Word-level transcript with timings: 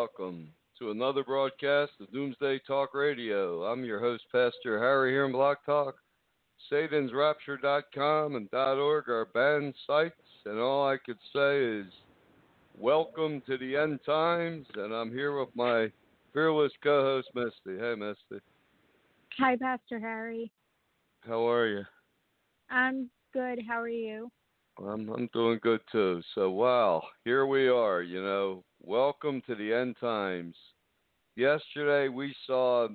welcome 0.00 0.48
to 0.78 0.92
another 0.92 1.22
broadcast 1.22 1.92
of 2.00 2.10
Doomsday 2.10 2.58
Talk 2.66 2.94
Radio. 2.94 3.64
I'm 3.64 3.84
your 3.84 4.00
host, 4.00 4.22
Pastor 4.32 4.78
Harry 4.78 5.10
here 5.10 5.26
in 5.26 5.32
Blog 5.32 5.58
Talk. 5.66 5.96
SatansRapture.com 6.72 8.34
and 8.34 8.48
.org 8.50 9.10
are 9.10 9.28
banned 9.34 9.74
sites, 9.86 10.14
and 10.46 10.58
all 10.58 10.88
I 10.88 10.96
could 11.04 11.18
say 11.34 11.62
is 11.62 11.86
welcome 12.78 13.42
to 13.46 13.58
the 13.58 13.76
end 13.76 14.00
times. 14.06 14.66
And 14.74 14.94
I'm 14.94 15.12
here 15.12 15.38
with 15.38 15.50
my 15.54 15.92
fearless 16.32 16.72
co-host, 16.82 17.28
Misty. 17.34 17.78
Hey, 17.78 17.94
Misty, 17.94 18.42
Hi, 19.38 19.54
Pastor 19.56 20.00
Harry. 20.00 20.50
how 21.28 21.46
are 21.46 21.66
you? 21.66 21.84
I'm 22.70 23.10
good. 23.34 23.58
How 23.68 23.78
are 23.82 23.88
you? 23.90 24.30
I'm 24.78 25.10
I'm 25.10 25.28
doing 25.34 25.60
good 25.62 25.82
too. 25.92 26.22
So 26.34 26.50
wow, 26.52 27.02
here 27.26 27.44
we 27.44 27.68
are. 27.68 28.00
You 28.00 28.22
know, 28.22 28.64
welcome 28.82 29.42
to 29.46 29.54
the 29.54 29.72
end 29.72 29.96
times. 30.00 30.54
Yesterday 31.36 32.08
we 32.08 32.34
saw 32.46 32.88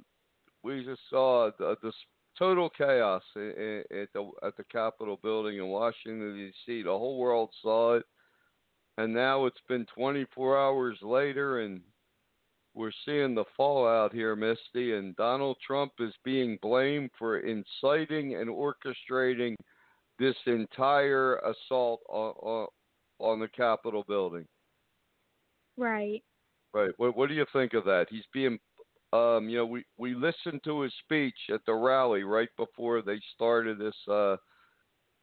we 0.64 0.84
just 0.84 1.02
saw 1.10 1.52
the, 1.58 1.76
this 1.84 1.94
total 2.38 2.70
chaos 2.70 3.22
at 3.36 4.10
the 4.14 4.32
at 4.44 4.58
the 4.58 4.64
Capitol 4.72 5.20
building 5.22 5.58
in 5.58 5.68
Washington 5.68 6.36
D.C. 6.36 6.84
The 6.84 6.90
whole 6.90 7.18
world 7.18 7.50
saw 7.62 7.96
it, 7.96 8.04
and 8.98 9.14
now 9.14 9.46
it's 9.46 9.62
been 9.70 9.86
24 9.96 10.60
hours 10.60 10.98
later, 11.02 11.62
and 11.62 11.82
we're 12.74 12.92
seeing 13.06 13.36
the 13.36 13.46
fallout 13.56 14.14
here, 14.14 14.36
Misty. 14.36 14.96
And 14.96 15.16
Donald 15.16 15.58
Trump 15.66 15.94
is 16.00 16.14
being 16.24 16.58
blamed 16.62 17.12
for 17.18 17.40
inciting 17.40 18.36
and 18.36 18.50
orchestrating 18.50 19.56
this 20.20 20.36
entire 20.46 21.38
assault 21.38 22.02
on, 22.10 22.68
on 23.20 23.40
the 23.40 23.48
Capitol 23.48 24.04
building. 24.08 24.46
Right. 25.78 26.24
Right. 26.74 26.92
What, 26.98 27.16
what 27.16 27.30
do 27.30 27.36
you 27.36 27.46
think 27.54 27.74
of 27.74 27.86
that? 27.86 28.08
He's 28.10 28.26
being, 28.34 28.60
um, 29.14 29.50
you 29.50 29.58
know, 29.58 29.66
we, 29.66 29.84
we 29.98 30.14
listened 30.14 30.62
to 30.66 30.82
his 30.82 30.94
speech 31.04 31.38
at 31.54 31.62
the 31.66 31.74
rally 31.74 32.24
right 32.24 32.50
before 32.58 33.02
they 33.02 33.20
started 33.34 33.80
this, 33.80 33.96
uh, 34.12 34.36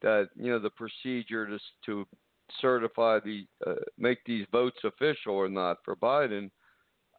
that, 0.00 0.28
you 0.34 0.50
know, 0.50 0.58
the 0.58 0.70
procedure 0.70 1.46
to, 1.46 1.58
to 1.86 2.06
certify 2.60 3.18
the, 3.20 3.46
uh, 3.66 3.74
make 3.98 4.18
these 4.24 4.46
votes 4.50 4.78
official 4.84 5.34
or 5.34 5.48
not 5.48 5.78
for 5.84 5.94
Biden. 5.96 6.50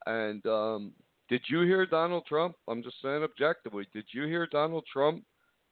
And 0.05 0.45
um, 0.47 0.93
did 1.29 1.41
you 1.47 1.61
hear 1.61 1.85
Donald 1.85 2.25
Trump? 2.27 2.55
I'm 2.67 2.83
just 2.83 3.01
saying 3.01 3.23
objectively, 3.23 3.87
did 3.93 4.05
you 4.11 4.23
hear 4.25 4.47
Donald 4.47 4.83
Trump 4.91 5.23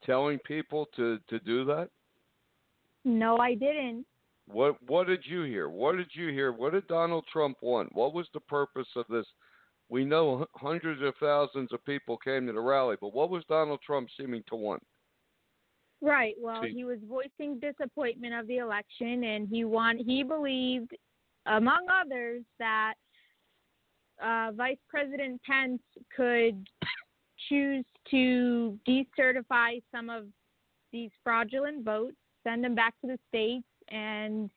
telling 0.06 0.40
people 0.40 0.88
to, 0.96 1.20
to 1.30 1.40
do 1.40 1.66
that? 1.66 1.90
No, 3.04 3.38
I 3.38 3.56
didn't. 3.56 4.06
What 4.48 4.76
what 4.88 5.08
did 5.08 5.22
you 5.26 5.44
hear? 5.44 5.70
What 5.70 5.98
did 5.98 6.10
you 6.14 6.30
hear? 6.30 6.52
What 6.52 6.74
did 6.74 6.88
Donald 6.88 7.26
Trump 7.32 7.58
want? 7.62 7.94
What 7.96 8.14
was 8.14 8.28
the 8.34 8.40
purpose 8.42 8.88
of 8.96 9.06
this? 9.10 9.26
We 9.90 10.06
know 10.06 10.46
hundreds 10.56 11.02
of 11.02 11.14
thousands 11.20 11.74
of 11.74 11.84
people 11.86 12.18
came 12.18 12.48
to 12.48 12.54
the 12.54 12.60
rally, 12.62 12.96
but 13.00 13.14
what 13.14 13.30
was 13.30 13.44
Donald 13.50 13.80
Trump 13.86 14.10
seeming 14.18 14.44
to 14.48 14.56
want? 14.56 14.82
Right. 16.02 16.36
Well, 16.40 16.64
See- 16.64 16.74
he 16.74 16.84
was 16.84 16.98
voicing 17.08 17.60
disappointment 17.60 18.34
of 18.34 18.48
the 18.48 18.58
election, 18.58 19.24
and 19.24 19.48
he 19.48 19.66
want 19.66 20.00
he 20.06 20.24
believed, 20.24 20.92
among 21.46 21.88
others, 21.90 22.44
that 22.60 22.94
uh, 24.24 24.52
Vice 24.56 24.78
President 24.90 25.42
Pence 25.44 25.82
could 26.16 26.68
choose 27.50 27.86
to 28.10 28.78
decertify 28.88 29.82
some 29.94 30.10
of 30.10 30.26
these 30.92 31.10
fraudulent 31.24 31.84
votes, 31.84 32.18
send 32.44 32.64
them 32.64 32.76
back 32.76 32.94
to 33.02 33.08
the 33.08 33.20
states, 33.30 33.66
and 33.92 34.50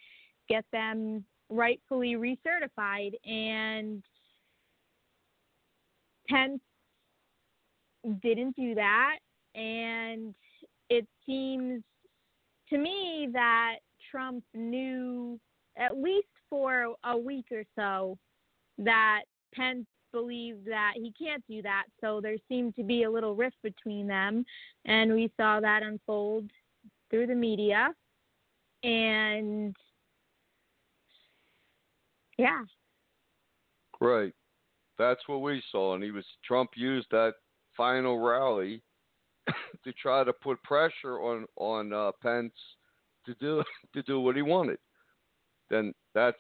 get 0.48 0.64
them 0.72 1.24
rightfully 1.50 2.14
recertified. 2.14 3.12
And 3.28 4.02
Pence 6.28 6.60
didn't 8.22 8.56
do 8.56 8.74
that, 8.74 9.18
and 9.54 10.34
it 10.90 11.06
seems 11.26 11.82
to 12.70 12.78
me 12.78 13.28
that 13.32 13.76
Trump 14.10 14.44
knew 14.54 15.38
at 15.76 15.96
least 15.96 16.28
for 16.48 16.94
a 17.04 17.16
week 17.16 17.46
or 17.50 17.64
so 17.76 18.16
that 18.78 19.22
Pence 19.54 19.86
believed 20.12 20.66
that 20.66 20.92
he 20.94 21.12
can't 21.18 21.42
do 21.48 21.60
that. 21.62 21.84
So 22.00 22.20
there 22.20 22.36
seemed 22.48 22.76
to 22.76 22.84
be 22.84 23.02
a 23.02 23.10
little 23.10 23.34
rift 23.34 23.56
between 23.62 24.06
them, 24.06 24.44
and 24.84 25.12
we 25.12 25.30
saw 25.36 25.60
that 25.60 25.82
unfold 25.82 26.50
through 27.10 27.26
the 27.26 27.34
media. 27.34 27.90
And 28.84 29.74
yeah, 32.36 32.60
Right. 34.00 34.32
That's 34.98 35.22
what 35.26 35.40
we 35.40 35.62
saw, 35.72 35.94
and 35.94 36.04
he 36.04 36.10
was 36.10 36.24
Trump 36.44 36.70
used 36.76 37.08
that 37.10 37.34
final 37.76 38.18
rally 38.18 38.82
to 39.84 39.92
try 39.94 40.22
to 40.22 40.32
put 40.32 40.62
pressure 40.62 41.20
on 41.20 41.46
on 41.56 41.92
uh, 41.92 42.12
Pence 42.22 42.52
to 43.26 43.34
do 43.40 43.62
to 43.94 44.02
do 44.02 44.20
what 44.20 44.36
he 44.36 44.42
wanted. 44.42 44.78
Then 45.70 45.94
that's 46.14 46.36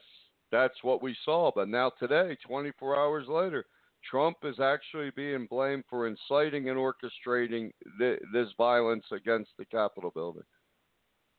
that's 0.52 0.82
what 0.82 1.02
we 1.02 1.16
saw. 1.24 1.50
But 1.54 1.68
now 1.68 1.90
today, 1.98 2.36
24 2.46 2.96
hours 2.96 3.26
later, 3.28 3.64
Trump 4.08 4.36
is 4.44 4.60
actually 4.60 5.10
being 5.16 5.46
blamed 5.50 5.84
for 5.90 6.06
inciting 6.06 6.68
and 6.68 6.78
orchestrating 6.78 7.70
th- 7.98 8.20
this 8.32 8.48
violence 8.56 9.06
against 9.10 9.50
the 9.58 9.64
Capitol 9.64 10.12
building. 10.14 10.44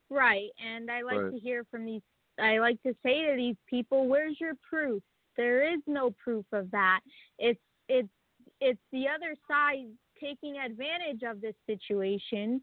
Right, 0.09 0.49
and 0.59 0.89
I 0.91 1.01
like 1.01 1.19
Right. 1.19 1.31
to 1.31 1.39
hear 1.39 1.63
from 1.65 1.85
these. 1.85 2.01
I 2.37 2.59
like 2.59 2.81
to 2.83 2.93
say 3.01 3.25
to 3.25 3.35
these 3.35 3.57
people, 3.65 4.07
"Where's 4.07 4.39
your 4.39 4.55
proof? 4.55 5.01
There 5.35 5.63
is 5.63 5.81
no 5.87 6.11
proof 6.11 6.45
of 6.53 6.69
that. 6.71 7.01
It's 7.39 7.61
it's 7.87 8.09
it's 8.61 8.81
the 8.91 9.07
other 9.07 9.35
side 9.47 9.87
taking 10.19 10.57
advantage 10.57 11.23
of 11.23 11.41
this 11.41 11.55
situation 11.65 12.61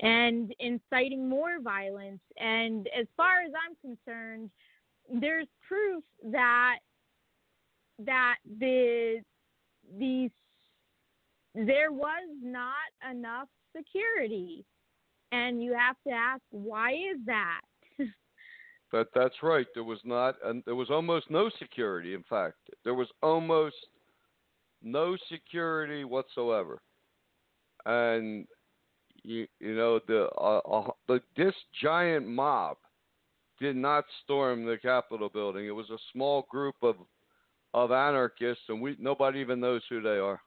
and 0.00 0.54
inciting 0.60 1.28
more 1.28 1.60
violence. 1.60 2.20
And 2.36 2.88
as 2.88 3.06
far 3.16 3.40
as 3.42 3.52
I'm 3.54 3.76
concerned, 3.76 4.50
there's 5.08 5.48
proof 5.66 6.04
that 6.24 6.78
that 7.98 8.36
the 8.58 9.22
these 9.98 10.30
there 11.54 11.92
was 11.92 12.28
not 12.40 12.90
enough 13.10 13.48
security 13.76 14.64
and 15.32 15.62
you 15.62 15.72
have 15.74 15.96
to 16.06 16.12
ask 16.12 16.42
why 16.50 16.92
is 16.92 17.18
that 17.26 17.60
But 18.92 19.08
that's 19.14 19.42
right. 19.42 19.66
There 19.72 19.84
was 19.84 20.00
not, 20.04 20.36
and 20.44 20.62
there 20.66 20.74
was 20.74 20.90
almost 20.90 21.30
no 21.30 21.50
security. 21.58 22.12
In 22.12 22.22
fact, 22.28 22.58
there 22.84 22.94
was 22.94 23.08
almost 23.22 23.74
no 24.82 25.16
security 25.30 26.04
whatsoever. 26.04 26.82
And 27.86 28.46
you, 29.22 29.46
you 29.60 29.74
know 29.74 29.98
the 30.06 30.28
uh, 30.38 30.58
uh, 30.58 30.90
the 31.08 31.20
this 31.36 31.54
giant 31.80 32.28
mob 32.28 32.76
did 33.58 33.76
not 33.76 34.04
storm 34.24 34.66
the 34.66 34.76
Capitol 34.76 35.30
building. 35.30 35.66
It 35.66 35.70
was 35.70 35.88
a 35.90 35.98
small 36.12 36.46
group 36.50 36.76
of 36.82 36.96
of 37.72 37.92
anarchists, 37.92 38.64
and 38.68 38.80
we 38.80 38.96
nobody 39.00 39.38
even 39.40 39.58
knows 39.58 39.82
who 39.88 40.02
they 40.02 40.18
are. 40.18 40.40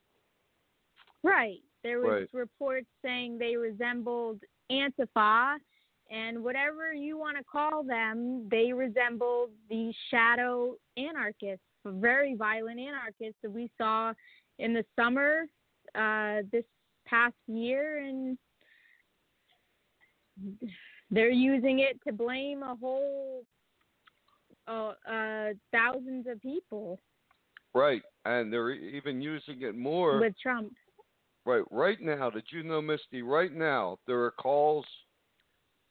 right 1.23 1.61
There 1.83 1.99
was 1.99 2.11
Right. 2.11 2.27
reports 2.31 2.87
saying 3.03 3.39
they 3.39 3.55
resembled 3.55 4.39
Antifa, 4.71 5.57
and 6.11 6.43
whatever 6.43 6.93
you 6.93 7.17
want 7.17 7.37
to 7.37 7.43
call 7.43 7.83
them, 7.83 8.47
they 8.49 8.71
resemble 8.73 9.49
the 9.69 9.93
shadow 10.11 10.75
anarchists, 10.97 11.65
very 11.85 12.35
violent 12.35 12.79
anarchists 12.79 13.39
that 13.41 13.51
we 13.51 13.71
saw 13.77 14.13
in 14.59 14.73
the 14.73 14.85
summer 14.95 15.45
uh, 15.95 16.41
this 16.51 16.63
past 17.07 17.35
year, 17.47 17.99
and 17.99 18.37
they're 21.11 21.29
using 21.29 21.79
it 21.79 21.99
to 22.07 22.13
blame 22.13 22.63
a 22.63 22.75
whole 22.75 23.43
uh, 24.67 24.93
uh, 25.09 25.49
thousands 25.71 26.25
of 26.27 26.41
people 26.41 26.99
Right, 27.75 28.01
and 28.23 28.53
they're 28.53 28.71
even 28.71 29.21
using 29.21 29.61
it 29.61 29.75
more. 29.75 30.21
with 30.21 30.33
Trump. 30.41 30.71
Right, 31.45 31.63
right 31.69 32.01
now, 32.01 32.29
did 32.29 32.45
you 32.51 32.63
know, 32.63 32.81
Misty? 32.81 33.21
Right 33.21 33.53
now, 33.53 33.99
there 34.07 34.21
are 34.23 34.31
calls 34.31 34.85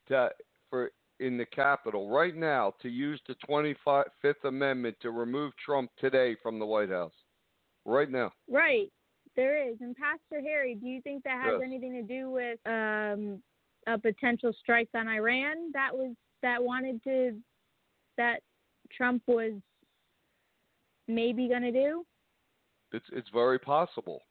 to 0.08 0.30
for 0.68 0.90
in 1.20 1.38
the 1.38 1.46
Capitol 1.46 2.10
right 2.10 2.34
now 2.34 2.74
to 2.82 2.88
use 2.88 3.20
the 3.28 3.36
25th 3.48 4.44
Amendment 4.44 4.96
to 5.00 5.10
remove 5.10 5.52
Trump 5.64 5.90
today 5.96 6.36
from 6.42 6.58
the 6.58 6.66
White 6.66 6.90
House. 6.90 7.12
Right 7.84 8.10
now, 8.10 8.32
Right, 8.50 8.90
there 9.36 9.68
is. 9.68 9.76
And 9.80 9.94
Pastor 9.94 10.40
Harry, 10.42 10.74
do 10.74 10.86
you 10.86 11.00
think 11.02 11.22
that 11.22 11.40
has 11.40 11.54
Yes. 11.60 11.62
anything 11.64 11.92
to 11.92 12.02
do 12.02 12.30
with 12.30 12.58
um, 12.66 13.42
a 13.86 13.98
potential 13.98 14.52
strike 14.58 14.88
on 14.94 15.06
Iran 15.06 15.70
that 15.72 15.90
was 15.94 16.16
that 16.42 16.62
wanted 16.62 17.02
to 17.04 17.40
that 18.16 18.40
Trump 18.90 19.22
was 19.26 19.52
maybe 21.06 21.48
going 21.48 21.62
to 21.62 21.72
do? 21.72 22.04
it's 22.92 23.06
it's 23.12 23.28
very 23.30 23.58
possible. 23.58 24.22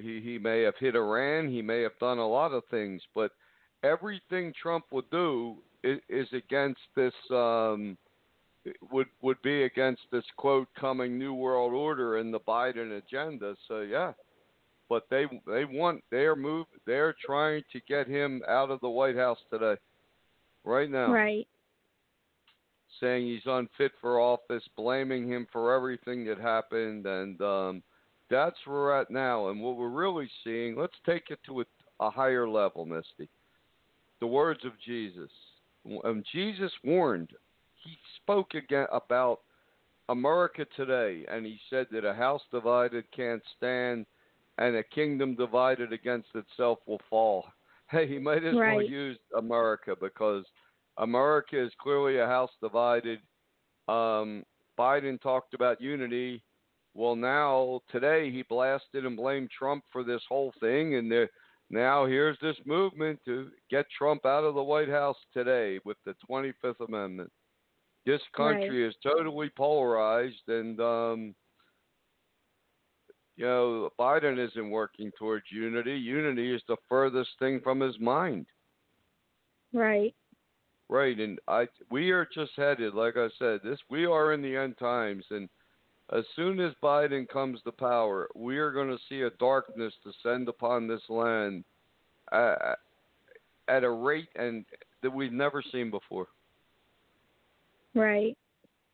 He 0.00 0.20
he 0.20 0.38
may 0.38 0.62
have 0.62 0.76
hit 0.78 0.94
Iran. 0.96 1.48
He 1.48 1.62
may 1.62 1.82
have 1.82 1.98
done 2.00 2.18
a 2.18 2.28
lot 2.28 2.52
of 2.52 2.62
things, 2.70 3.02
but 3.14 3.32
everything 3.82 4.52
Trump 4.60 4.84
would 4.90 5.10
do 5.10 5.56
is, 5.82 5.98
is 6.08 6.28
against 6.32 6.80
this. 6.96 7.14
Um, 7.30 7.96
would 8.92 9.06
would 9.22 9.40
be 9.42 9.62
against 9.62 10.02
this 10.12 10.24
quote 10.36 10.68
coming 10.78 11.18
new 11.18 11.32
world 11.32 11.72
order 11.72 12.18
and 12.18 12.32
the 12.32 12.40
Biden 12.40 12.98
agenda. 12.98 13.56
So 13.66 13.80
yeah, 13.80 14.12
but 14.88 15.04
they 15.10 15.24
they 15.46 15.64
want 15.64 16.02
they're 16.10 16.36
move 16.36 16.66
they're 16.86 17.14
trying 17.24 17.62
to 17.72 17.80
get 17.88 18.06
him 18.06 18.42
out 18.48 18.70
of 18.70 18.80
the 18.80 18.90
White 18.90 19.16
House 19.16 19.38
today, 19.50 19.80
right 20.64 20.90
now, 20.90 21.12
Right. 21.12 21.48
saying 23.00 23.26
he's 23.26 23.46
unfit 23.46 23.92
for 24.00 24.20
office, 24.20 24.64
blaming 24.76 25.26
him 25.26 25.46
for 25.52 25.74
everything 25.74 26.26
that 26.26 26.38
happened, 26.38 27.06
and 27.06 27.40
um, 27.40 27.82
that's 28.30 28.56
where 28.64 28.76
we're 28.76 29.00
at 29.00 29.10
now. 29.10 29.48
And 29.48 29.60
what 29.60 29.76
we're 29.76 29.88
really 29.88 30.30
seeing, 30.44 30.76
let's 30.76 30.96
take 31.04 31.30
it 31.30 31.40
to 31.46 31.60
a, 31.60 31.64
a 32.00 32.10
higher 32.10 32.48
level, 32.48 32.86
Misty. 32.86 33.28
The 34.20 34.26
words 34.26 34.64
of 34.64 34.72
Jesus. 34.84 35.30
Jesus 36.32 36.70
warned, 36.84 37.30
he 37.74 37.96
spoke 38.22 38.54
again 38.54 38.86
about 38.92 39.40
America 40.10 40.66
today, 40.76 41.24
and 41.30 41.46
he 41.46 41.58
said 41.70 41.86
that 41.90 42.04
a 42.04 42.12
house 42.12 42.42
divided 42.52 43.04
can't 43.12 43.42
stand, 43.56 44.04
and 44.58 44.76
a 44.76 44.82
kingdom 44.82 45.36
divided 45.36 45.92
against 45.92 46.28
itself 46.34 46.78
will 46.86 47.00
fall. 47.08 47.46
Hey, 47.90 48.06
he 48.06 48.20
might 48.20 48.44
as 48.44 48.54
well 48.54 48.76
Right. 48.76 48.88
use 48.88 49.18
America 49.36 49.96
because 50.00 50.44
America 50.98 51.60
is 51.60 51.72
clearly 51.80 52.18
a 52.18 52.26
house 52.26 52.52
divided. 52.62 53.18
Um, 53.88 54.44
Biden 54.78 55.20
talked 55.20 55.54
about 55.54 55.80
unity. 55.80 56.40
Well, 56.94 57.14
now 57.14 57.80
today 57.90 58.30
he 58.30 58.42
blasted 58.42 59.04
and 59.04 59.16
blamed 59.16 59.50
Trump 59.56 59.84
for 59.92 60.02
this 60.02 60.22
whole 60.28 60.52
thing, 60.60 60.96
and 60.96 61.10
there, 61.10 61.30
now 61.70 62.04
here's 62.04 62.38
this 62.42 62.56
movement 62.66 63.20
to 63.26 63.48
get 63.70 63.86
Trump 63.96 64.26
out 64.26 64.44
of 64.44 64.54
the 64.54 64.62
White 64.62 64.88
House 64.88 65.16
today 65.32 65.78
with 65.84 65.96
the 66.04 66.14
25th 66.28 66.86
Amendment. 66.86 67.30
This 68.06 68.20
country 68.36 68.86
is 68.88 68.94
totally 69.02 69.50
polarized, 69.56 70.48
and 70.48 70.80
um, 70.80 71.34
you 73.36 73.44
know 73.44 73.90
Biden 73.98 74.44
isn't 74.44 74.70
working 74.70 75.12
towards 75.16 75.44
unity. 75.52 75.96
Unity 75.96 76.52
is 76.52 76.62
the 76.66 76.76
furthest 76.88 77.30
thing 77.38 77.60
from 77.62 77.78
his 77.78 77.98
mind. 78.00 78.46
Right. 79.72 80.14
Right, 80.88 81.16
and 81.20 81.38
I 81.46 81.68
we 81.88 82.10
are 82.10 82.26
just 82.34 82.50
headed, 82.56 82.94
like 82.94 83.16
I 83.16 83.28
said, 83.38 83.60
this 83.62 83.78
we 83.90 84.06
are 84.06 84.32
in 84.32 84.42
the 84.42 84.56
end 84.56 84.76
times, 84.76 85.24
and 85.30 85.48
as 86.12 86.24
soon 86.34 86.60
as 86.60 86.72
Biden 86.82 87.28
comes 87.28 87.60
to 87.62 87.72
power, 87.72 88.28
we 88.34 88.58
are 88.58 88.72
going 88.72 88.88
to 88.88 88.98
see 89.08 89.22
a 89.22 89.30
darkness 89.38 89.94
descend 90.04 90.48
upon 90.48 90.88
this 90.88 91.02
land 91.08 91.64
uh, 92.32 92.74
at 93.68 93.84
a 93.84 93.90
rate 93.90 94.28
and 94.36 94.64
that 95.02 95.10
we've 95.10 95.32
never 95.32 95.62
seen 95.72 95.90
before. 95.90 96.26
Right. 97.94 98.36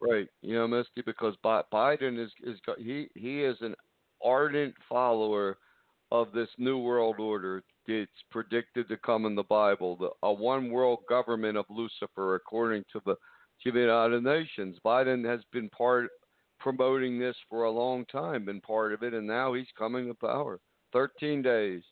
Right, 0.00 0.28
you 0.42 0.54
know, 0.54 0.68
Misty, 0.68 1.02
because 1.06 1.34
Bi- 1.42 1.62
Biden 1.72 2.22
is 2.22 2.30
is 2.44 2.58
he 2.78 3.08
he 3.14 3.42
is 3.42 3.56
an 3.62 3.74
ardent 4.22 4.74
follower 4.86 5.56
of 6.12 6.32
this 6.32 6.50
new 6.58 6.78
world 6.78 7.16
order 7.18 7.62
that's 7.88 8.10
predicted 8.30 8.88
to 8.88 8.96
come 8.98 9.24
in 9.24 9.34
the 9.34 9.42
Bible, 9.42 9.96
the, 9.96 10.10
a 10.22 10.30
one 10.30 10.70
world 10.70 10.98
government 11.08 11.56
of 11.56 11.64
Lucifer, 11.70 12.34
according 12.34 12.84
to 12.92 13.00
the 13.06 13.16
United 13.64 14.22
Nations. 14.22 14.76
Biden 14.84 15.24
has 15.24 15.40
been 15.50 15.70
part 15.70 16.10
promoting 16.58 17.18
this 17.18 17.36
for 17.48 17.64
a 17.64 17.70
long 17.70 18.04
time, 18.06 18.44
been 18.44 18.60
part 18.60 18.92
of 18.92 19.02
it, 19.02 19.14
and 19.14 19.26
now 19.26 19.54
he's 19.54 19.66
coming 19.78 20.06
to 20.06 20.14
power. 20.14 20.58
Thirteen 20.92 21.42
days, 21.42 21.82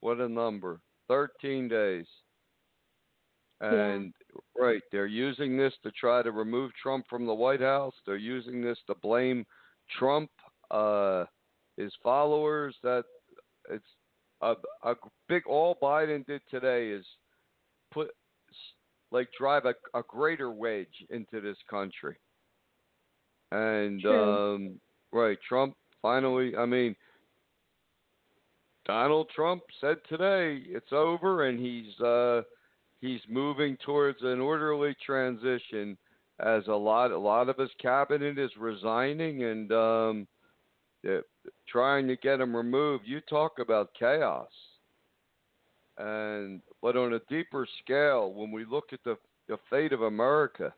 what 0.00 0.18
a 0.18 0.28
number! 0.28 0.80
Thirteen 1.08 1.68
days, 1.68 2.06
and 3.60 4.12
right, 4.58 4.82
they're 4.90 5.06
using 5.06 5.56
this 5.56 5.72
to 5.82 5.90
try 5.92 6.22
to 6.22 6.32
remove 6.32 6.72
Trump 6.82 7.06
from 7.08 7.26
the 7.26 7.34
White 7.34 7.60
House. 7.60 7.94
They're 8.06 8.16
using 8.16 8.62
this 8.62 8.78
to 8.86 8.94
blame 8.96 9.46
Trump, 9.98 10.30
uh, 10.70 11.24
his 11.76 11.92
followers. 12.02 12.74
That 12.82 13.04
it's 13.70 13.84
a, 14.40 14.54
a 14.82 14.94
big. 15.28 15.46
All 15.46 15.76
Biden 15.82 16.26
did 16.26 16.42
today 16.50 16.88
is 16.88 17.06
put 17.92 18.10
like 19.12 19.28
drive 19.38 19.64
a, 19.64 19.74
a 19.96 20.02
greater 20.08 20.50
wedge 20.50 21.04
into 21.10 21.40
this 21.40 21.56
country. 21.70 22.16
And 23.54 24.00
True. 24.00 24.54
um, 24.54 24.80
right, 25.12 25.38
Trump 25.48 25.76
finally. 26.02 26.56
I 26.56 26.66
mean, 26.66 26.96
Donald 28.84 29.30
Trump 29.34 29.62
said 29.80 29.98
today 30.08 30.60
it's 30.66 30.92
over, 30.92 31.48
and 31.48 31.58
he's 31.58 31.98
uh, 32.00 32.42
he's 33.00 33.20
moving 33.28 33.76
towards 33.84 34.18
an 34.22 34.40
orderly 34.40 34.96
transition. 35.06 35.96
As 36.40 36.66
a 36.66 36.74
lot, 36.74 37.12
a 37.12 37.18
lot 37.18 37.48
of 37.48 37.56
his 37.56 37.70
cabinet 37.80 38.40
is 38.40 38.50
resigning, 38.58 39.44
and 39.44 39.70
um, 39.70 40.26
trying 41.68 42.08
to 42.08 42.16
get 42.16 42.40
him 42.40 42.56
removed. 42.56 43.04
You 43.06 43.20
talk 43.20 43.60
about 43.60 43.94
chaos, 43.96 44.50
and 45.96 46.60
but 46.82 46.96
on 46.96 47.12
a 47.12 47.20
deeper 47.30 47.68
scale, 47.84 48.32
when 48.32 48.50
we 48.50 48.64
look 48.64 48.92
at 48.92 49.04
the 49.04 49.16
the 49.46 49.58
fate 49.70 49.92
of 49.92 50.02
America, 50.02 50.74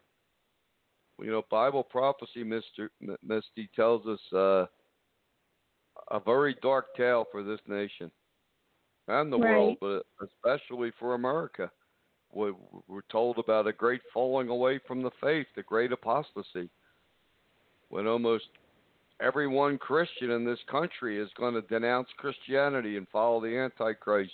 you 1.21 1.31
know, 1.31 1.43
Bible 1.51 1.83
prophecy, 1.83 2.45
Mister 2.45 2.91
M- 3.03 3.17
Misty 3.23 3.69
tells 3.75 4.07
us 4.07 4.21
uh, 4.33 4.67
a 6.11 6.21
very 6.21 6.57
dark 6.63 6.95
tale 6.97 7.27
for 7.31 7.43
this 7.43 7.61
nation 7.67 8.11
and 9.09 9.33
the 9.33 9.39
Right. 9.39 9.51
world, 9.51 9.77
but 9.81 10.05
especially 10.23 10.93
for 10.99 11.15
America. 11.15 11.71
We, 12.33 12.53
we're 12.89 13.01
told 13.11 13.39
about 13.39 13.67
a 13.67 13.73
great 13.73 14.03
falling 14.13 14.49
away 14.49 14.81
from 14.87 15.03
the 15.03 15.13
faith, 15.21 15.47
the 15.55 15.63
great 15.63 15.93
apostasy, 15.93 16.69
when 17.89 18.07
almost 18.07 18.45
everyone 19.21 19.79
Christian 19.79 20.33
in 20.33 20.45
this 20.45 20.59
country 20.71 21.19
is 21.19 21.31
going 21.39 21.55
to 21.55 21.63
denounce 21.63 22.09
Christianity 22.19 22.97
and 22.97 23.09
follow 23.09 23.41
the 23.41 23.57
Antichrist 23.57 24.33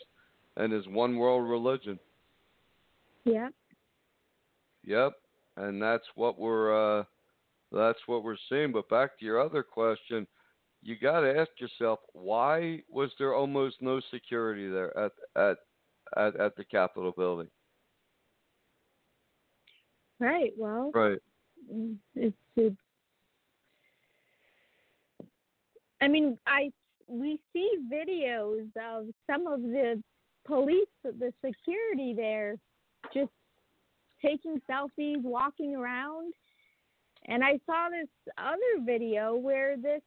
and 0.57 0.73
his 0.73 0.87
one 0.89 1.17
world 1.17 1.49
religion. 1.49 1.99
Yeah. 3.25 3.51
Yep, 4.85 5.13
and 5.57 5.81
that's 5.81 6.07
what 6.15 6.39
we're 6.39 7.01
uh, 7.01 7.05
that's 7.71 8.01
what 8.07 8.25
we're 8.25 8.37
seeing. 8.49 8.73
But 8.73 8.89
back 8.89 9.19
to 9.19 9.25
your 9.25 9.41
other 9.41 9.63
question, 9.63 10.27
you 10.83 10.97
got 10.99 11.21
to 11.21 11.39
ask 11.39 11.51
yourself 11.59 12.01
why 12.13 12.83
was 12.89 13.11
there 13.19 13.35
almost 13.35 13.77
no 13.81 14.01
security 14.11 14.69
there 14.69 14.97
at 14.99 15.13
at 15.37 15.57
at, 16.17 16.37
at 16.41 16.57
the 16.57 16.65
Capitol 16.65 17.13
building? 17.17 17.49
Right. 20.21 20.53
Well, 20.57 20.91
Right. 20.95 21.19
mm, 21.73 21.97
it's, 22.15 22.37
it's 22.57 22.77
I 26.01 26.09
mean, 26.09 26.39
I 26.47 26.71
we 27.07 27.39
see 27.53 27.71
videos 27.93 28.69
of 28.77 29.07
some 29.31 29.47
of 29.47 29.63
the 29.63 30.03
police, 30.45 30.89
the 31.05 31.33
security 31.45 32.15
there, 32.15 32.57
just 33.15 33.31
taking 34.23 34.61
selfies, 34.71 35.23
walking 35.23 35.77
around, 35.77 36.33
and 37.27 37.45
I 37.45 37.59
saw 37.67 37.89
this 37.91 38.09
other 38.39 38.85
video 38.85 39.35
where 39.37 39.77
this 39.77 40.03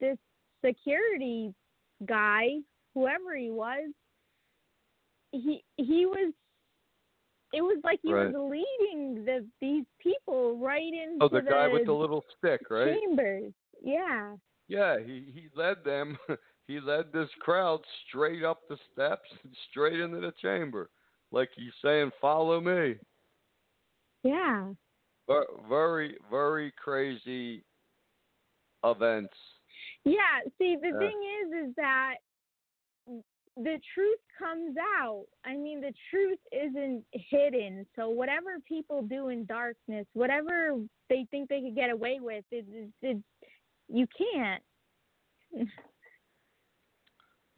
this 0.00 0.18
security 0.64 1.54
guy 2.06 2.58
whoever 2.94 3.36
he 3.36 3.50
was, 3.50 3.90
he 5.32 5.62
he 5.76 6.06
was. 6.06 6.32
It 7.52 7.62
was 7.62 7.80
like 7.82 8.00
he 8.02 8.12
Right. 8.12 8.30
was 8.32 8.52
leading 8.52 9.24
the 9.24 9.46
these 9.60 9.84
people 9.98 10.58
right 10.58 10.82
into 10.82 11.18
the. 11.18 11.24
Oh, 11.24 11.28
the 11.28 11.40
guy 11.40 11.66
with 11.68 11.86
the 11.86 11.92
little 11.92 12.24
stick, 12.36 12.60
right? 12.70 12.94
chambers. 13.00 13.52
Yeah. 13.82 14.36
Yeah, 14.68 14.98
he 14.98 15.30
he 15.32 15.48
led 15.54 15.82
them. 15.84 16.18
he 16.66 16.78
led 16.80 17.10
this 17.12 17.30
crowd 17.40 17.80
straight 18.06 18.44
up 18.44 18.60
the 18.68 18.76
steps 18.92 19.30
and 19.42 19.54
straight 19.70 19.98
into 19.98 20.20
the 20.20 20.32
chamber, 20.42 20.90
like 21.30 21.48
he's 21.56 21.72
saying, 21.82 22.10
"Follow 22.20 22.60
me." 22.60 22.96
Yeah. 24.22 24.72
Very 25.68 26.16
very 26.30 26.72
crazy 26.82 27.62
events. 28.84 29.34
Yeah, 30.04 30.40
see 30.58 30.76
the 30.80 30.88
Yeah. 30.88 30.98
thing 30.98 31.22
is 31.42 31.68
is 31.68 31.74
that 31.76 32.14
the 33.56 33.80
truth 33.94 34.20
comes 34.38 34.76
out. 34.98 35.26
I 35.44 35.56
mean 35.56 35.80
the 35.80 35.92
truth 36.10 36.38
isn't 36.52 37.04
hidden. 37.12 37.86
So 37.96 38.08
whatever 38.08 38.58
people 38.66 39.02
do 39.02 39.28
in 39.28 39.44
darkness, 39.44 40.06
whatever 40.14 40.80
they 41.08 41.26
think 41.30 41.48
they 41.48 41.60
could 41.60 41.74
get 41.74 41.90
away 41.90 42.20
with, 42.20 42.44
it, 42.50 42.64
it, 42.72 42.90
it 43.02 43.22
you 43.88 44.06
can't. 44.16 44.62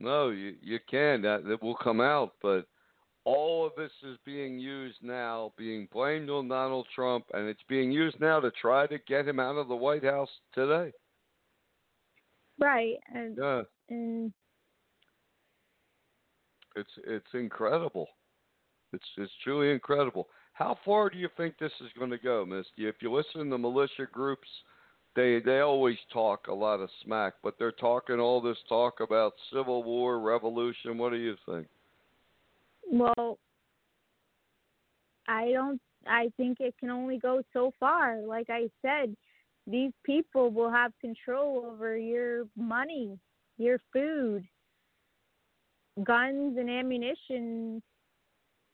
No, 0.03 0.31
you 0.31 0.55
you 0.63 0.79
can. 0.91 1.21
That 1.21 1.45
that 1.45 1.63
will 1.63 1.77
come 1.77 2.01
out, 2.01 2.33
but 2.41 2.67
all 3.31 3.65
of 3.65 3.73
this 3.77 3.93
is 4.03 4.19
being 4.25 4.59
used 4.59 4.99
now, 5.03 5.53
being 5.57 5.87
blamed 5.93 6.31
on 6.31 6.49
Donald 6.49 6.87
Trump, 6.95 7.25
and 7.33 7.49
it's 7.49 7.63
being 7.69 7.93
used 7.93 8.19
now 8.21 8.41
to 8.41 8.51
try 8.61 8.87
to 8.89 8.99
get 9.07 9.27
him 9.27 9.39
out 9.39 9.57
of 9.57 9.69
the 9.69 9.77
White 9.77 10.05
House 10.05 10.29
today. 10.53 10.93
Right. 12.59 12.97
And, 13.15 13.39
Yeah, 13.41 13.63
and 13.89 14.33
it's 16.75 16.91
it's 17.07 17.33
incredible. 17.35 18.09
It's 18.93 19.07
it's 19.17 19.33
truly 19.45 19.71
incredible. 19.71 20.29
How 20.53 20.77
far 20.85 21.09
do 21.09 21.17
you 21.17 21.29
think 21.37 21.55
this 21.59 21.73
is 21.81 21.91
going 21.97 22.11
to 22.11 22.19
go, 22.19 22.45
Misty? 22.45 22.89
If 22.89 22.97
you 23.01 23.13
listen 23.13 23.49
to 23.49 23.59
militia 23.59 24.07
groups, 24.13 24.49
they 25.15 25.41
they 25.45 25.61
always 25.61 25.99
talk 26.13 26.49
a 26.49 26.55
lot 26.55 26.81
of 26.81 26.91
smack, 27.05 27.35
but 27.45 27.55
they're 27.59 27.71
talking 27.71 28.19
all 28.19 28.41
this 28.41 28.59
talk 28.69 28.99
about 29.01 29.35
civil 29.53 29.85
war, 29.85 30.19
revolution. 30.19 30.99
What 30.99 31.13
do 31.13 31.17
you 31.17 31.37
think? 31.47 31.69
Well 32.91 33.39
I 35.29 35.51
don't 35.53 35.81
I 36.07 36.31
think 36.37 36.59
it 36.61 36.75
can 36.81 36.91
only 36.91 37.19
go 37.19 37.43
so 37.53 37.73
far. 37.79 38.21
Like 38.23 38.49
I 38.49 38.71
said, 38.83 39.15
these 39.67 39.93
people 40.05 40.51
will 40.51 40.71
have 40.71 40.93
control 41.01 41.67
over 41.67 41.97
your 41.97 42.45
money, 42.57 43.19
your 43.59 43.79
food, 43.93 44.45
guns 46.05 46.57
and 46.59 46.71
ammunition 46.71 47.83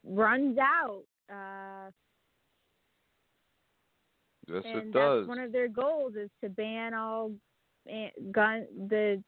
runs 0.04 0.56
out. 0.58 1.02
Uh, 1.30 1.90
Yes, 4.48 4.62
and 4.64 4.76
it 4.76 4.92
does. 4.92 5.26
that's 5.26 5.28
one 5.28 5.38
of 5.40 5.52
their 5.52 5.68
goals 5.68 6.14
is 6.14 6.30
to 6.42 6.48
ban 6.48 6.94
all 6.94 7.32
gun 8.30 8.66
the 8.88 9.22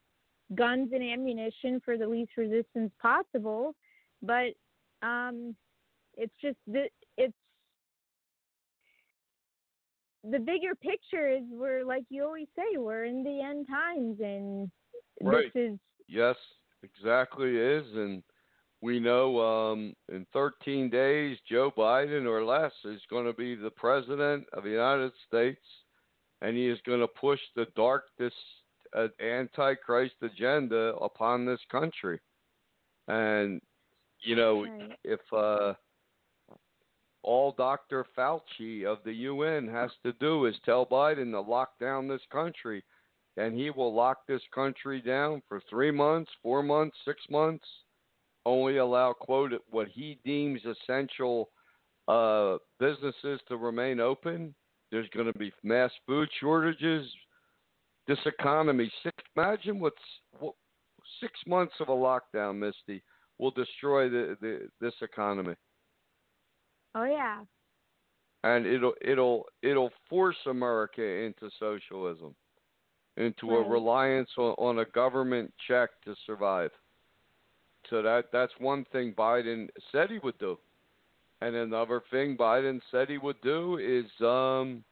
guns 0.55 0.91
and 0.93 1.03
ammunition 1.03 1.81
for 1.85 1.97
the 1.97 2.07
least 2.07 2.31
resistance 2.37 2.93
possible. 3.03 3.75
But 4.23 4.55
um, 5.03 5.55
it's 6.17 6.35
just 6.41 6.59
the 6.67 6.89
it's 7.17 7.35
the 10.25 10.39
bigger 10.39 10.75
picture 10.75 11.29
is 11.29 11.43
we're 11.51 11.85
like 11.85 12.05
you 12.11 12.25
always 12.25 12.49
say 12.57 12.77
we're 12.77 13.05
in 13.05 13.23
the 13.23 13.41
end 13.41 13.67
times 13.69 14.19
and 14.21 14.71
Right. 15.23 15.53
this 15.55 15.73
is 15.73 15.79
Yes, 16.09 16.37
exactly 16.83 17.57
is, 17.57 17.85
and 17.95 18.23
we 18.81 18.99
know 19.01 19.41
um, 19.41 19.95
in 20.09 20.27
13 20.33 20.89
days 20.91 21.37
Joe 21.49 21.71
Biden 21.77 22.27
or 22.27 22.45
less 22.45 22.73
is 22.85 23.01
going 23.11 23.27
to 23.27 23.33
be 23.33 23.55
the 23.55 23.71
president 23.71 24.47
of 24.53 24.65
the 24.65 24.71
United 24.71 25.13
States, 25.27 25.61
and 26.41 26.57
he 26.57 26.67
is 26.69 26.79
going 26.87 27.01
to 27.01 27.09
push 27.09 27.41
the 27.57 27.67
darkest 27.77 28.37
uh, 28.97 29.09
antichrist 29.21 30.15
agenda 30.23 30.95
upon 31.01 31.45
this 31.45 31.61
country. 31.71 32.21
And 33.09 33.61
you 34.23 34.37
know, 34.37 34.65
Right. 34.65 34.99
if 35.05 35.21
uh, 35.33 35.75
all 37.23 37.53
Dr. 37.53 38.07
Fauci 38.17 38.85
of 38.85 38.99
the 39.05 39.13
UN 39.13 39.69
has 39.69 39.91
to 40.03 40.13
do 40.15 40.47
is 40.47 40.57
tell 40.65 40.87
Biden 40.87 41.33
to 41.33 41.41
lock 41.41 41.79
down 41.79 42.09
this 42.09 42.23
country, 42.31 42.85
and 43.37 43.55
he 43.55 43.71
will 43.71 43.95
lock 43.95 44.27
this 44.27 44.43
country 44.55 45.01
down 45.01 45.43
for 45.49 45.61
three 45.69 45.91
months, 45.91 46.31
four 46.43 46.63
months, 46.63 46.97
six 47.05 47.23
months, 47.31 47.67
only 48.47 48.79
allow 48.79 49.13
quote 49.13 49.53
what 49.71 49.89
he 49.89 50.19
deems 50.25 50.61
essential 50.65 51.51
uh, 52.09 52.57
businesses 52.81 53.41
to 53.49 53.57
remain 53.57 54.01
open. 54.01 54.55
There's 54.91 55.09
going 55.11 55.31
to 55.31 55.39
be 55.39 55.53
mass 55.63 55.91
food 56.07 56.29
shortages. 56.41 57.07
This 58.07 58.19
economy, 58.25 58.91
six, 59.03 59.15
imagine 59.37 59.81
what's 59.81 59.97
what, 60.39 60.55
six 61.21 61.39
months 61.47 61.75
of 61.81 61.89
a 61.89 61.93
lockdown, 61.93 62.57
Misty, 62.57 63.03
will 63.39 63.51
destroy 63.53 64.09
the, 64.09 64.37
the 64.41 64.69
this 64.81 64.95
economy, 65.03 65.55
oh 66.95 67.05
yeah. 67.05 67.41
And 68.45 68.67
it'll 68.67 68.95
it'll 69.01 69.47
it'll 69.63 69.91
force 70.09 70.37
America 70.47 71.03
into 71.03 71.51
socialism, 71.59 72.35
into 73.17 73.51
a 73.51 73.69
reliance 73.69 74.31
on, 74.39 74.55
on 74.59 74.79
a 74.79 74.85
government 74.85 75.53
check 75.67 75.91
to 76.05 76.15
survive. 76.25 76.71
So 77.91 78.03
that 78.03 78.27
that's 78.33 78.53
one 78.59 78.85
thing 78.93 79.13
Biden 79.17 79.69
said 79.91 80.11
he 80.11 80.19
would 80.23 80.39
do, 80.39 80.57
and 81.41 81.57
another 81.57 82.03
thing 82.11 82.37
Biden 82.37 82.81
said 82.91 83.09
he 83.09 83.19
would 83.19 83.41
do 83.43 83.79
is 83.79 84.05
um, 84.25 84.85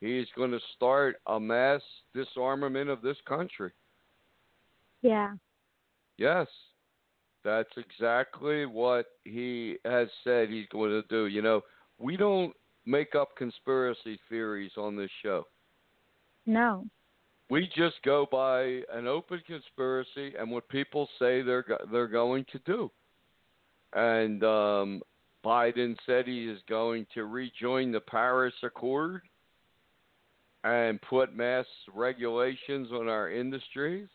he's 0.00 0.26
going 0.36 0.50
to 0.50 0.60
start 0.76 1.16
a 1.26 1.40
mass 1.40 1.80
disarmament 2.14 2.90
of 2.90 3.02
this 3.02 3.16
country. 3.26 3.72
yeah. 5.02 5.32
Yes, 6.16 6.48
that's 7.48 7.76
exactly 7.76 8.66
what 8.66 9.06
he 9.24 9.76
has 9.84 10.08
said 10.22 10.50
he's 10.50 10.68
going 10.70 10.90
to 10.90 11.02
do. 11.08 11.26
You 11.26 11.40
know, 11.40 11.62
we 11.98 12.16
don't 12.16 12.52
make 12.84 13.14
up 13.14 13.36
conspiracy 13.36 14.18
theories 14.28 14.72
on 14.76 14.96
this 14.96 15.10
show. 15.22 15.46
no 16.46 16.84
We 17.50 17.70
just 17.74 17.96
go 18.04 18.26
by 18.30 18.82
an 18.92 19.06
open 19.06 19.40
conspiracy 19.46 20.34
and 20.38 20.50
what 20.50 20.68
people 20.68 21.08
say 21.18 21.42
they're 21.42 21.64
they're 21.90 22.06
going 22.06 22.44
to 22.52 22.58
do. 22.66 22.90
And 23.94 24.44
um, 24.44 25.00
Biden 25.42 25.96
said 26.04 26.26
he 26.26 26.44
is 26.48 26.60
going 26.68 27.06
to 27.14 27.24
rejoin 27.24 27.92
the 27.92 28.00
Paris 28.00 28.54
Accord 28.62 29.22
and 30.64 31.00
put 31.00 31.34
mass 31.34 31.64
regulations 31.94 32.88
on 32.92 33.08
our 33.08 33.30
industries. 33.30 34.08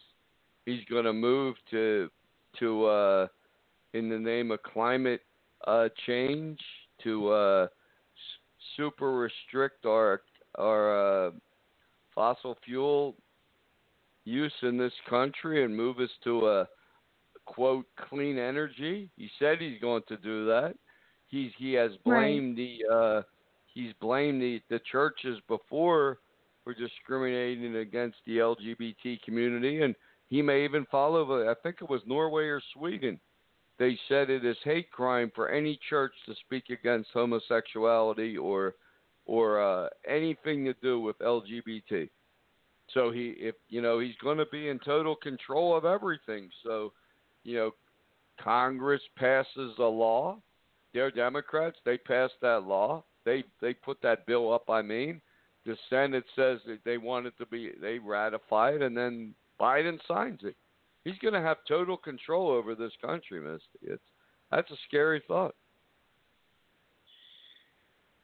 He's 0.68 0.86
going 0.90 1.06
to 1.06 1.14
move 1.14 1.56
to 1.72 2.10
to 2.60 2.86
uh, 2.86 3.28
in 3.94 4.10
the 4.10 4.18
name 4.18 4.52
of 4.52 4.62
climate 4.64 5.22
uh, 5.68 5.90
change 6.06 6.60
to 7.04 7.30
uh, 7.30 7.64
s- 7.64 7.70
super 8.78 9.14
restrict 9.14 9.86
our 9.86 10.22
our 10.58 11.28
uh, 11.28 11.32
fossil 12.14 12.58
fuel 12.64 13.16
use 14.26 14.54
in 14.62 14.78
this 14.78 14.94
country 15.10 15.64
and 15.64 15.76
move 15.76 16.00
us 16.00 16.10
to 16.24 16.48
a 16.48 16.68
quote 17.46 17.86
clean 18.10 18.38
energy. 18.38 19.10
He 19.18 19.30
said 19.40 19.58
he's 19.60 19.80
going 19.82 20.04
to 20.08 20.18
do 20.18 20.46
that. 20.46 20.76
He's 21.28 21.52
he 21.58 21.74
has 21.74 21.92
Right. 22.06 22.28
blamed 22.28 22.58
the 22.58 22.80
uh, 22.92 23.22
he's 23.74 23.94
blamed 24.00 24.42
the 24.42 24.62
the 24.70 24.80
churches 24.92 25.40
before 25.48 26.20
for 26.64 26.74
discriminating 26.74 27.76
against 27.78 28.18
the 28.26 28.38
LGBT 28.38 29.22
community, 29.24 29.82
and 29.82 29.96
he 30.34 30.42
may 30.42 30.64
even 30.64 30.88
follow. 30.90 31.48
I 31.48 31.54
think 31.62 31.76
it 31.80 31.90
was 31.92 32.02
Norway 32.08 32.46
or 32.46 32.60
Sweden. 32.74 33.20
They 33.78 34.00
said 34.10 34.32
it 34.32 34.44
is 34.44 34.58
hate 34.64 34.90
crime 34.90 35.32
for 35.36 35.50
any 35.50 35.80
church 35.88 36.12
to 36.26 36.34
speak 36.44 36.72
against 36.72 37.12
homosexuality 37.14 38.36
or 38.36 38.74
or 39.28 39.62
uh, 39.62 39.90
anything 40.08 40.66
to 40.66 40.74
do 40.82 41.00
with 41.00 41.20
LGBT. 41.20 42.10
So 42.96 43.12
he, 43.12 43.36
if 43.38 43.54
you 43.70 43.84
know, 43.84 44.00
he's 44.00 44.16
going 44.24 44.40
to 44.40 44.48
be 44.48 44.70
in 44.70 44.80
total 44.80 45.16
control 45.16 45.78
of 45.78 45.86
everything. 45.86 46.50
So, 46.64 46.94
you 47.44 47.56
know, 47.56 47.72
Congress 48.44 49.02
passes 49.16 49.76
a 49.78 49.84
law. 49.84 50.40
They're 50.96 51.12
Democrats. 51.12 51.78
They 51.86 52.00
pass 52.00 52.32
that 52.42 52.64
law. 52.64 53.04
They 53.24 53.44
they 53.62 53.76
put 53.76 54.02
that 54.02 54.26
bill 54.26 54.52
up. 54.52 54.68
I 54.68 54.82
mean, 54.82 55.22
the 55.64 55.78
Senate 55.92 56.26
says 56.36 56.58
that 56.66 56.80
they 56.84 56.98
want 56.98 57.28
it 57.28 57.38
to 57.38 57.46
be. 57.46 57.70
They 57.80 58.00
ratify 58.00 58.72
it, 58.72 58.82
and 58.82 58.98
then 58.98 59.36
Biden 59.60 60.00
signs 60.08 60.40
it. 60.44 60.56
He's 61.04 61.18
going 61.22 61.34
to 61.34 61.42
have 61.42 61.58
total 61.68 61.98
control 61.98 62.50
over 62.50 62.76
this 62.76 62.94
country, 63.02 63.40
Misty. 63.40 63.64
It's 63.82 64.04
that's 64.52 64.72
a 64.72 64.78
scary 64.88 65.22
thought, 65.28 65.56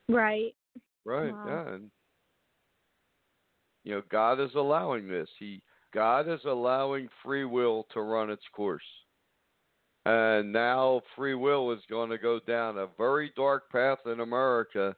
right 0.08 0.54
right? 1.06 1.34
Wow. 1.34 1.46
Yeah, 1.48 1.74
and 1.74 1.92
you 3.84 3.96
know, 3.96 4.02
God 4.12 4.40
is 4.40 4.52
allowing 4.56 5.08
this. 5.08 5.30
He 5.40 5.62
God 5.94 6.30
is 6.30 6.42
allowing 6.46 7.10
free 7.24 7.46
will 7.46 7.88
to 7.94 8.02
run 8.02 8.30
its 8.30 8.44
course. 8.54 8.84
And 10.06 10.54
now 10.54 11.02
free 11.16 11.36
will 11.36 11.72
is 11.72 11.82
going 11.90 12.10
to 12.10 12.18
go 12.18 12.40
down 12.48 12.78
a 12.78 12.88
very 12.98 13.32
dark 13.36 13.70
path 13.72 14.00
in 14.06 14.22
America. 14.22 14.96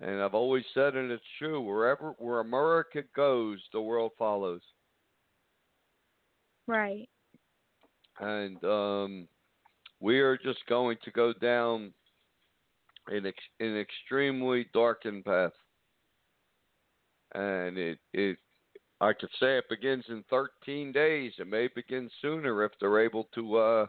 And 0.00 0.20
I've 0.20 0.34
always 0.34 0.64
said, 0.74 0.94
and 0.94 1.10
it's 1.10 1.24
true, 1.38 1.60
wherever 1.60 2.14
where 2.18 2.40
America 2.40 3.02
goes, 3.14 3.60
the 3.72 3.80
world 3.80 4.12
follows. 4.18 4.60
Right. 6.66 7.08
And 8.18 8.62
um, 8.64 9.28
we 10.00 10.20
are 10.20 10.36
just 10.36 10.64
going 10.68 10.96
to 11.04 11.10
go 11.10 11.32
down 11.32 11.92
an, 13.08 13.26
ex- 13.26 13.36
an 13.60 13.76
extremely 13.76 14.66
darkened 14.72 15.24
path. 15.24 15.52
And 17.34 17.76
it, 17.76 17.98
it, 18.12 18.38
I 19.00 19.12
could 19.12 19.28
say 19.38 19.58
it 19.58 19.68
begins 19.68 20.04
in 20.08 20.24
13 20.30 20.92
days. 20.92 21.32
It 21.38 21.46
may 21.46 21.68
begin 21.74 22.08
sooner 22.22 22.64
if 22.64 22.72
they're 22.80 23.04
able 23.04 23.28
to 23.34 23.56
uh, 23.56 23.86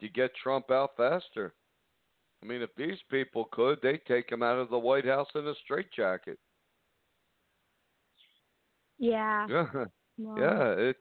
to 0.00 0.08
get 0.08 0.30
Trump 0.40 0.70
out 0.70 0.90
faster. 0.96 1.54
I 2.42 2.46
mean, 2.46 2.62
if 2.62 2.70
these 2.76 2.98
people 3.10 3.48
could, 3.50 3.78
they'd 3.82 4.04
take 4.06 4.30
him 4.30 4.44
out 4.44 4.58
of 4.58 4.70
the 4.70 4.78
White 4.78 5.06
House 5.06 5.26
in 5.34 5.46
a 5.48 5.54
straitjacket. 5.64 6.38
Yeah. 8.98 9.46
Yeah, 10.20 10.30
Well, 10.32 10.38
yeah, 10.40 10.74
it's. 10.76 10.98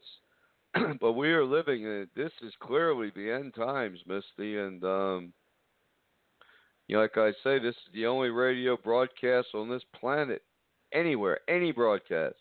but 1.02 1.14
we 1.14 1.30
are 1.30 1.46
living 1.46 1.84
in. 1.84 2.08
This 2.16 2.32
is 2.42 2.54
clearly 2.60 3.12
the 3.16 3.32
end 3.32 3.54
times, 3.56 4.00
Misty, 4.06 4.58
and 4.58 4.84
um, 4.84 5.34
you 6.88 6.96
know, 6.96 7.02
like 7.02 7.18
I 7.18 7.32
say, 7.44 7.60
this 7.60 7.76
is 7.76 7.94
the 7.94 8.06
only 8.06 8.30
radio 8.30 8.78
broadcast 8.78 9.48
on 9.54 9.70
this 9.70 9.84
planet, 10.00 10.42
anywhere, 10.94 11.40
any 11.50 11.72
broadcast, 11.72 12.36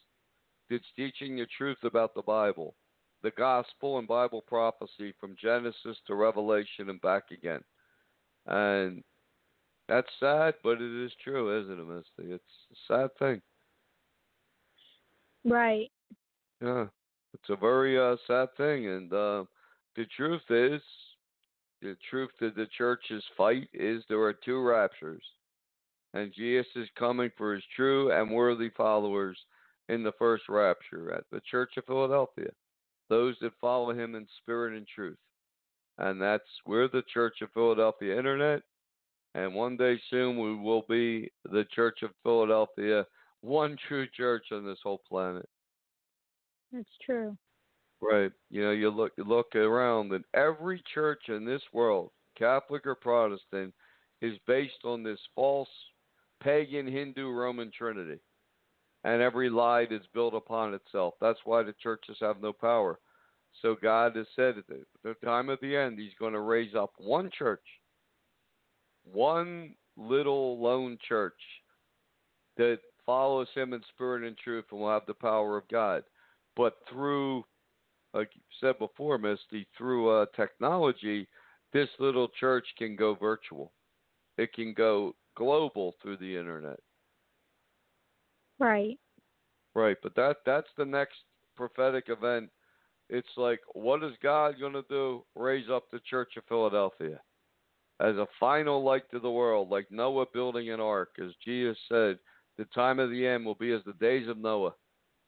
that's 0.70 0.84
teaching 0.94 1.36
the 1.36 1.46
truth 1.56 1.78
about 1.82 2.14
the 2.14 2.22
Bible, 2.22 2.74
the 3.22 3.32
gospel 3.32 3.98
and 3.98 4.06
Bible 4.06 4.42
prophecy 4.46 5.14
from 5.20 5.36
Genesis 5.40 5.96
to 6.06 6.14
Revelation 6.14 6.90
and 6.90 7.00
back 7.00 7.24
again. 7.32 7.60
And 8.46 9.02
that's 9.88 10.08
sad, 10.20 10.54
but 10.62 10.80
it 10.80 11.04
is 11.04 11.12
true, 11.22 11.60
isn't 11.60 11.80
it, 11.80 11.84
Misty? 11.84 12.32
It's 12.32 12.44
a 12.72 12.92
sad 12.92 13.10
thing. 13.18 13.42
Right. 15.44 15.90
Yeah, 16.60 16.86
it's 17.36 17.50
a 17.50 17.56
very 17.56 17.98
uh, 17.98 18.16
sad 18.26 18.48
thing, 18.56 18.86
and 18.86 19.12
uh, 19.12 19.44
the 19.94 20.06
truth 20.16 20.42
is, 20.48 20.80
the 21.82 21.96
truth 22.08 22.30
that 22.40 22.56
the 22.56 22.66
churches 22.78 23.22
fight 23.36 23.68
is 23.74 24.02
there 24.08 24.22
are 24.22 24.32
two 24.32 24.62
raptures, 24.62 25.22
and 26.14 26.32
Jesus 26.34 26.66
is 26.76 26.88
coming 26.98 27.30
for 27.36 27.54
his 27.54 27.62
true 27.74 28.10
and 28.10 28.30
worthy 28.30 28.70
followers 28.70 29.38
in 29.90 30.02
the 30.02 30.12
first 30.18 30.44
rapture 30.48 31.12
at 31.12 31.24
the 31.30 31.40
Church 31.50 31.72
of 31.76 31.84
Philadelphia, 31.84 32.48
those 33.10 33.36
that 33.42 33.52
follow 33.60 33.90
him 33.90 34.14
in 34.14 34.26
spirit 34.38 34.74
and 34.74 34.86
truth, 34.86 35.18
and 35.98 36.20
that's 36.20 36.42
we're 36.64 36.88
the 36.88 37.04
Church 37.12 37.42
of 37.42 37.52
Philadelphia 37.52 38.16
Internet, 38.16 38.62
and 39.34 39.54
one 39.54 39.76
day 39.76 40.00
soon 40.08 40.40
we 40.40 40.56
will 40.56 40.86
be 40.88 41.30
the 41.44 41.66
Church 41.74 41.98
of 42.02 42.10
Philadelphia, 42.22 43.04
one 43.42 43.76
true 43.86 44.06
church 44.16 44.46
on 44.52 44.64
this 44.64 44.80
whole 44.82 45.02
planet. 45.06 45.46
That's 46.72 46.98
true. 47.04 47.36
Right. 48.00 48.32
You 48.50 48.62
know, 48.62 48.70
you 48.72 48.90
look 48.90 49.12
you 49.16 49.24
look 49.24 49.54
around 49.54 50.12
and 50.12 50.24
every 50.34 50.82
church 50.92 51.22
in 51.28 51.44
this 51.44 51.62
world, 51.72 52.10
Catholic 52.38 52.86
or 52.86 52.94
Protestant, 52.94 53.72
is 54.20 54.36
based 54.46 54.84
on 54.84 55.02
this 55.02 55.20
false 55.34 55.68
pagan 56.42 56.86
Hindu 56.86 57.30
Roman 57.30 57.70
Trinity. 57.76 58.20
And 59.04 59.22
every 59.22 59.48
lie 59.48 59.86
is 59.90 60.02
built 60.12 60.34
upon 60.34 60.74
itself. 60.74 61.14
That's 61.20 61.38
why 61.44 61.62
the 61.62 61.74
churches 61.80 62.16
have 62.20 62.42
no 62.42 62.52
power. 62.52 62.98
So 63.62 63.76
God 63.80 64.16
has 64.16 64.26
said 64.34 64.56
at 64.58 64.64
the 65.02 65.14
time 65.24 65.48
of 65.48 65.60
the 65.62 65.76
end, 65.76 65.98
He's 65.98 66.14
going 66.18 66.34
to 66.34 66.40
raise 66.40 66.74
up 66.74 66.92
one 66.98 67.30
church, 67.36 67.64
one 69.04 69.74
little 69.96 70.60
lone 70.60 70.98
church 71.08 71.40
that 72.56 72.78
follows 73.06 73.48
Him 73.54 73.72
in 73.72 73.80
spirit 73.94 74.26
and 74.26 74.36
truth 74.36 74.66
and 74.70 74.80
will 74.80 74.90
have 74.90 75.06
the 75.06 75.14
power 75.14 75.56
of 75.56 75.68
God. 75.68 76.02
But 76.56 76.74
through 76.90 77.44
like 78.16 78.30
you 78.34 78.40
said 78.60 78.78
before, 78.78 79.18
Misty, 79.18 79.66
through 79.76 80.08
uh, 80.08 80.26
technology, 80.34 81.28
this 81.72 81.88
little 81.98 82.28
church 82.40 82.64
can 82.78 82.96
go 82.96 83.14
virtual. 83.14 83.72
It 84.38 84.52
can 84.54 84.72
go 84.72 85.14
global 85.36 85.94
through 86.00 86.16
the 86.16 86.36
internet. 86.36 86.78
Right. 88.58 88.98
Right, 89.74 89.98
but 90.02 90.14
that 90.14 90.36
that's 90.46 90.68
the 90.78 90.84
next 90.86 91.16
prophetic 91.56 92.04
event. 92.08 92.48
It's 93.10 93.28
like, 93.36 93.60
what 93.74 94.02
is 94.02 94.12
God 94.22 94.54
going 94.58 94.72
to 94.72 94.84
do? 94.88 95.22
Raise 95.34 95.68
up 95.70 95.84
the 95.92 96.00
Church 96.08 96.32
of 96.38 96.44
Philadelphia 96.48 97.20
as 98.00 98.16
a 98.16 98.26
final 98.40 98.82
light 98.82 99.08
to 99.10 99.20
the 99.20 99.30
world, 99.30 99.70
like 99.70 99.86
Noah 99.90 100.26
building 100.32 100.70
an 100.70 100.80
ark, 100.80 101.10
as 101.22 101.32
Jesus 101.44 101.76
said. 101.88 102.18
The 102.56 102.64
time 102.74 102.98
of 102.98 103.10
the 103.10 103.26
end 103.26 103.44
will 103.44 103.54
be 103.54 103.72
as 103.72 103.82
the 103.84 103.92
days 103.94 104.28
of 104.28 104.38
Noah, 104.38 104.72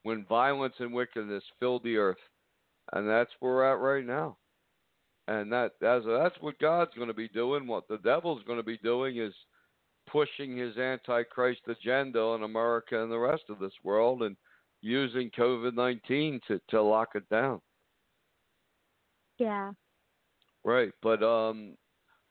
when 0.02 0.24
violence 0.26 0.74
and 0.78 0.92
wickedness 0.92 1.42
filled 1.58 1.84
the 1.84 1.96
earth 1.96 2.18
and 2.92 3.08
that's 3.08 3.30
where 3.40 3.52
we're 3.52 3.72
at 3.72 3.80
right 3.80 4.06
now. 4.06 4.36
And 5.26 5.52
that 5.52 5.72
that's 5.80 6.04
that's 6.06 6.36
what 6.40 6.58
God's 6.58 6.94
going 6.94 7.08
to 7.08 7.14
be 7.14 7.28
doing. 7.28 7.66
What 7.66 7.86
the 7.88 7.98
devil's 7.98 8.42
going 8.44 8.58
to 8.58 8.64
be 8.64 8.78
doing 8.78 9.18
is 9.18 9.34
pushing 10.10 10.56
his 10.56 10.78
antichrist 10.78 11.60
agenda 11.68 12.18
on 12.18 12.44
America 12.44 13.02
and 13.02 13.12
the 13.12 13.18
rest 13.18 13.42
of 13.50 13.58
this 13.58 13.72
world, 13.84 14.22
and 14.22 14.36
using 14.80 15.30
COVID 15.38 15.74
nineteen 15.74 16.40
to 16.48 16.60
to 16.70 16.80
lock 16.80 17.10
it 17.14 17.28
down. 17.28 17.60
Yeah. 19.38 19.72
Right, 20.64 20.92
but 21.02 21.22
um, 21.22 21.76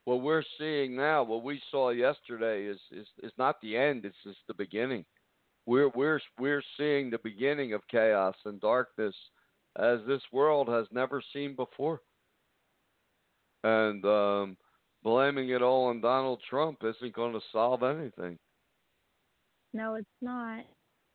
what 0.05 0.21
we're 0.21 0.43
seeing 0.59 0.95
now, 0.95 1.23
what 1.23 1.43
we 1.43 1.61
saw 1.69 1.91
yesterday, 1.91 2.65
is 2.65 2.79
is 2.91 3.07
is 3.21 3.31
not 3.37 3.61
the 3.61 3.77
end. 3.77 4.05
It's 4.05 4.17
just 4.23 4.39
the 4.47 4.55
beginning. 4.55 5.05
We're 5.67 5.89
we're 5.89 6.21
we're 6.39 6.63
seeing 6.77 7.09
the 7.09 7.19
beginning 7.23 7.73
of 7.73 7.87
chaos 7.91 8.35
and 8.45 8.59
darkness 8.59 9.13
as 9.77 9.99
this 10.07 10.21
world 10.31 10.69
has 10.69 10.87
never 10.91 11.21
seen 11.33 11.55
before. 11.55 12.01
And 13.63 14.03
um, 14.05 14.57
blaming 15.03 15.49
it 15.49 15.61
all 15.61 15.85
on 15.87 16.01
Donald 16.01 16.41
Trump 16.49 16.79
isn't 16.83 17.13
going 17.13 17.33
to 17.33 17.41
solve 17.51 17.83
anything. 17.83 18.39
No, 19.73 19.95
it's 19.95 20.07
not. 20.21 20.61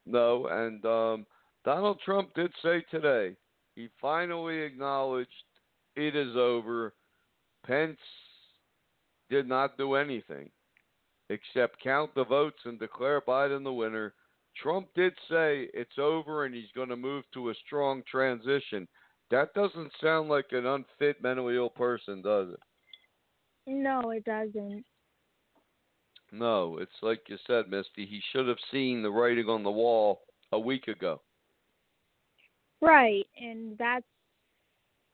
No, 0.05 0.47
and 0.49 0.85
um, 0.85 1.27
Donald 1.65 1.99
Trump 2.05 2.35
did 2.35 2.53
say 2.63 2.85
today 2.91 3.35
he 3.75 3.89
finally 4.01 4.61
acknowledged 4.61 5.31
it 5.97 6.15
is 6.15 6.37
over. 6.37 6.93
Pence 7.67 7.99
did 9.31 9.49
not 9.49 9.79
do 9.79 9.95
anything 9.95 10.51
except 11.31 11.83
count 11.83 12.15
the 12.15 12.25
votes 12.25 12.59
and 12.67 12.79
declare 12.79 13.23
Biden 13.23 13.65
the 13.65 13.73
winner. 13.73 14.13
Trump 14.61 14.89
did 14.95 15.13
say 15.31 15.69
it's 15.75 15.99
over 15.99 16.45
and 16.45 16.55
he's 16.55 16.71
going 16.75 16.89
to 16.89 16.97
move 16.97 17.25
to 17.35 17.51
a 17.51 17.55
strong 17.67 18.03
transition. 18.11 18.87
That 19.31 19.55
doesn't 19.55 19.93
sound 20.03 20.29
like 20.29 20.47
an 20.53 20.67
unfit, 20.67 21.23
mentally 21.23 21.57
ill 21.57 21.71
person, 21.71 22.23
does 22.23 22.51
it? 22.51 22.61
No, 23.67 24.11
it 24.11 24.25
doesn't. 24.25 24.85
No, 26.33 26.79
it's 26.79 26.91
like 27.03 27.21
you 27.29 27.37
said, 27.47 27.69
Misty. 27.69 28.07
He 28.07 28.21
should 28.33 28.49
have 28.49 28.59
seen 28.71 29.03
the 29.03 29.11
writing 29.11 29.49
on 29.49 29.63
the 29.63 29.71
wall 29.71 30.23
a 30.53 30.59
week 30.59 30.89
ago. 30.89 31.21
Right, 32.81 33.27
and 33.41 33.77
that's 33.79 34.05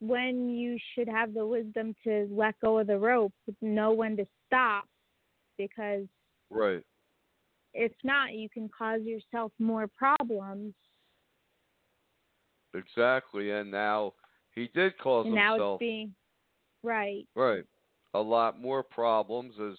when 0.00 0.48
you 0.48 0.78
should 0.94 1.08
have 1.08 1.34
the 1.34 1.44
wisdom 1.44 1.94
to 2.04 2.28
let 2.30 2.54
go 2.60 2.78
of 2.78 2.86
the 2.86 2.98
rope, 2.98 3.32
know 3.60 3.92
when 3.92 4.16
to 4.16 4.26
stop, 4.46 4.84
because 5.58 6.06
Right. 6.50 6.82
If 7.74 7.92
not, 8.02 8.34
you 8.34 8.48
can 8.48 8.68
cause 8.76 9.02
yourself 9.02 9.52
more 9.58 9.86
problems. 9.86 10.74
Exactly. 12.74 13.50
And 13.50 13.70
now 13.70 14.12
he 14.58 14.70
did 14.74 14.98
cause 14.98 15.26
and 15.26 15.34
now 15.34 15.52
himself 15.52 15.80
it's 15.80 15.88
being 15.88 16.14
right. 16.82 17.26
right 17.34 17.64
a 18.14 18.20
lot 18.20 18.60
more 18.60 18.82
problems 18.82 19.54
as 19.60 19.76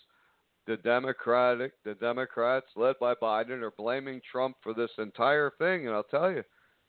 the 0.68 0.78
Democratic 0.78 1.74
the 1.84 1.96
Democrats 1.96 2.68
led 2.76 2.96
by 3.00 3.14
Biden 3.16 3.62
are 3.62 3.74
blaming 3.78 4.22
Trump 4.32 4.56
for 4.62 4.74
this 4.74 4.92
entire 4.98 5.52
thing 5.58 5.88
and 5.88 5.96
I'll 5.96 6.04
tell 6.04 6.32
you 6.32 6.44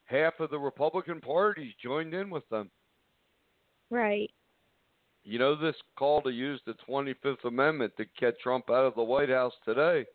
half 0.05 0.35
of 0.41 0.51
the 0.51 0.59
Republican 0.59 1.21
parties 1.21 1.73
joined 1.83 2.15
in 2.15 2.31
with 2.31 2.49
them. 2.49 2.71
Right. 3.91 4.31
You 5.25 5.39
know 5.39 5.55
this 5.55 5.77
call 5.99 6.23
to 6.23 6.31
use 6.31 6.61
the 6.67 6.75
25th 6.89 7.45
Amendment 7.45 7.93
to 7.97 8.05
get 8.19 8.39
Trump 8.41 8.71
out 8.71 8.87
of 8.87 8.95
the 8.95 9.03
White 9.03 9.29
House 9.29 9.53
today. 9.65 10.07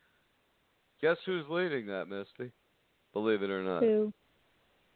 Guess 1.06 1.18
who's 1.24 1.46
leading 1.50 1.86
that, 1.86 2.08
Misty? 2.08 2.52
Believe 3.14 3.44
it 3.44 3.52
or 3.52 3.62
not. 3.62 3.84
Who? 3.84 4.12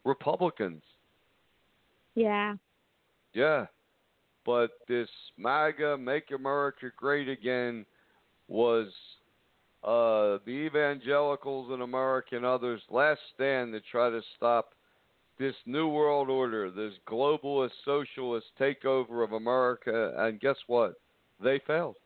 Republicans. 0.04 0.82
Yeah. 2.16 2.56
Yeah. 3.36 3.68
But 4.44 4.72
this 4.88 5.08
MAGA, 5.38 6.00
Make 6.00 6.32
America 6.32 6.88
Great 6.98 7.30
Again, 7.30 7.86
was 8.48 8.88
uh, 9.84 10.42
the 10.48 10.66
evangelicals 10.66 11.72
in 11.72 11.82
America 11.82 12.38
and 12.38 12.44
others' 12.44 12.82
last 12.90 13.22
stand 13.36 13.72
to 13.74 13.80
try 13.80 14.10
to 14.10 14.22
stop 14.36 14.74
this 15.38 15.54
new 15.68 15.90
world 15.90 16.28
order, 16.28 16.72
this 16.72 16.94
globalist 17.08 17.70
socialist 17.86 18.48
takeover 18.60 19.24
of 19.24 19.34
America, 19.34 20.16
and 20.18 20.40
guess 20.40 20.58
what? 20.66 20.96
They 21.40 21.62
failed 21.68 21.98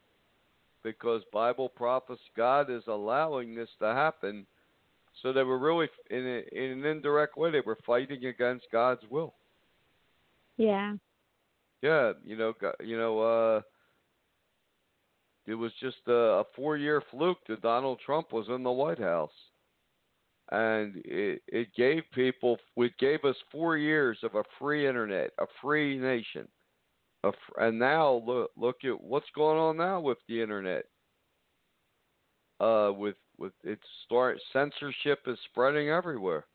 because 0.84 1.22
Bible 1.32 1.70
prophets, 1.70 2.22
God 2.36 2.70
is 2.70 2.84
allowing 2.88 3.56
this 3.56 3.70
to 3.80 3.88
happen. 3.88 4.46
So 5.22 5.32
they 5.32 5.44
were 5.44 5.60
really, 5.60 5.88
in, 6.10 6.26
a, 6.26 6.44
in 6.58 6.72
an 6.72 6.86
indirect 6.86 7.38
way, 7.38 7.52
they 7.52 7.62
were 7.62 7.78
fighting 7.86 8.26
against 8.26 8.66
God's 8.72 9.04
will. 9.10 9.34
Yeah. 10.58 10.96
Yeah, 11.82 12.14
you 12.24 12.38
know, 12.38 12.54
you 12.82 12.98
know, 12.98 13.20
uh, 13.20 13.62
it 15.46 15.56
was 15.56 15.72
just 15.82 15.98
a, 16.08 16.14
a 16.14 16.44
four-year 16.56 17.04
fluke 17.12 17.40
that 17.50 17.62
Donald 17.62 18.00
Trump 18.06 18.32
was 18.32 18.48
in 18.48 18.64
the 18.64 18.72
White 18.72 19.00
House, 19.00 19.34
and 20.52 20.96
it, 21.04 21.42
it 21.48 21.68
gave 21.76 22.04
people, 22.14 22.58
it 22.78 22.98
gave 22.98 23.26
us 23.26 23.36
four 23.52 23.76
years 23.76 24.18
of 24.24 24.36
a 24.36 24.44
free 24.58 24.88
internet, 24.88 25.32
a 25.40 25.46
free 25.62 25.98
nation, 25.98 26.48
and 27.58 27.80
now 27.80 28.22
look, 28.26 28.52
look 28.58 28.78
at 28.84 29.02
what's 29.02 29.30
going 29.36 29.58
on 29.58 29.78
now 29.78 30.00
with 30.00 30.18
the 30.28 30.42
internet. 30.42 30.86
Uh, 32.60 32.92
with 32.96 33.16
with 33.38 33.54
its 33.64 33.84
start, 34.06 34.38
censorship 34.52 35.20
is 35.28 35.38
spreading 35.50 35.90
everywhere. 35.90 36.46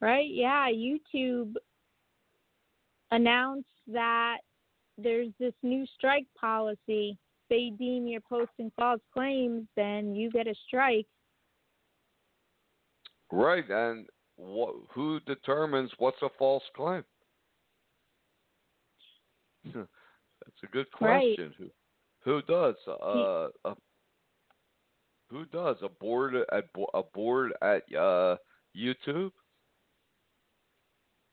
Right? 0.00 0.28
Yeah, 0.28 0.68
YouTube 0.70 1.54
announced 3.10 3.68
that 3.86 4.38
there's 4.98 5.32
this 5.38 5.54
new 5.62 5.86
strike 5.96 6.26
policy 6.38 7.18
they 7.50 7.72
deem 7.76 8.06
you're 8.06 8.20
posting 8.20 8.70
false 8.76 9.00
claims, 9.12 9.66
then 9.76 10.14
you 10.14 10.30
get 10.30 10.46
a 10.46 10.54
strike. 10.66 11.06
Right, 13.32 13.68
and 13.68 14.06
who 14.38 15.20
determines 15.26 15.90
what's 15.98 16.22
a 16.22 16.28
false 16.38 16.62
claim? 16.74 17.04
That's 19.74 20.62
a 20.62 20.66
good 20.72 20.90
question. 20.92 21.52
Right. 21.58 21.70
Who 22.24 22.40
who 22.40 22.42
does? 22.42 22.74
Uh, 22.86 23.48
a, 23.64 23.74
who 25.30 25.44
does 25.46 25.76
a 25.82 25.88
board 25.88 26.34
at 26.34 26.64
a 26.94 27.02
board 27.02 27.52
at 27.62 27.82
uh, 27.94 28.36
YouTube? 28.76 29.32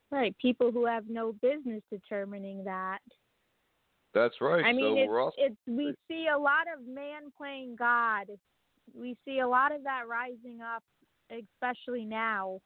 Right, 0.10 0.36
people 0.42 0.72
who 0.72 0.86
have 0.86 1.10
no 1.10 1.34
business 1.42 1.82
determining 1.92 2.64
that. 2.64 3.00
That's 4.14 4.36
right. 4.40 4.64
I 4.64 4.72
mean, 4.72 4.96
so 4.96 4.98
it's, 4.98 5.12
also... 5.12 5.36
it's 5.38 5.56
we 5.68 5.94
see 6.08 6.28
a 6.34 6.38
lot 6.38 6.66
of 6.74 6.88
man 6.88 7.32
playing 7.38 7.76
God. 7.78 8.28
We 8.98 9.18
see 9.26 9.40
a 9.40 9.48
lot 9.48 9.76
of 9.76 9.84
that 9.84 10.08
rising 10.08 10.60
up, 10.62 10.84
especially 11.30 12.06
now. 12.06 12.60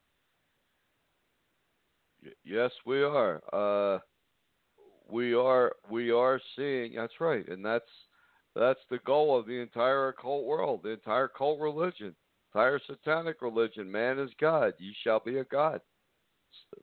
Yes, 2.44 2.70
we 2.86 3.02
are. 3.02 3.42
Uh, 3.52 3.98
we 5.10 5.34
are. 5.34 5.72
We 5.90 6.10
are 6.10 6.40
seeing. 6.56 6.94
That's 6.94 7.20
right, 7.20 7.46
and 7.48 7.64
that's 7.64 7.84
that's 8.54 8.80
the 8.90 8.98
goal 9.06 9.38
of 9.38 9.46
the 9.46 9.60
entire 9.60 10.08
occult 10.08 10.44
world, 10.44 10.80
the 10.82 10.90
entire 10.90 11.28
cult 11.28 11.60
religion, 11.60 12.14
entire 12.54 12.80
satanic 12.86 13.42
religion. 13.42 13.90
Man 13.90 14.18
is 14.18 14.30
God. 14.40 14.74
You 14.78 14.92
shall 15.02 15.20
be 15.20 15.38
a 15.38 15.44
god. 15.44 15.80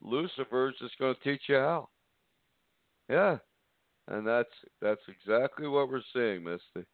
Lucifer's 0.02 0.76
just 0.80 0.98
going 0.98 1.16
to 1.16 1.22
teach 1.22 1.44
you 1.48 1.56
how. 1.56 1.90
Yeah, 3.10 3.38
and 4.08 4.26
that's 4.26 4.50
that's 4.82 5.02
exactly 5.08 5.68
what 5.68 5.90
we're 5.90 6.02
seeing, 6.14 6.44
Misty. 6.44 6.88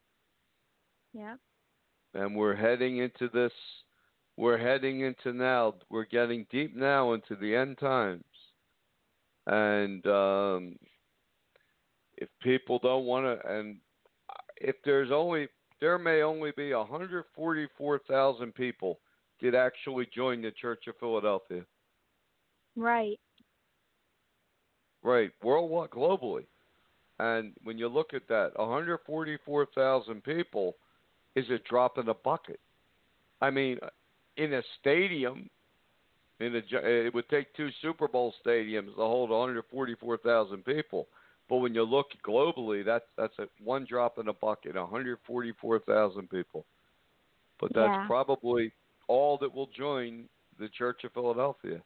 Yeah. 1.13 1.35
And 2.13 2.35
we're 2.35 2.55
heading 2.55 2.97
into 2.97 3.29
this. 3.33 3.51
We're 4.37 4.57
heading 4.57 5.01
into 5.01 5.33
now. 5.33 5.75
We're 5.89 6.05
getting 6.05 6.45
deep 6.51 6.75
now 6.75 7.13
into 7.13 7.35
the 7.35 7.55
end 7.55 7.77
times, 7.77 8.23
and 9.47 10.05
um, 10.07 10.75
if 12.17 12.29
people 12.41 12.79
don't 12.79 13.05
want 13.05 13.25
to, 13.25 13.51
and 13.51 13.77
if 14.57 14.75
there's 14.83 15.11
only 15.11 15.47
there 15.81 15.97
may 15.97 16.21
only 16.21 16.51
be 16.55 16.73
144,000 16.73 18.55
people 18.55 18.99
did 19.41 19.55
actually 19.55 20.07
join 20.15 20.41
the 20.41 20.51
Church 20.51 20.87
of 20.87 20.95
Philadelphia. 20.99 21.63
Right. 22.75 23.19
Right, 25.03 25.31
worldwide, 25.43 25.91
globally. 25.91 26.45
And 27.19 27.53
when 27.63 27.77
you 27.77 27.87
look 27.87 28.13
at 28.13 28.27
that, 28.29 28.51
144,000 28.55 30.23
people 30.23 30.75
is 31.35 31.45
a 31.49 31.59
drop 31.69 31.97
in 31.97 32.07
the 32.07 32.13
bucket. 32.13 32.59
I 33.41 33.49
mean, 33.51 33.77
in 34.37 34.53
a 34.53 34.61
stadium, 34.79 35.49
in 36.39 36.55
a, 36.55 36.61
it 36.87 37.13
would 37.13 37.29
take 37.29 37.53
two 37.55 37.69
Super 37.81 38.07
Bowl 38.07 38.33
stadiums 38.45 38.95
to 38.95 39.01
hold 39.01 39.29
144,000 39.29 40.65
people. 40.65 41.07
But 41.47 41.57
when 41.57 41.75
you 41.75 41.83
look 41.83 42.07
globally, 42.27 42.83
that's 42.83 43.05
that's 43.17 43.37
a 43.39 43.47
one 43.63 43.85
drop 43.87 44.17
in 44.17 44.25
the 44.25 44.33
bucket, 44.33 44.75
144,000 44.75 46.29
people. 46.29 46.65
But 47.59 47.71
that's 47.73 47.87
yeah. 47.87 48.07
probably 48.07 48.71
all 49.07 49.37
that 49.37 49.53
will 49.53 49.69
join 49.77 50.25
the 50.59 50.69
Church 50.69 51.03
of 51.03 51.13
Philadelphia 51.13 51.81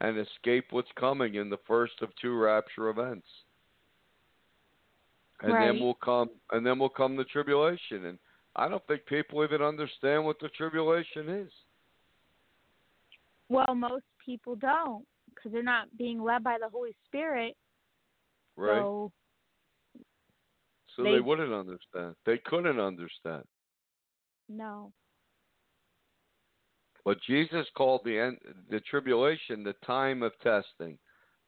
and 0.00 0.18
escape 0.18 0.66
what's 0.70 0.88
coming 0.98 1.34
in 1.34 1.50
the 1.50 1.58
first 1.66 1.94
of 2.02 2.10
two 2.20 2.36
rapture 2.38 2.88
events 2.88 3.26
and 5.42 5.52
right. 5.52 5.66
then 5.66 5.80
will 5.80 5.94
come 5.94 6.30
and 6.52 6.66
then 6.66 6.78
will 6.78 6.88
come 6.88 7.16
the 7.16 7.24
tribulation 7.24 8.06
and 8.06 8.18
i 8.56 8.68
don't 8.68 8.86
think 8.86 9.04
people 9.06 9.44
even 9.44 9.62
understand 9.62 10.24
what 10.24 10.38
the 10.40 10.48
tribulation 10.50 11.28
is 11.28 11.50
well 13.48 13.74
most 13.74 14.04
people 14.24 14.54
don't 14.56 15.04
because 15.34 15.52
they're 15.52 15.62
not 15.62 15.86
being 15.98 16.22
led 16.22 16.42
by 16.42 16.56
the 16.60 16.68
holy 16.68 16.94
spirit 17.06 17.56
right. 18.56 18.82
So, 18.82 19.12
so 20.96 21.02
they, 21.02 21.12
they 21.12 21.20
wouldn't 21.20 21.52
understand. 21.52 22.14
They 22.24 22.38
couldn't 22.44 22.80
understand. 22.80 23.44
No. 24.48 24.92
But 27.04 27.18
jesus 27.26 27.66
called 27.76 28.00
the 28.04 28.18
end 28.18 28.38
the 28.68 28.80
tribulation 28.80 29.62
the 29.62 29.74
time 29.84 30.22
of 30.22 30.32
testing. 30.42 30.98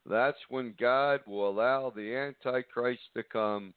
That's 0.07 0.39
when 0.49 0.75
God 0.81 1.21
will 1.27 1.49
allow 1.49 1.91
the 1.91 2.15
Antichrist 2.15 3.03
to 3.17 3.23
come 3.23 3.75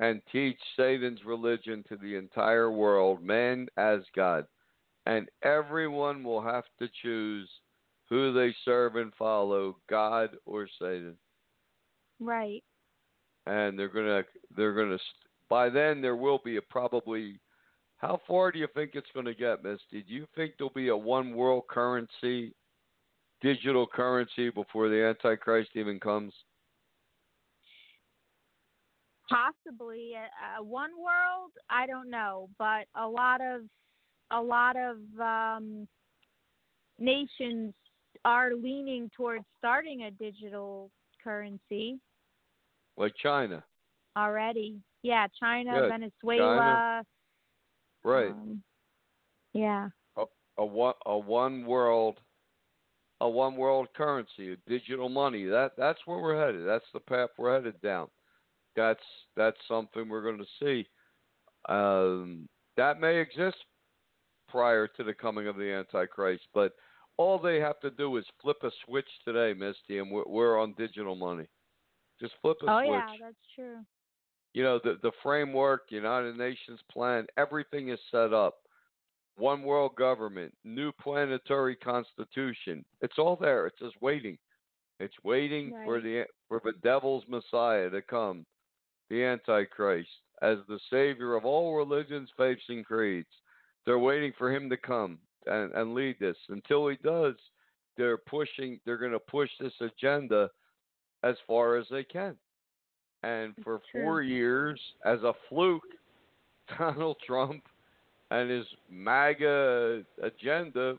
and 0.00 0.20
teach 0.30 0.58
Satan's 0.76 1.24
religion 1.24 1.84
to 1.88 1.96
the 1.96 2.16
entire 2.16 2.70
world, 2.70 3.22
man 3.22 3.66
as 3.76 4.00
God. 4.14 4.46
And 5.06 5.28
everyone 5.42 6.22
will 6.22 6.42
have 6.42 6.64
to 6.78 6.88
choose 7.02 7.48
who 8.08 8.32
they 8.32 8.54
serve 8.64 8.96
and 8.96 9.12
follow, 9.18 9.76
God 9.88 10.30
or 10.44 10.68
Satan. 10.80 11.16
Right. 12.20 12.62
And 13.46 13.78
they're 13.78 13.88
gonna, 13.88 14.22
they're 14.56 14.74
gonna. 14.74 14.98
By 15.48 15.68
then, 15.68 16.00
there 16.02 16.16
will 16.16 16.40
be 16.44 16.56
a 16.56 16.62
probably. 16.62 17.40
How 17.98 18.20
far 18.26 18.52
do 18.52 18.58
you 18.58 18.68
think 18.74 18.90
it's 18.92 19.08
going 19.14 19.24
to 19.24 19.34
get, 19.34 19.64
Misty? 19.64 20.02
Do 20.06 20.12
you 20.12 20.26
think 20.34 20.54
there'll 20.58 20.72
be 20.74 20.88
a 20.88 20.96
one 20.96 21.34
world 21.34 21.64
currency 21.70 22.54
digital 23.40 23.86
currency 23.86 24.50
before 24.50 24.88
the 24.88 25.02
Antichrist 25.02 25.70
even 25.74 25.98
comes? 25.98 26.34
Possibly, 29.28 30.12
uh, 30.14 30.62
one 30.62 30.90
world. 30.98 31.52
I 31.70 31.86
don't 31.86 32.10
know, 32.10 32.48
but 32.58 32.86
a 32.94 33.06
lot 33.06 33.40
of 33.40 33.62
a 34.30 34.40
lot 34.40 34.76
of 34.76 34.96
um, 35.20 35.88
nations 36.98 37.74
are 38.24 38.54
leaning 38.54 39.10
towards 39.16 39.44
starting 39.58 40.02
a 40.02 40.10
digital 40.10 40.90
currency. 41.22 41.98
Like 42.96 43.14
China. 43.22 43.62
Already, 44.16 44.80
yeah, 45.02 45.26
China, 45.38 45.72
yeah, 45.74 45.88
Venezuela. 45.88 46.56
China. 46.56 47.04
Right. 48.04 48.30
Um, 48.30 48.62
yeah. 49.52 49.88
A, 50.16 50.24
a 50.58 50.64
one 50.64 50.94
a 51.04 51.18
one 51.18 51.66
world 51.66 52.18
a 53.20 53.28
one 53.28 53.56
world 53.56 53.88
currency, 53.96 54.52
a 54.52 54.70
digital 54.70 55.08
money. 55.08 55.44
That 55.44 55.72
that's 55.76 56.00
where 56.06 56.20
we're 56.20 56.44
headed. 56.44 56.66
That's 56.66 56.84
the 56.92 57.00
path 57.00 57.30
we're 57.38 57.54
headed 57.54 57.80
down. 57.80 58.08
That's 58.74 59.02
that's 59.36 59.56
something 59.68 60.08
we're 60.08 60.22
going 60.22 60.38
to 60.38 60.44
see. 60.60 60.86
Um, 61.68 62.48
that 62.76 63.00
may 63.00 63.18
exist 63.18 63.56
prior 64.48 64.86
to 64.86 65.04
the 65.04 65.14
coming 65.14 65.48
of 65.48 65.56
the 65.56 65.72
Antichrist, 65.72 66.44
but 66.54 66.72
all 67.16 67.38
they 67.38 67.58
have 67.58 67.80
to 67.80 67.90
do 67.90 68.16
is 68.18 68.24
flip 68.40 68.58
a 68.62 68.70
switch 68.84 69.08
today, 69.24 69.58
Misty, 69.58 69.98
and 69.98 70.10
we're, 70.10 70.24
we're 70.26 70.60
on 70.60 70.74
digital 70.76 71.16
money. 71.16 71.46
Just 72.20 72.34
flip 72.40 72.56
a 72.62 72.70
oh, 72.70 72.78
switch. 72.80 72.90
yeah, 72.90 73.26
that's 73.26 73.46
true. 73.54 73.76
You 74.54 74.62
know 74.62 74.80
the 74.82 74.98
the 75.02 75.12
framework, 75.22 75.82
United 75.90 76.36
Nations 76.36 76.80
plan, 76.90 77.26
everything 77.36 77.90
is 77.90 77.98
set 78.10 78.32
up 78.32 78.56
one 79.36 79.62
world 79.62 79.94
government, 79.96 80.54
new 80.64 80.92
planetary 80.92 81.76
constitution. 81.76 82.84
It's 83.02 83.18
all 83.18 83.36
there. 83.36 83.66
It's 83.66 83.78
just 83.78 84.00
waiting. 84.00 84.38
It's 84.98 85.14
waiting 85.24 85.72
right. 85.72 85.84
for 85.84 86.00
the 86.00 86.24
for 86.48 86.60
the 86.64 86.72
devil's 86.82 87.24
Messiah 87.28 87.90
to 87.90 88.00
come, 88.00 88.46
the 89.10 89.24
Antichrist, 89.24 90.08
as 90.42 90.58
the 90.68 90.80
savior 90.90 91.34
of 91.34 91.44
all 91.44 91.76
religions, 91.76 92.30
faiths, 92.36 92.62
and 92.68 92.84
creeds. 92.84 93.28
They're 93.84 93.98
waiting 93.98 94.32
for 94.36 94.50
him 94.50 94.68
to 94.70 94.76
come 94.76 95.18
and, 95.46 95.72
and 95.72 95.94
lead 95.94 96.16
this. 96.18 96.36
Until 96.48 96.88
he 96.88 96.96
does, 97.04 97.34
they're 97.96 98.18
pushing 98.18 98.80
they're 98.84 98.96
going 98.96 99.12
to 99.12 99.18
push 99.18 99.50
this 99.60 99.74
agenda 99.80 100.48
as 101.22 101.36
far 101.46 101.76
as 101.76 101.86
they 101.90 102.04
can. 102.04 102.36
And 103.22 103.54
for 103.64 103.80
four 103.92 104.22
years, 104.22 104.80
as 105.04 105.20
a 105.22 105.32
fluke, 105.48 105.82
Donald 106.78 107.16
Trump 107.26 107.62
and 108.30 108.50
his 108.50 108.66
MAGA 108.90 110.02
agenda 110.22 110.98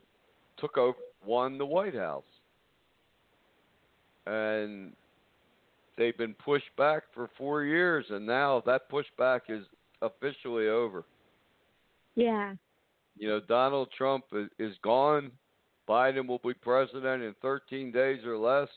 took 0.58 0.78
over, 0.78 0.98
won 1.26 1.58
the 1.58 1.66
White 1.66 1.96
House. 1.96 2.24
And 4.26 4.94
they've 5.98 6.18
been 6.18 6.34
pushed 6.34 6.76
back 6.78 7.04
for 7.14 7.30
four 7.38 7.64
years, 7.64 8.06
and 8.10 8.26
now 8.26 8.62
that 8.66 8.90
pushback 8.90 9.42
is 9.50 9.66
officially 10.02 10.68
over. 10.68 11.06
Yeah. 12.16 12.56
You 13.18 13.30
know, 13.30 13.40
Donald 13.40 13.90
Trump 13.98 14.26
is, 14.34 14.50
is 14.60 14.76
gone. 14.84 15.32
Biden 15.88 16.28
will 16.28 16.42
be 16.44 16.54
president 16.54 17.24
in 17.24 17.34
13 17.42 17.92
days 17.92 18.26
or 18.26 18.38
less. 18.38 18.70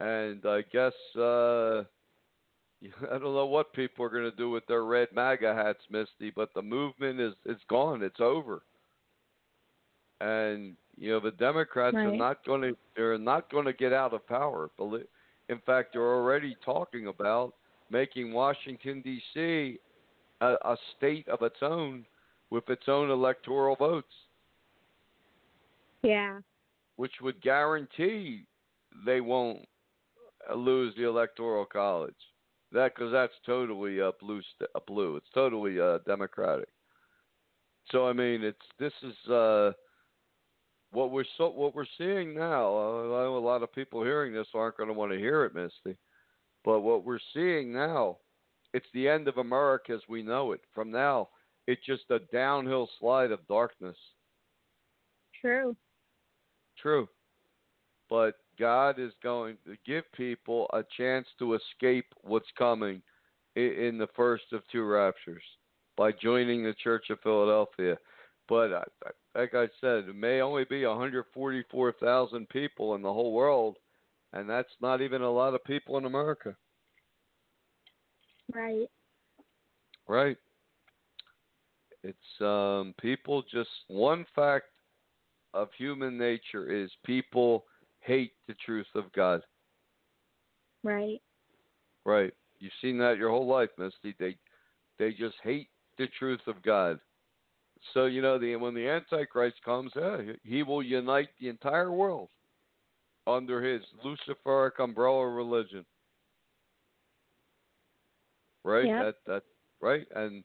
And 0.00 0.44
I 0.44 0.62
guess 0.72 0.92
uh, 1.16 1.80
I 3.12 3.18
don't 3.18 3.34
know 3.34 3.46
what 3.46 3.72
people 3.72 4.04
are 4.04 4.10
going 4.10 4.30
to 4.30 4.36
do 4.36 4.50
with 4.50 4.66
their 4.66 4.84
red 4.84 5.08
MAGA 5.14 5.54
hats, 5.54 5.80
Misty, 5.90 6.32
but 6.34 6.52
the 6.54 6.62
movement 6.62 7.20
is 7.20 7.34
it's 7.44 7.62
gone. 7.68 8.02
It's 8.02 8.20
over. 8.20 8.62
And 10.20 10.76
you 10.96 11.10
know 11.10 11.20
the 11.20 11.32
Democrats 11.32 11.96
are 11.96 12.16
not 12.16 12.44
going 12.44 12.62
to 12.62 12.76
they're 12.96 13.18
not 13.18 13.50
going 13.50 13.64
to 13.66 13.72
get 13.72 13.92
out 13.92 14.14
of 14.14 14.26
power. 14.26 14.70
In 15.48 15.60
fact, 15.66 15.90
they're 15.92 16.02
already 16.02 16.56
talking 16.64 17.08
about 17.08 17.54
making 17.90 18.32
Washington 18.32 19.02
D.C. 19.02 19.78
A, 20.40 20.46
a 20.46 20.76
state 20.96 21.28
of 21.28 21.42
its 21.42 21.56
own 21.62 22.04
with 22.50 22.68
its 22.68 22.84
own 22.88 23.10
electoral 23.10 23.76
votes, 23.76 24.12
Yeah. 26.02 26.38
which 26.96 27.12
would 27.20 27.40
guarantee 27.42 28.46
they 29.04 29.20
won't 29.20 29.66
lose 30.54 30.94
the 30.96 31.08
electoral 31.08 31.64
college. 31.64 32.14
That 32.72 32.94
because 32.94 33.12
that's 33.12 33.32
totally 33.46 34.00
uh, 34.00 34.12
blue. 34.20 34.40
St- 34.56 34.70
uh, 34.74 34.80
blue. 34.86 35.16
It's 35.16 35.30
totally 35.32 35.80
uh, 35.80 35.98
democratic. 36.06 36.68
So 37.90 38.08
I 38.08 38.12
mean, 38.12 38.42
it's 38.42 38.58
this 38.78 38.92
is 39.02 39.30
uh, 39.30 39.72
what 40.90 41.10
we're 41.10 41.24
so 41.38 41.50
what 41.50 41.74
we're 41.74 41.86
seeing 41.98 42.34
now. 42.34 42.76
Uh, 42.76 43.02
I 43.04 43.24
know 43.24 43.36
a 43.36 43.38
lot 43.38 43.62
of 43.62 43.72
people 43.72 44.02
hearing 44.02 44.32
this 44.32 44.48
aren't 44.54 44.76
going 44.76 44.88
to 44.88 44.94
want 44.94 45.12
to 45.12 45.18
hear 45.18 45.44
it, 45.44 45.54
Misty. 45.54 45.96
But 46.64 46.80
what 46.80 47.04
we're 47.04 47.18
seeing 47.34 47.72
now, 47.72 48.16
it's 48.72 48.86
the 48.94 49.08
end 49.08 49.28
of 49.28 49.36
America 49.36 49.92
as 49.92 50.00
we 50.08 50.22
know 50.22 50.52
it. 50.52 50.60
From 50.74 50.90
now, 50.90 51.28
it's 51.66 51.84
just 51.84 52.10
a 52.10 52.20
downhill 52.32 52.88
slide 52.98 53.30
of 53.30 53.46
darkness. 53.46 53.96
True. 55.40 55.76
True. 56.80 57.08
But 58.08 58.36
God 58.58 58.98
is 58.98 59.12
going 59.22 59.56
to 59.66 59.76
give 59.86 60.04
people 60.12 60.68
a 60.72 60.82
chance 60.96 61.26
to 61.38 61.54
escape 61.54 62.06
what's 62.22 62.50
coming 62.56 63.02
in 63.56 63.98
the 63.98 64.08
first 64.16 64.44
of 64.52 64.62
two 64.70 64.84
raptures 64.84 65.42
by 65.96 66.10
joining 66.12 66.64
the 66.64 66.74
Church 66.74 67.10
of 67.10 67.20
Philadelphia. 67.22 67.96
But 68.48 68.72
I- 68.72 68.84
like 69.34 69.54
I 69.54 69.68
said, 69.80 70.08
it 70.08 70.14
may 70.14 70.40
only 70.40 70.64
be 70.64 70.84
144,000 70.84 72.48
people 72.48 72.94
in 72.94 73.02
the 73.02 73.12
whole 73.12 73.32
world, 73.32 73.78
and 74.32 74.48
that's 74.48 74.74
not 74.80 75.00
even 75.00 75.22
a 75.22 75.30
lot 75.30 75.54
of 75.54 75.62
people 75.64 75.96
in 75.98 76.04
America, 76.04 76.56
Right. 78.52 78.90
right? 80.08 80.36
It's 82.02 82.40
um, 82.40 82.94
people 83.00 83.42
just 83.42 83.70
one 83.88 84.24
fact 84.34 84.66
of 85.54 85.68
human 85.78 86.18
nature 86.18 86.70
is 86.70 86.90
people 87.04 87.64
hate 88.04 88.32
the 88.46 88.54
truth 88.64 88.86
of 88.94 89.10
God. 89.12 89.40
Right. 90.82 91.20
Right. 92.04 92.32
You've 92.60 92.72
seen 92.80 92.98
that 92.98 93.16
your 93.16 93.30
whole 93.30 93.46
life, 93.46 93.70
Misty. 93.78 94.14
They 94.18 94.36
they 94.98 95.12
just 95.12 95.36
hate 95.42 95.68
the 95.98 96.06
truth 96.18 96.40
of 96.46 96.62
God. 96.62 96.98
So 97.92 98.06
you 98.06 98.22
know 98.22 98.38
the 98.38 98.56
when 98.56 98.74
the 98.74 98.88
Antichrist 98.88 99.56
comes, 99.64 99.92
yeah, 99.96 100.18
he 100.42 100.62
will 100.62 100.82
unite 100.82 101.28
the 101.40 101.48
entire 101.48 101.90
world 101.90 102.28
under 103.26 103.62
his 103.62 103.82
Luciferic 104.04 104.78
umbrella 104.78 105.28
religion. 105.28 105.84
Right? 108.62 108.86
Yep. 108.86 109.02
That 109.02 109.14
that 109.26 109.42
right? 109.80 110.06
And 110.14 110.44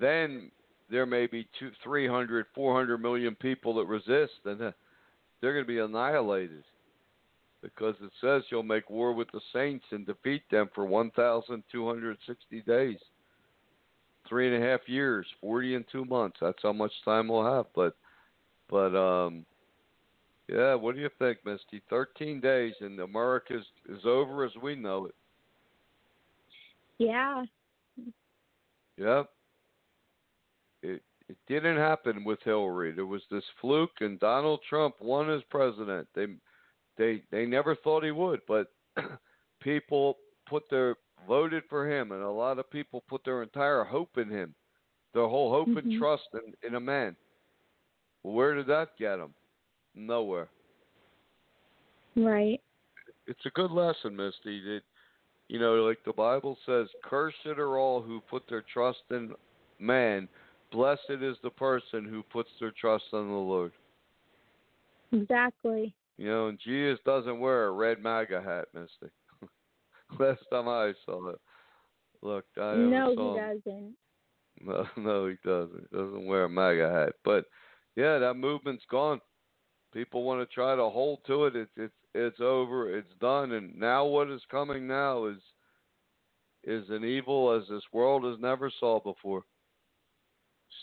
then 0.00 0.50
there 0.90 1.06
may 1.06 1.26
be 1.26 1.48
two, 1.58 1.70
three 1.82 2.08
hundred, 2.08 2.46
four 2.54 2.74
hundred 2.74 2.98
million 2.98 3.34
people 3.34 3.74
that 3.76 3.86
resist, 3.86 4.40
and 4.44 4.60
uh, 4.60 4.72
they're 5.40 5.52
going 5.52 5.64
to 5.64 5.68
be 5.68 5.78
annihilated 5.78 6.64
because 7.74 7.94
it 8.02 8.10
says 8.20 8.42
you'll 8.50 8.62
make 8.62 8.88
war 8.90 9.12
with 9.12 9.28
the 9.32 9.40
saints 9.52 9.84
and 9.90 10.06
defeat 10.06 10.42
them 10.50 10.68
for 10.74 10.84
1,260 10.84 12.60
days. 12.62 12.96
Three 14.28 14.52
and 14.52 14.62
a 14.62 14.66
half 14.66 14.80
years, 14.86 15.26
40 15.40 15.76
and 15.76 15.84
two 15.90 16.04
months. 16.04 16.38
That's 16.40 16.58
how 16.62 16.72
much 16.72 16.92
time 17.04 17.28
we'll 17.28 17.44
have. 17.44 17.66
But, 17.74 17.96
but, 18.68 18.96
um, 18.96 19.44
yeah, 20.48 20.74
what 20.74 20.94
do 20.94 21.00
you 21.00 21.10
think, 21.18 21.38
Misty? 21.44 21.82
13 21.90 22.40
days 22.40 22.74
and 22.80 22.98
America 23.00 23.56
is, 23.56 23.64
is 23.88 24.04
over 24.04 24.44
as 24.44 24.52
we 24.62 24.74
know 24.74 25.06
it. 25.06 25.14
Yeah. 26.98 27.44
Yep. 28.96 29.30
It 30.82 31.02
it 31.28 31.36
didn't 31.48 31.76
happen 31.76 32.24
with 32.24 32.38
Hillary. 32.44 32.92
There 32.92 33.06
was 33.06 33.22
this 33.30 33.42
fluke, 33.60 34.00
and 34.00 34.18
Donald 34.20 34.60
Trump 34.68 34.94
won 35.00 35.28
as 35.28 35.42
president. 35.50 36.06
They 36.14 36.26
they 36.96 37.22
they 37.30 37.46
never 37.46 37.74
thought 37.74 38.04
he 38.04 38.10
would, 38.10 38.40
but 38.46 38.72
people 39.60 40.18
put 40.48 40.68
their 40.70 40.96
voted 41.26 41.64
for 41.68 41.90
him, 41.90 42.12
and 42.12 42.22
a 42.22 42.30
lot 42.30 42.58
of 42.58 42.70
people 42.70 43.02
put 43.08 43.24
their 43.24 43.42
entire 43.42 43.84
hope 43.84 44.16
in 44.18 44.30
him, 44.30 44.54
their 45.12 45.26
whole 45.26 45.50
hope 45.50 45.68
and 45.68 45.90
Mhm. 45.90 45.98
trust 45.98 46.28
in 46.34 46.54
in 46.62 46.74
a 46.76 46.80
man. 46.80 47.16
Well, 48.22 48.34
where 48.34 48.54
did 48.54 48.66
that 48.66 48.96
get 48.96 49.18
him? 49.18 49.34
Nowhere. 49.94 50.48
Right. 52.16 52.60
It's 53.26 53.44
a 53.46 53.50
good 53.50 53.70
lesson, 53.70 54.16
Misty. 54.16 54.60
That 54.60 54.82
you 55.48 55.58
know, 55.58 55.84
like 55.84 56.02
the 56.04 56.12
Bible 56.12 56.58
says, 56.66 56.88
"Cursed 57.02 57.46
are 57.46 57.78
all 57.78 58.00
who 58.00 58.20
put 58.20 58.46
their 58.48 58.62
trust 58.62 59.02
in 59.10 59.34
man. 59.78 60.28
Blessed 60.70 61.10
is 61.10 61.38
the 61.40 61.50
person 61.50 62.04
who 62.04 62.22
puts 62.24 62.50
their 62.58 62.72
trust 62.72 63.12
in 63.12 63.28
the 63.28 63.34
Lord." 63.34 63.72
Exactly. 65.12 65.92
You 66.18 66.28
know, 66.28 66.48
and 66.48 66.58
Jesus 66.58 66.98
doesn't 67.04 67.40
wear 67.40 67.66
a 67.66 67.72
red 67.72 68.02
MAGA 68.02 68.42
hat, 68.42 68.68
Misty. 68.72 69.12
Last 70.18 70.42
time 70.50 70.68
I 70.68 70.92
saw 71.04 71.28
it. 71.28 71.40
Look, 72.22 72.44
I 72.56 72.74
No, 72.76 73.14
saw 73.14 73.34
he 73.34 73.38
him. 73.38 73.60
doesn't. 73.64 73.96
No, 74.64 74.86
no, 74.96 75.26
he 75.28 75.36
doesn't. 75.44 75.86
He 75.90 75.96
doesn't 75.96 76.24
wear 76.24 76.44
a 76.44 76.48
MAGA 76.48 76.90
hat. 76.90 77.12
But 77.24 77.44
yeah, 77.94 78.18
that 78.18 78.34
movement's 78.34 78.86
gone. 78.90 79.20
People 79.92 80.22
want 80.22 80.40
to 80.40 80.54
try 80.54 80.74
to 80.74 80.88
hold 80.88 81.18
to 81.26 81.44
it. 81.44 81.56
It's 81.56 81.70
it's 81.76 81.94
it's 82.14 82.40
over. 82.40 82.96
It's 82.96 83.12
done. 83.20 83.52
And 83.52 83.78
now 83.78 84.06
what 84.06 84.30
is 84.30 84.40
coming 84.50 84.86
now 84.86 85.26
is 85.26 85.36
is 86.64 86.88
an 86.88 87.04
evil 87.04 87.52
as 87.52 87.68
this 87.68 87.82
world 87.92 88.24
has 88.24 88.40
never 88.40 88.70
saw 88.80 88.98
before. 88.98 89.42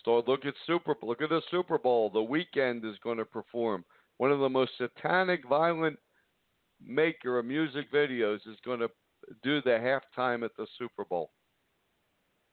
Start 0.02 0.28
look 0.28 0.46
at 0.46 0.54
Super 0.68 0.96
look 1.02 1.24
at 1.24 1.30
the 1.30 1.42
Super 1.50 1.80
Bowl. 1.80 2.12
The 2.12 2.20
Weeknd 2.20 2.86
is 2.86 2.98
going 3.04 3.18
to 3.18 3.26
perform. 3.26 3.84
One 4.18 4.32
of 4.32 4.40
the 4.40 4.50
most 4.50 4.72
satanic, 4.78 5.48
violent 5.48 5.98
maker 6.86 7.40
of 7.40 7.46
music 7.46 7.92
videos 7.92 8.48
is 8.48 8.58
going 8.66 8.80
to 8.80 8.90
do 9.44 9.62
the 9.62 9.72
halftime 9.72 10.44
at 10.44 10.52
the 10.58 10.68
Super 10.78 11.06
Bowl. 11.06 11.32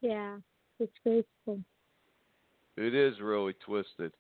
Yeah. 0.01 0.37
Disgraceful. 0.79 1.61
It 2.77 2.95
is 2.95 3.21
really 3.21 3.55
twisted. 3.65 4.13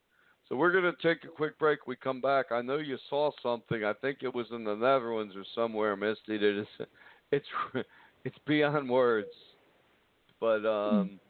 So 0.49 0.57
we're 0.57 0.73
going 0.73 0.93
to 0.93 1.03
take 1.03 1.25
a 1.25 1.29
quick 1.29 1.59
break. 1.59 1.87
We 1.87 1.97
come 1.97 2.21
back. 2.21 2.47
I 2.51 2.61
know 2.61 2.79
you 2.79 2.99
saw 3.09 3.31
something. 3.43 3.85
I 3.85 3.93
think 3.95 4.19
it 4.23 4.35
was 4.35 4.47
in 4.51 4.65
the 4.65 4.75
Netherlands 4.75 5.35
or 5.37 5.45
somewhere, 5.55 5.97
Misty. 5.97 6.39
That 6.39 6.61
is, 6.61 6.67
it's 7.33 7.47
it's 8.25 8.37
beyond 8.47 8.91
words. 8.91 9.29
But 10.41 10.67
um, 10.67 11.21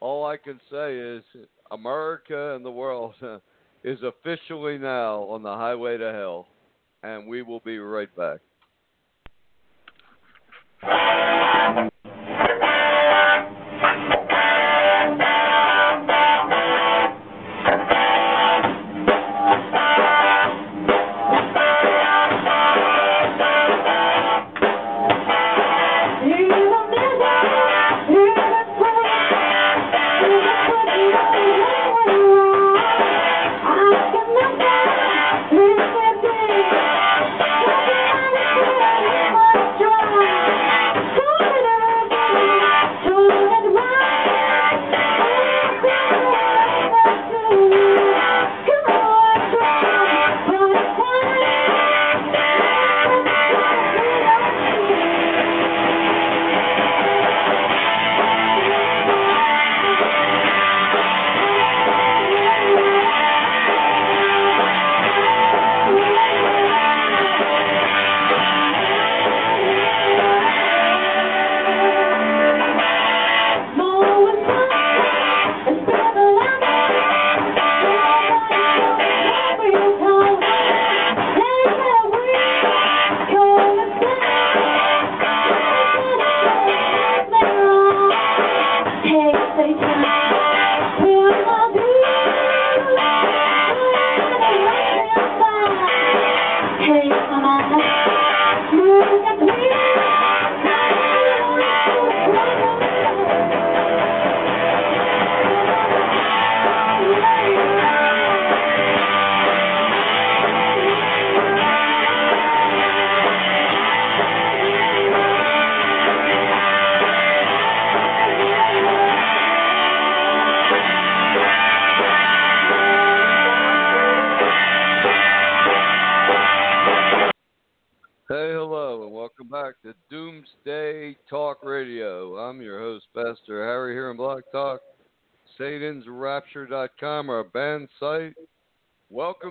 all 0.00 0.24
I 0.24 0.36
can 0.36 0.60
say 0.70 0.96
is 0.96 1.24
America 1.70 2.54
and 2.54 2.64
the 2.64 2.70
world 2.70 3.14
is 3.84 3.98
officially 4.02 4.78
now 4.78 5.22
on 5.22 5.42
the 5.42 5.54
highway 5.54 5.98
to 5.98 6.12
hell, 6.12 6.46
and 7.02 7.26
we 7.26 7.42
will 7.42 7.60
be 7.60 7.78
right 7.78 8.08
back. 8.16 8.40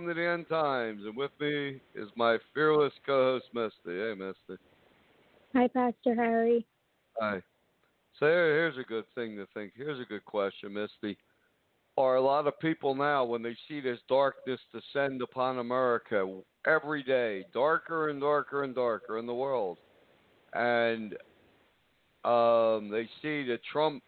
Welcome 0.01 0.15
to 0.15 0.21
the 0.21 0.29
end 0.29 0.49
times, 0.49 1.01
and 1.05 1.15
with 1.15 1.29
me 1.39 1.79
is 1.93 2.09
my 2.15 2.39
fearless 2.55 2.93
co-host, 3.05 3.45
Misty. 3.53 3.99
Hey, 3.99 4.15
Misty. 4.17 4.59
Hi, 5.53 5.67
Pastor 5.67 6.15
Harry. 6.15 6.65
Hi. 7.19 7.39
So 8.19 8.25
here's 8.25 8.79
a 8.79 8.83
good 8.83 9.03
thing 9.13 9.35
to 9.35 9.45
think. 9.53 9.73
Here's 9.75 9.99
a 9.99 10.05
good 10.05 10.25
question, 10.25 10.73
Misty. 10.73 11.19
Are 11.97 12.15
a 12.15 12.21
lot 12.21 12.47
of 12.47 12.59
people 12.59 12.95
now, 12.95 13.25
when 13.25 13.43
they 13.43 13.55
see 13.67 13.79
this 13.79 13.99
darkness 14.09 14.59
descend 14.73 15.21
upon 15.21 15.59
America 15.59 16.41
every 16.65 17.03
day, 17.03 17.45
darker 17.53 18.09
and 18.09 18.19
darker 18.19 18.63
and 18.63 18.73
darker 18.73 19.19
in 19.19 19.27
the 19.27 19.35
world, 19.35 19.77
and 20.53 21.13
um, 22.25 22.89
they 22.89 23.07
see 23.21 23.45
the 23.45 23.59
Trump 23.71 24.01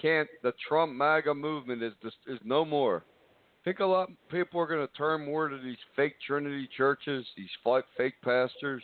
can't, 0.00 0.28
the 0.44 0.52
Trump 0.68 0.92
MAGA 0.92 1.34
movement 1.34 1.82
is 1.82 1.92
is 2.28 2.38
no 2.44 2.64
more. 2.64 3.02
I 3.64 3.70
think 3.70 3.80
a 3.80 3.86
lot 3.86 4.10
of 4.10 4.28
people 4.28 4.60
are 4.60 4.66
going 4.66 4.86
to 4.86 4.92
turn 4.92 5.24
more 5.24 5.48
to 5.48 5.56
these 5.56 5.78
fake 5.96 6.16
Trinity 6.26 6.68
churches, 6.76 7.24
these 7.34 7.48
fake 7.96 8.12
pastors. 8.22 8.82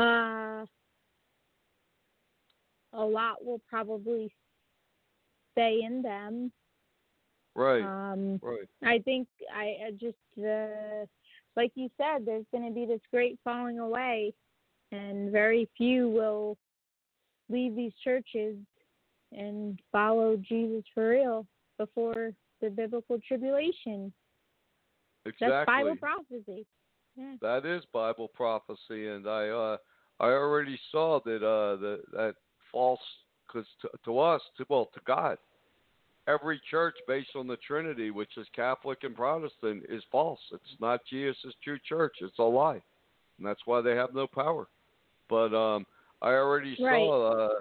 Uh, 0.00 0.66
a 2.92 3.04
lot 3.04 3.44
will 3.44 3.60
probably 3.70 4.32
stay 5.52 5.82
in 5.84 6.02
them. 6.02 6.50
Right. 7.54 7.82
Um, 7.82 8.40
right. 8.42 8.68
I 8.82 8.98
think 8.98 9.28
I, 9.54 9.76
I 9.86 9.90
just, 9.92 10.16
uh, 10.44 11.06
like 11.56 11.70
you 11.76 11.88
said, 11.98 12.26
there's 12.26 12.46
going 12.50 12.66
to 12.66 12.74
be 12.74 12.84
this 12.84 13.00
great 13.12 13.38
falling 13.44 13.78
away, 13.78 14.34
and 14.90 15.30
very 15.30 15.68
few 15.76 16.08
will 16.08 16.56
leave 17.48 17.76
these 17.76 17.92
churches 18.02 18.56
and 19.32 19.80
follow 19.92 20.36
Jesus 20.36 20.84
for 20.94 21.10
real 21.10 21.46
before 21.78 22.32
the 22.60 22.70
biblical 22.70 23.18
tribulation. 23.26 24.12
Exactly. 25.24 25.48
That's 25.48 25.66
Bible 25.66 25.96
prophecy. 25.96 26.66
Yeah. 27.16 27.34
That 27.42 27.66
is 27.66 27.82
Bible 27.92 28.28
prophecy, 28.28 29.08
and 29.08 29.28
I 29.28 29.48
uh, 29.48 29.76
I 30.20 30.26
already 30.28 30.78
saw 30.92 31.20
that 31.24 31.44
uh, 31.44 31.76
that 31.76 32.00
that 32.12 32.34
false 32.70 33.00
because 33.46 33.66
to, 33.82 33.88
to 34.04 34.18
us, 34.18 34.40
to 34.56 34.64
well, 34.68 34.88
to 34.94 35.00
God, 35.06 35.38
every 36.28 36.60
church 36.70 36.94
based 37.06 37.30
on 37.34 37.46
the 37.46 37.56
Trinity, 37.56 38.10
which 38.10 38.36
is 38.36 38.46
Catholic 38.54 39.02
and 39.02 39.16
Protestant, 39.16 39.84
is 39.88 40.02
false. 40.12 40.40
It's 40.52 40.80
not 40.80 41.00
Jesus' 41.10 41.54
true 41.64 41.78
church. 41.88 42.16
It's 42.20 42.38
a 42.38 42.42
lie, 42.42 42.80
and 43.38 43.46
that's 43.46 43.62
why 43.64 43.80
they 43.80 43.96
have 43.96 44.14
no 44.14 44.26
power. 44.26 44.68
But 45.28 45.54
um, 45.54 45.86
I 46.22 46.30
already 46.30 46.76
right. 46.80 46.98
saw 46.98 47.32
uh, 47.32 47.60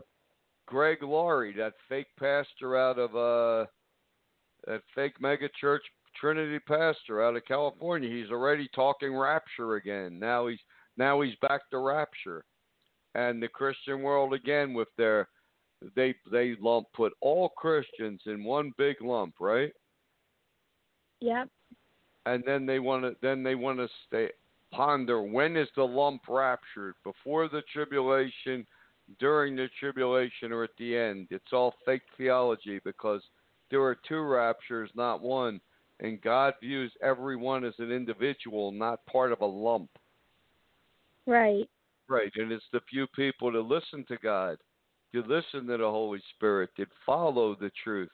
Greg 0.67 1.01
Laurie, 1.01 1.53
that 1.53 1.73
fake 1.89 2.07
pastor 2.19 2.77
out 2.77 2.99
of 2.99 3.15
uh, 3.15 3.65
that 4.67 4.81
fake 4.93 5.19
mega 5.19 5.49
church 5.59 5.81
Trinity 6.19 6.59
pastor 6.59 7.23
out 7.23 7.35
of 7.35 7.45
California. 7.45 8.09
He's 8.09 8.31
already 8.31 8.69
talking 8.75 9.15
rapture 9.15 9.75
again. 9.75 10.19
Now 10.19 10.47
he's 10.47 10.59
now 10.97 11.21
he's 11.21 11.35
back 11.41 11.61
to 11.71 11.79
rapture, 11.79 12.43
and 13.15 13.41
the 13.41 13.47
Christian 13.47 14.01
world 14.01 14.33
again 14.33 14.73
with 14.73 14.89
their 14.97 15.29
they 15.95 16.15
they 16.31 16.55
lump 16.59 16.87
put 16.95 17.13
all 17.21 17.49
Christians 17.49 18.21
in 18.25 18.43
one 18.43 18.71
big 18.77 19.01
lump, 19.01 19.35
right? 19.39 19.71
Yep. 21.21 21.49
And 22.25 22.43
then 22.45 22.65
they 22.65 22.79
want 22.79 23.03
to 23.03 23.15
then 23.21 23.43
they 23.43 23.55
want 23.55 23.77
to 23.79 23.87
stay 24.07 24.29
ponder 24.71 25.21
when 25.21 25.55
is 25.55 25.69
the 25.75 25.83
lump 25.83 26.23
raptured 26.27 26.95
before 27.03 27.47
the 27.47 27.61
tribulation, 27.71 28.65
during 29.19 29.55
the 29.55 29.69
tribulation, 29.79 30.51
or 30.51 30.63
at 30.63 30.71
the 30.77 30.97
end. 30.97 31.27
It's 31.29 31.53
all 31.53 31.73
fake 31.85 32.01
theology 32.17 32.79
because 32.83 33.21
there 33.71 33.81
are 33.81 33.97
two 34.07 34.21
raptures, 34.21 34.89
not 34.95 35.21
one, 35.21 35.59
and 35.99 36.21
God 36.21 36.53
views 36.61 36.91
everyone 37.01 37.63
as 37.63 37.73
an 37.79 37.91
individual, 37.91 38.71
not 38.71 39.05
part 39.05 39.31
of 39.31 39.41
a 39.41 39.45
lump. 39.45 39.89
Right. 41.25 41.69
Right, 42.09 42.31
and 42.35 42.51
it's 42.51 42.63
the 42.71 42.81
few 42.89 43.05
people 43.07 43.51
that 43.51 43.61
listen 43.61 44.05
to 44.07 44.17
God 44.17 44.57
you 45.13 45.23
listen 45.27 45.67
to 45.67 45.77
the 45.77 45.89
Holy 45.89 46.21
Spirit, 46.35 46.69
that 46.77 46.87
follow 47.05 47.55
the 47.55 47.71
truth, 47.83 48.11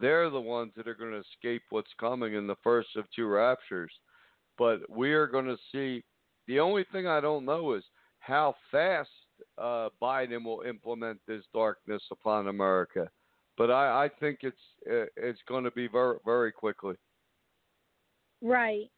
they're 0.00 0.30
the 0.30 0.40
ones 0.40 0.72
that 0.76 0.88
are 0.88 0.94
going 0.94 1.12
to 1.12 1.22
escape 1.34 1.62
what's 1.70 1.92
coming 2.00 2.34
in 2.34 2.46
the 2.46 2.56
first 2.64 2.88
of 2.96 3.04
two 3.14 3.26
raptures. 3.26 3.92
But 4.58 4.80
we 4.90 5.12
are 5.12 5.26
going 5.26 5.46
to 5.46 5.56
see. 5.70 6.04
The 6.48 6.58
only 6.58 6.84
thing 6.90 7.06
I 7.06 7.20
don't 7.20 7.44
know 7.44 7.74
is 7.74 7.84
how 8.18 8.54
fast 8.70 9.10
uh, 9.58 9.88
Biden 10.00 10.44
will 10.44 10.62
implement 10.62 11.20
this 11.26 11.44
darkness 11.54 12.02
upon 12.10 12.48
America. 12.48 13.08
But 13.58 13.70
I, 13.70 14.04
I 14.04 14.10
think 14.20 14.40
it's 14.42 14.56
uh, 14.90 15.06
it's 15.16 15.40
going 15.46 15.64
to 15.64 15.70
be 15.70 15.88
very 15.88 16.16
very 16.24 16.52
quickly. 16.52 16.94
Right. 18.40 18.90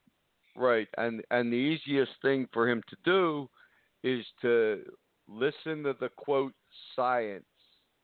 Right, 0.56 0.88
and 0.98 1.22
and 1.30 1.52
the 1.52 1.56
easiest 1.56 2.12
thing 2.22 2.46
for 2.52 2.68
him 2.68 2.82
to 2.88 2.96
do 3.04 3.48
is 4.04 4.24
to 4.42 4.82
listen 5.28 5.82
to 5.82 5.94
the 5.98 6.10
quote 6.16 6.54
science. 6.94 7.44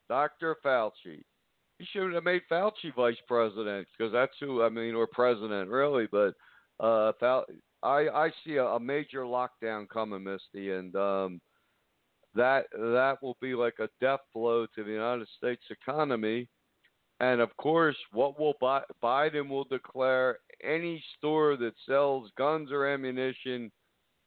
Dr. 0.08 0.56
Fauci. 0.64 1.22
He 1.78 1.86
should 1.92 2.12
have 2.12 2.24
made 2.24 2.42
Fauci 2.50 2.92
vice 2.94 3.16
president 3.28 3.86
because 3.96 4.12
that's 4.12 4.34
who 4.40 4.62
I 4.62 4.68
mean, 4.68 4.94
or 4.94 5.06
president 5.06 5.70
really. 5.70 6.08
But 6.10 6.34
uh, 6.80 7.12
Fau- 7.20 7.46
I 7.82 8.08
I 8.08 8.30
see 8.44 8.56
a, 8.56 8.66
a 8.66 8.80
major 8.80 9.22
lockdown 9.22 9.88
coming, 9.88 10.24
Misty, 10.24 10.72
and 10.72 10.94
um, 10.96 11.40
that 12.34 12.66
that 12.72 13.18
will 13.22 13.36
be 13.40 13.54
like 13.54 13.74
a 13.80 13.88
death 14.00 14.20
blow 14.34 14.66
to 14.74 14.84
the 14.84 14.90
United 14.90 15.28
States 15.36 15.62
economy. 15.70 16.48
And 17.20 17.40
of 17.40 17.54
course, 17.58 17.96
what 18.12 18.38
will 18.38 18.54
Bi- 18.60 18.82
Biden 19.02 19.48
will 19.48 19.64
declare 19.64 20.38
any 20.64 21.02
store 21.18 21.56
that 21.58 21.74
sells 21.86 22.30
guns 22.36 22.70
or 22.72 22.86
ammunition 22.86 23.70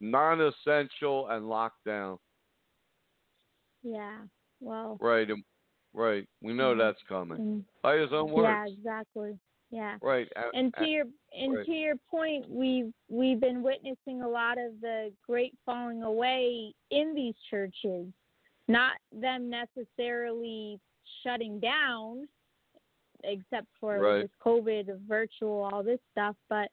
non-essential 0.03 1.29
and 1.29 1.45
lockdown. 1.45 2.17
Yeah. 3.83 4.17
Well. 4.59 4.97
Right. 5.01 5.29
Right. 5.93 6.27
We 6.41 6.53
know 6.53 6.73
mm, 6.75 6.77
that's 6.77 7.01
coming. 7.07 7.37
mm, 7.37 7.63
By 7.81 7.97
his 7.97 8.09
own 8.11 8.31
words. 8.31 8.47
Yeah. 8.47 8.65
Exactly. 8.67 9.37
Yeah. 9.73 9.97
Right. 10.03 10.31
And 10.53 10.71
to 10.77 10.85
your 10.85 11.05
and 11.35 11.57
right. 11.57 11.65
to 11.65 11.71
your 11.71 11.95
point, 12.11 12.47
we've 12.47 12.93
we've 13.09 13.39
been 13.39 13.63
witnessing 13.63 14.21
a 14.21 14.29
lot 14.29 14.59
of 14.59 14.79
the 14.81 15.11
great 15.25 15.55
falling 15.65 16.03
away 16.03 16.75
in 16.91 17.15
these 17.15 17.33
churches. 17.49 18.05
Not 18.67 18.93
them 19.11 19.49
necessarily 19.49 20.79
shutting 21.23 21.59
down, 21.59 22.27
except 23.23 23.65
for 23.79 23.99
right. 23.99 24.21
this 24.21 24.31
COVID, 24.45 25.07
virtual, 25.07 25.67
all 25.73 25.81
this 25.81 25.99
stuff, 26.11 26.35
but 26.49 26.69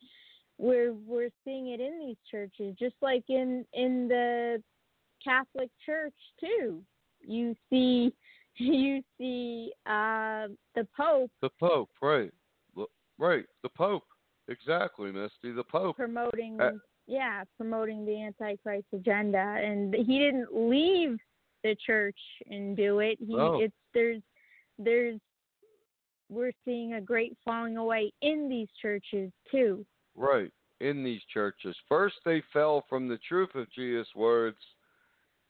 we're 0.58 0.92
we're 0.92 1.30
seeing 1.42 1.68
it 1.68 1.80
in 1.80 1.98
these 1.98 2.18
churches, 2.30 2.76
just 2.78 2.96
like 3.00 3.24
in 3.30 3.64
in 3.72 4.08
the 4.08 4.62
Catholic 5.24 5.70
Church 5.86 6.12
too. 6.38 6.82
You 7.22 7.54
see, 7.70 8.12
you 8.56 9.02
see 9.16 9.72
uh, 9.86 10.48
the 10.74 10.86
Pope. 10.94 11.30
The 11.40 11.48
Pope, 11.58 11.88
right, 12.02 12.30
right. 13.20 13.44
The 13.62 13.68
Pope, 13.68 14.04
exactly, 14.48 15.12
Misty. 15.12 15.52
The 15.52 15.64
Pope 15.64 15.96
promoting, 15.96 16.60
uh, 16.60 16.72
yeah, 17.06 17.44
promoting 17.56 18.04
the 18.04 18.22
Antichrist 18.22 18.86
agenda, 18.92 19.38
and 19.38 19.94
he 19.94 20.18
didn't 20.18 20.48
leave 20.52 21.18
the 21.62 21.76
church 21.86 22.18
and 22.48 22.76
do 22.76 23.00
it. 23.00 23.18
He, 23.20 23.36
no. 23.36 23.60
it's 23.60 23.74
there's, 23.94 24.22
there's, 24.78 25.20
we're 26.28 26.52
seeing 26.64 26.94
a 26.94 27.00
great 27.00 27.36
falling 27.44 27.76
away 27.76 28.12
in 28.22 28.48
these 28.48 28.68
churches 28.80 29.30
too. 29.50 29.84
Right, 30.16 30.50
in 30.80 31.04
these 31.04 31.20
churches. 31.32 31.76
First, 31.88 32.16
they 32.24 32.42
fell 32.52 32.84
from 32.88 33.08
the 33.08 33.18
truth 33.28 33.54
of 33.54 33.70
Jesus' 33.72 34.08
words. 34.16 34.58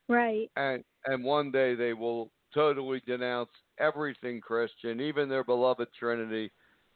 Right. 0.09 0.51
And 0.57 0.83
and 1.07 1.23
one 1.25 1.53
day 1.53 1.75
they 1.75 1.93
will 1.93 2.33
totally 2.53 3.01
denounce 3.07 3.51
everything 3.79 4.41
Christian, 4.41 5.01
even 5.01 5.29
their 5.29 5.45
beloved 5.45 5.89
Trinity, 5.99 6.51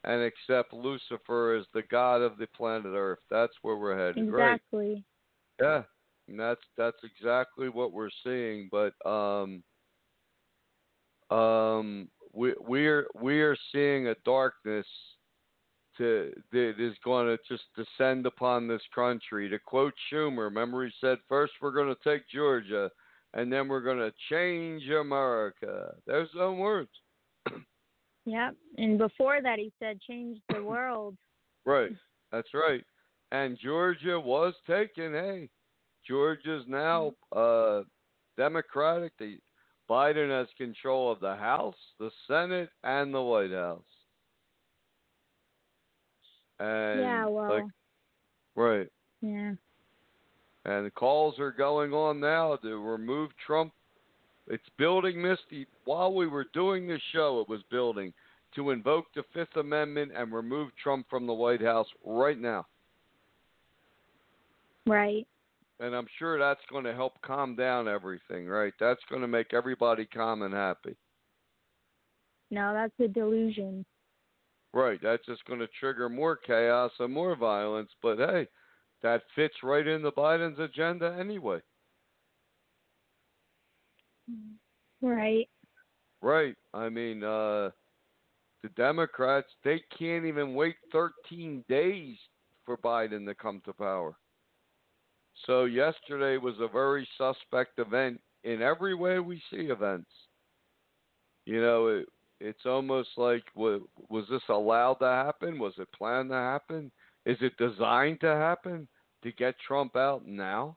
and 0.04 0.22
accept 0.22 0.72
Lucifer 0.72 1.56
as 1.56 1.66
the 1.74 1.82
god 1.90 2.22
of 2.22 2.38
the 2.38 2.46
planet 2.48 2.92
Earth. 2.94 3.20
That's 3.30 3.52
where 3.62 3.76
we're 3.76 3.96
headed. 3.96 4.28
Exactly. 4.28 5.04
Right? 5.60 5.66
Yeah. 5.66 5.82
And 6.28 6.40
that's 6.40 6.60
that's 6.76 6.98
exactly 7.04 7.68
what 7.68 7.92
we're 7.92 8.10
seeing. 8.24 8.70
But 8.70 8.94
um 9.08 9.62
um 11.30 12.08
we 12.32 12.54
we're 12.60 13.06
we're 13.14 13.56
seeing 13.72 14.08
a 14.08 14.14
darkness 14.24 14.86
to 15.98 16.32
that 16.52 16.74
is 16.78 16.94
going 17.04 17.26
to 17.26 17.38
just 17.48 17.64
descend 17.76 18.26
upon 18.26 18.66
this 18.66 18.82
country. 18.94 19.48
To 19.48 19.58
quote 19.58 19.94
Schumer, 20.12 20.44
remember 20.44 20.84
he 20.84 20.92
said, 21.00 21.18
first 21.28 21.52
we're 21.60 21.70
going 21.70 21.94
to 21.94 22.10
take 22.10 22.28
Georgia, 22.28 22.90
and 23.34 23.52
then 23.52 23.68
we're 23.68 23.80
going 23.80 23.98
to 23.98 24.12
change 24.30 24.88
America. 24.88 25.94
There's 26.06 26.28
some 26.36 26.58
words. 26.58 26.90
Yep. 28.26 28.56
And 28.78 28.98
before 28.98 29.42
that, 29.42 29.58
he 29.58 29.72
said, 29.78 30.00
change 30.00 30.38
the 30.48 30.62
world. 30.62 31.16
right. 31.64 31.90
That's 32.32 32.48
right. 32.52 32.82
And 33.30 33.58
Georgia 33.62 34.18
was 34.18 34.54
taken. 34.66 35.12
Hey, 35.12 35.48
Georgia's 36.06 36.64
now 36.66 37.12
uh, 37.34 37.82
Democratic. 38.36 39.12
The 39.18 39.38
Biden 39.88 40.30
has 40.30 40.48
control 40.56 41.12
of 41.12 41.20
the 41.20 41.36
House, 41.36 41.76
the 42.00 42.10
Senate, 42.26 42.70
and 42.82 43.14
the 43.14 43.22
White 43.22 43.52
House. 43.52 43.82
And 46.58 47.00
yeah, 47.00 47.26
well, 47.26 47.50
like, 47.50 47.64
right. 48.56 48.88
yeah. 49.20 49.52
And 50.64 50.86
the 50.86 50.90
calls 50.90 51.38
are 51.38 51.52
going 51.52 51.92
on 51.92 52.20
now 52.20 52.56
to 52.56 52.76
remove 52.78 53.30
Trump. 53.46 53.72
It's 54.48 54.68
building, 54.78 55.22
Misty. 55.22 55.66
While 55.84 56.14
we 56.14 56.26
were 56.26 56.46
doing 56.52 56.86
this 56.86 57.00
show, 57.12 57.40
it 57.40 57.48
was 57.48 57.62
building 57.70 58.12
to 58.54 58.70
invoke 58.70 59.06
the 59.14 59.24
Fifth 59.32 59.56
Amendment 59.56 60.12
and 60.16 60.32
remove 60.32 60.70
Trump 60.82 61.06
from 61.08 61.26
the 61.26 61.32
White 61.32 61.62
House 61.62 61.88
right 62.04 62.38
now. 62.38 62.66
Right. 64.86 65.26
And 65.80 65.94
I'm 65.94 66.06
sure 66.18 66.38
that's 66.38 66.60
going 66.70 66.84
to 66.84 66.94
help 66.94 67.20
calm 67.22 67.56
down 67.56 67.88
everything, 67.88 68.46
right? 68.46 68.72
That's 68.78 69.00
going 69.08 69.22
to 69.22 69.28
make 69.28 69.52
everybody 69.52 70.04
calm 70.04 70.42
and 70.42 70.54
happy. 70.54 70.94
No, 72.50 72.72
that's 72.72 72.92
a 73.00 73.12
delusion. 73.12 73.84
Right. 74.72 75.00
That's 75.02 75.24
just 75.26 75.44
going 75.46 75.60
to 75.60 75.68
trigger 75.80 76.08
more 76.08 76.36
chaos 76.36 76.92
and 77.00 77.12
more 77.12 77.34
violence. 77.34 77.90
But 78.02 78.18
hey, 78.18 78.46
that 79.02 79.22
fits 79.34 79.54
right 79.62 79.86
into 79.86 80.10
Biden's 80.12 80.60
agenda 80.60 81.16
anyway. 81.18 81.60
Right. 85.00 85.48
Right. 86.22 86.56
I 86.72 86.88
mean, 86.88 87.22
uh, 87.22 87.70
the 88.62 88.70
Democrats, 88.76 89.48
they 89.62 89.82
can't 89.98 90.24
even 90.24 90.54
wait 90.54 90.76
13 90.92 91.64
days 91.68 92.16
for 92.64 92.78
Biden 92.78 93.26
to 93.26 93.34
come 93.34 93.60
to 93.66 93.72
power. 93.74 94.16
So 95.46 95.64
yesterday 95.64 96.38
was 96.38 96.54
a 96.60 96.68
very 96.68 97.06
suspect 97.18 97.78
event 97.78 98.20
in 98.44 98.62
every 98.62 98.94
way 98.94 99.18
we 99.18 99.42
see 99.50 99.66
events. 99.66 100.10
You 101.44 101.60
know, 101.60 101.88
it, 101.88 102.06
it's 102.40 102.64
almost 102.64 103.10
like 103.16 103.42
was, 103.54 103.82
was 104.08 104.24
this 104.30 104.42
allowed 104.48 104.94
to 104.94 105.06
happen? 105.06 105.58
Was 105.58 105.74
it 105.78 105.88
planned 105.92 106.30
to 106.30 106.36
happen? 106.36 106.90
Is 107.26 107.36
it 107.40 107.56
designed 107.58 108.20
to 108.20 108.34
happen 108.34 108.88
to 109.22 109.32
get 109.32 109.54
Trump 109.66 109.96
out 109.96 110.26
now? 110.26 110.76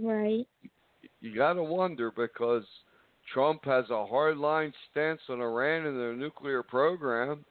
Right. 0.00 0.46
You 1.20 1.34
got 1.34 1.54
to 1.54 1.62
wonder 1.62 2.10
because 2.10 2.64
Trump 3.32 3.64
has 3.64 3.84
a 3.90 3.92
hardline 3.92 4.72
stance 4.90 5.20
on 5.28 5.40
Iran 5.40 5.86
and 5.86 5.98
their 5.98 6.14
nuclear 6.14 6.62
program, 6.62 7.44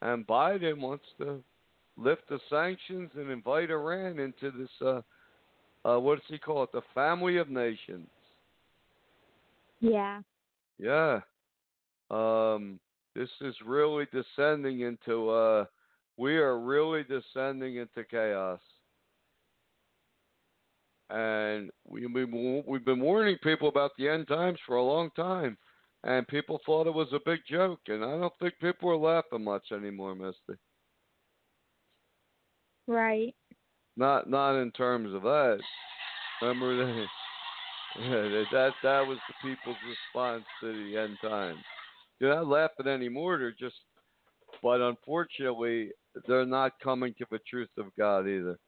and 0.00 0.26
Biden 0.26 0.78
wants 0.78 1.04
to 1.18 1.42
lift 1.96 2.28
the 2.28 2.38
sanctions 2.48 3.10
and 3.16 3.30
invite 3.30 3.70
Iran 3.70 4.18
into 4.18 4.50
this. 4.56 4.70
Uh, 4.80 5.02
uh, 5.84 5.98
what 5.98 6.16
does 6.16 6.24
he 6.28 6.38
call 6.38 6.62
it? 6.62 6.72
The 6.72 6.82
family 6.94 7.38
of 7.38 7.48
nations. 7.48 8.08
Yeah. 9.80 10.20
Yeah. 10.78 11.20
Um, 12.10 12.78
this 13.16 13.28
is 13.40 13.54
really 13.66 14.06
descending 14.12 14.80
into. 14.80 15.28
Uh, 15.28 15.64
we 16.16 16.36
are 16.36 16.60
really 16.60 17.02
descending 17.02 17.76
into 17.76 18.04
chaos. 18.08 18.60
And 21.12 21.70
we, 21.86 22.06
we, 22.06 22.24
we've 22.66 22.84
been 22.84 23.00
warning 23.00 23.36
people 23.42 23.68
about 23.68 23.90
the 23.98 24.08
end 24.08 24.28
times 24.28 24.58
for 24.66 24.76
a 24.76 24.82
long 24.82 25.10
time, 25.14 25.58
and 26.04 26.26
people 26.26 26.58
thought 26.64 26.86
it 26.86 26.94
was 26.94 27.08
a 27.12 27.20
big 27.26 27.40
joke. 27.46 27.80
And 27.88 28.02
I 28.02 28.18
don't 28.18 28.32
think 28.40 28.54
people 28.62 28.90
are 28.90 28.96
laughing 28.96 29.44
much 29.44 29.72
anymore, 29.72 30.14
Misty. 30.14 30.58
Right. 32.86 33.34
Not 33.96 34.28
not 34.28 34.58
in 34.60 34.70
terms 34.72 35.14
of 35.14 35.22
that. 35.22 35.58
Remember 36.40 36.76
that 36.76 38.44
that 38.50 38.72
that 38.82 39.06
was 39.06 39.18
the 39.28 39.34
people's 39.42 39.76
response 39.86 40.44
to 40.62 40.72
the 40.72 40.98
end 40.98 41.18
times. 41.22 41.60
They're 42.20 42.34
not 42.34 42.46
laughing 42.46 42.86
anymore. 42.86 43.36
They're 43.38 43.50
just, 43.50 43.76
but 44.62 44.80
unfortunately, 44.80 45.90
they're 46.26 46.46
not 46.46 46.72
coming 46.82 47.14
to 47.18 47.26
the 47.30 47.40
truth 47.48 47.68
of 47.76 47.86
God 47.98 48.28
either. 48.28 48.58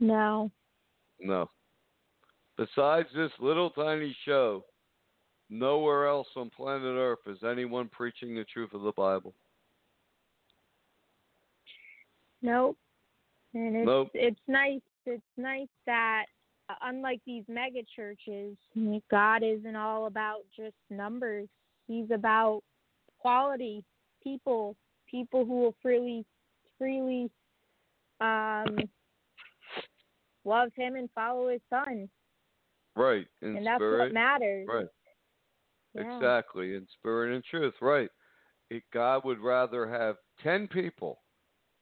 No. 0.00 0.50
No. 1.20 1.50
Besides 2.56 3.08
this 3.14 3.30
little 3.38 3.70
tiny 3.70 4.16
show, 4.24 4.64
nowhere 5.50 6.06
else 6.06 6.28
on 6.36 6.50
planet 6.50 6.96
Earth 6.96 7.18
is 7.26 7.38
anyone 7.44 7.88
preaching 7.88 8.34
the 8.34 8.44
truth 8.44 8.72
of 8.72 8.82
the 8.82 8.92
Bible. 8.92 9.34
Nope. 12.42 12.76
And 13.54 13.76
it's 13.76 13.86
Nope. 13.86 14.10
it's 14.14 14.40
nice 14.46 14.80
it's 15.06 15.22
nice 15.36 15.68
that 15.86 16.26
uh, 16.68 16.74
unlike 16.82 17.20
these 17.26 17.44
mega 17.48 17.80
churches, 17.94 18.56
God 19.10 19.42
isn't 19.42 19.76
all 19.76 20.06
about 20.06 20.40
just 20.54 20.74
numbers. 20.90 21.48
He's 21.86 22.10
about 22.12 22.62
quality, 23.18 23.84
people, 24.22 24.76
people 25.08 25.44
who 25.44 25.60
will 25.60 25.74
freely 25.80 26.24
freely 26.78 27.30
um 28.20 28.78
love 30.46 30.70
him 30.74 30.96
and 30.96 31.10
follow 31.14 31.48
his 31.48 31.60
son. 31.68 32.08
Right. 32.94 33.26
In 33.42 33.56
and 33.56 33.66
that's 33.66 33.78
spirit. 33.78 33.98
what 33.98 34.12
matters. 34.12 34.66
Right. 34.68 34.86
Yeah. 35.94 36.16
Exactly. 36.16 36.74
In 36.74 36.86
spirit 36.98 37.34
and 37.34 37.44
truth. 37.44 37.74
Right. 37.80 38.08
It, 38.70 38.82
God 38.92 39.24
would 39.24 39.40
rather 39.40 39.88
have 39.88 40.16
10 40.42 40.68
people 40.68 41.18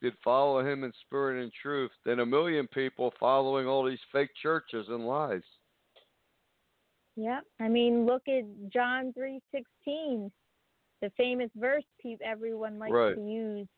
did 0.03 0.13
follow 0.23 0.61
him 0.61 0.85
in 0.85 0.93
spirit 1.07 1.43
and 1.43 1.51
truth 1.63 1.91
than 2.05 2.21
a 2.21 2.27
million 2.27 2.69
people 2.69 3.13
following 3.19 3.67
all 3.67 3.85
these 3.89 3.99
fake 4.13 4.29
churches 4.43 4.87
and 4.91 5.07
lies. 5.07 5.41
Yeah. 7.17 7.41
I 7.59 7.69
mean, 7.69 8.05
look 8.05 8.23
at 8.29 8.45
John 8.71 9.15
3:16, 9.15 10.31
the 11.01 11.11
famous 11.17 11.51
verse 11.57 11.85
everyone 12.23 12.79
likes 12.79 12.93
Right. 12.93 13.15
to 13.15 13.21
use. 13.23 13.69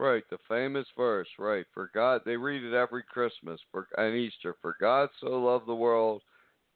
Right, 0.00 0.24
the 0.30 0.38
famous 0.48 0.86
verse, 0.96 1.28
right. 1.38 1.66
For 1.74 1.90
God, 1.92 2.22
they 2.24 2.38
read 2.38 2.64
it 2.64 2.72
every 2.72 3.02
Christmas 3.02 3.60
for 3.70 3.86
and 3.98 4.16
Easter. 4.16 4.56
For 4.62 4.74
God 4.80 5.10
so 5.20 5.26
loved 5.26 5.66
the 5.66 5.74
world, 5.74 6.22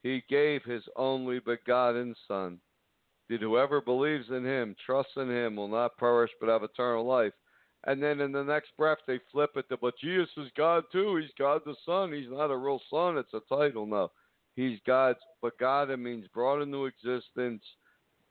he 0.02 0.22
gave 0.28 0.62
his 0.62 0.82
only 0.94 1.38
begotten 1.38 2.14
son. 2.28 2.58
That 3.30 3.40
whoever 3.40 3.80
believes 3.80 4.26
in 4.28 4.44
him, 4.44 4.76
trusts 4.84 5.14
in 5.16 5.30
him, 5.30 5.56
will 5.56 5.68
not 5.68 5.96
perish 5.96 6.32
but 6.38 6.50
have 6.50 6.64
eternal 6.64 7.06
life. 7.06 7.32
And 7.86 8.02
then 8.02 8.20
in 8.20 8.30
the 8.30 8.44
next 8.44 8.76
breath 8.76 8.98
they 9.06 9.20
flip 9.32 9.52
it 9.56 9.70
to, 9.70 9.78
but 9.78 9.94
Jesus 9.98 10.28
is 10.36 10.50
God 10.54 10.84
too. 10.92 11.16
He's 11.16 11.30
God 11.38 11.62
the 11.64 11.76
Son. 11.86 12.12
He's 12.12 12.30
not 12.30 12.50
a 12.50 12.56
real 12.58 12.82
son. 12.90 13.16
It's 13.16 13.32
a 13.32 13.40
title. 13.48 13.86
No, 13.86 14.10
he's 14.54 14.80
God's. 14.86 15.18
It 15.42 15.98
means 15.98 16.26
brought 16.34 16.60
into 16.60 16.84
existence, 16.84 17.64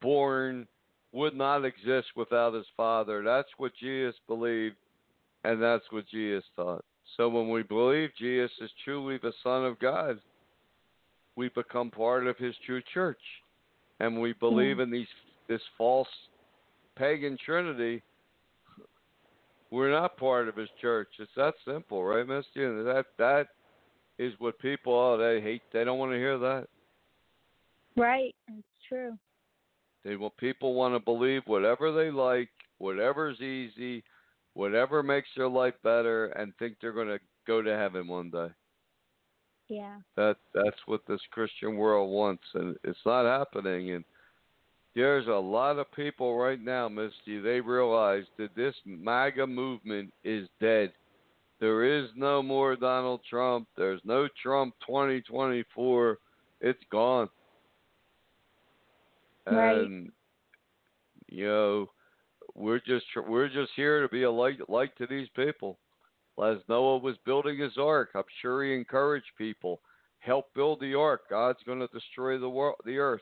born, 0.04 0.68
would 1.14 1.36
not 1.36 1.64
exist 1.64 2.08
without 2.16 2.54
his 2.54 2.66
Father. 2.76 3.24
That's 3.24 3.50
what 3.58 3.72
Jesus 3.80 4.16
believed, 4.28 4.76
and 5.44 5.62
that's 5.62 5.86
what 5.92 6.08
Jesus 6.08 6.44
taught. 6.56 6.84
So 7.18 7.30
when 7.30 7.50
we 7.50 7.64
believe 7.64 8.10
Jesus 8.18 8.52
is 8.60 8.72
truly 8.84 9.18
the 9.22 9.34
Son 9.44 9.66
of 9.66 9.80
God, 9.80 10.20
we 11.36 11.50
become 11.50 11.92
part 11.92 12.28
of 12.28 12.38
His 12.38 12.56
true 12.66 12.82
church, 12.94 13.22
and 14.00 14.20
we 14.22 14.34
believe 14.34 14.78
hmm. 14.78 14.84
in 14.84 14.92
these 14.92 15.08
this 15.48 15.62
false 15.78 16.08
pagan 16.96 17.38
Trinity 17.44 18.02
we're 19.74 19.90
not 19.90 20.18
part 20.18 20.48
of 20.48 20.56
his 20.56 20.70
church. 20.80 21.08
It's 21.18 21.32
that 21.36 21.56
simple, 21.66 22.04
right, 22.04 22.28
Misty? 22.28 22.64
And 22.64 22.86
that 22.86 23.06
that 23.18 23.48
is 24.20 24.32
what 24.38 24.60
people 24.60 24.94
oh 24.94 25.18
they 25.18 25.42
hate. 25.42 25.64
They 25.74 25.84
don't 25.84 25.98
want 25.98 26.12
to 26.12 26.18
hear 26.18 26.38
that. 26.38 26.68
Right. 27.98 28.36
It's 28.50 28.68
true. 28.88 29.18
They 30.04 30.16
want 30.16 30.36
people 30.38 30.74
want 30.74 30.94
to 30.96 31.00
believe 31.00 31.44
whatever 31.46 31.92
they 31.92 32.12
like, 32.12 32.50
whatever's 32.78 33.40
easy, 33.40 34.04
whatever 34.54 35.02
makes 35.02 35.30
their 35.36 35.48
life 35.48 35.76
better, 35.84 36.28
and 36.28 36.54
think 36.58 36.76
they're 36.82 36.92
going 36.92 37.08
to 37.08 37.20
go 37.48 37.62
to 37.62 37.78
heaven 37.78 38.08
one 38.08 38.30
day. 38.30 38.50
Yeah. 39.70 39.98
That 40.18 40.38
that's 40.54 40.78
what 40.86 41.02
this 41.08 41.22
Christian 41.32 41.78
world 41.78 42.12
wants, 42.12 42.44
and 42.54 42.76
it's 42.84 43.00
not 43.06 43.26
happening. 43.26 43.92
And 43.92 44.04
there's 44.96 45.28
a 45.28 45.32
lot 45.32 45.80
of 45.80 45.92
people 45.94 46.38
right 46.38 46.62
now, 46.62 46.90
Misty. 46.90 47.40
They 47.40 47.62
realize 47.62 48.26
that 48.38 48.56
this 48.56 48.76
MAGA 48.86 49.48
movement 49.48 50.14
is 50.24 50.48
dead. 50.60 50.92
There 51.60 51.86
is 51.86 52.10
no 52.16 52.44
more 52.44 52.76
Donald 52.76 53.22
Trump. 53.30 53.68
There's 53.78 54.02
no 54.04 54.28
Trump 54.42 54.76
2024. 54.86 56.18
It's 56.62 56.84
gone. 56.92 57.30
Right. 59.46 59.78
And 59.78 60.12
you 61.28 61.48
know, 61.48 61.88
we're 62.56 62.80
just 62.80 63.06
we're 63.28 63.50
just 63.50 63.72
here 63.76 64.02
to 64.02 64.10
be 64.10 64.24
a 64.24 64.32
light 64.32 64.70
light 64.70 64.96
to 64.98 65.08
these 65.08 65.28
people. 65.36 65.80
As 66.44 66.58
Noah 66.68 66.98
was 66.98 67.16
building 67.26 67.60
his 67.60 67.78
ark, 67.78 68.10
I'm 68.16 68.24
sure 68.42 68.64
he 68.64 68.74
encouraged 68.74 69.28
people, 69.38 69.82
help 70.20 70.46
build 70.56 70.80
the 70.80 70.96
ark. 70.96 71.22
God's 71.30 71.60
going 71.66 71.80
to 71.80 71.88
destroy 71.88 72.40
the 72.40 72.50
world, 72.50 72.78
the 72.86 72.98
earth 72.98 73.22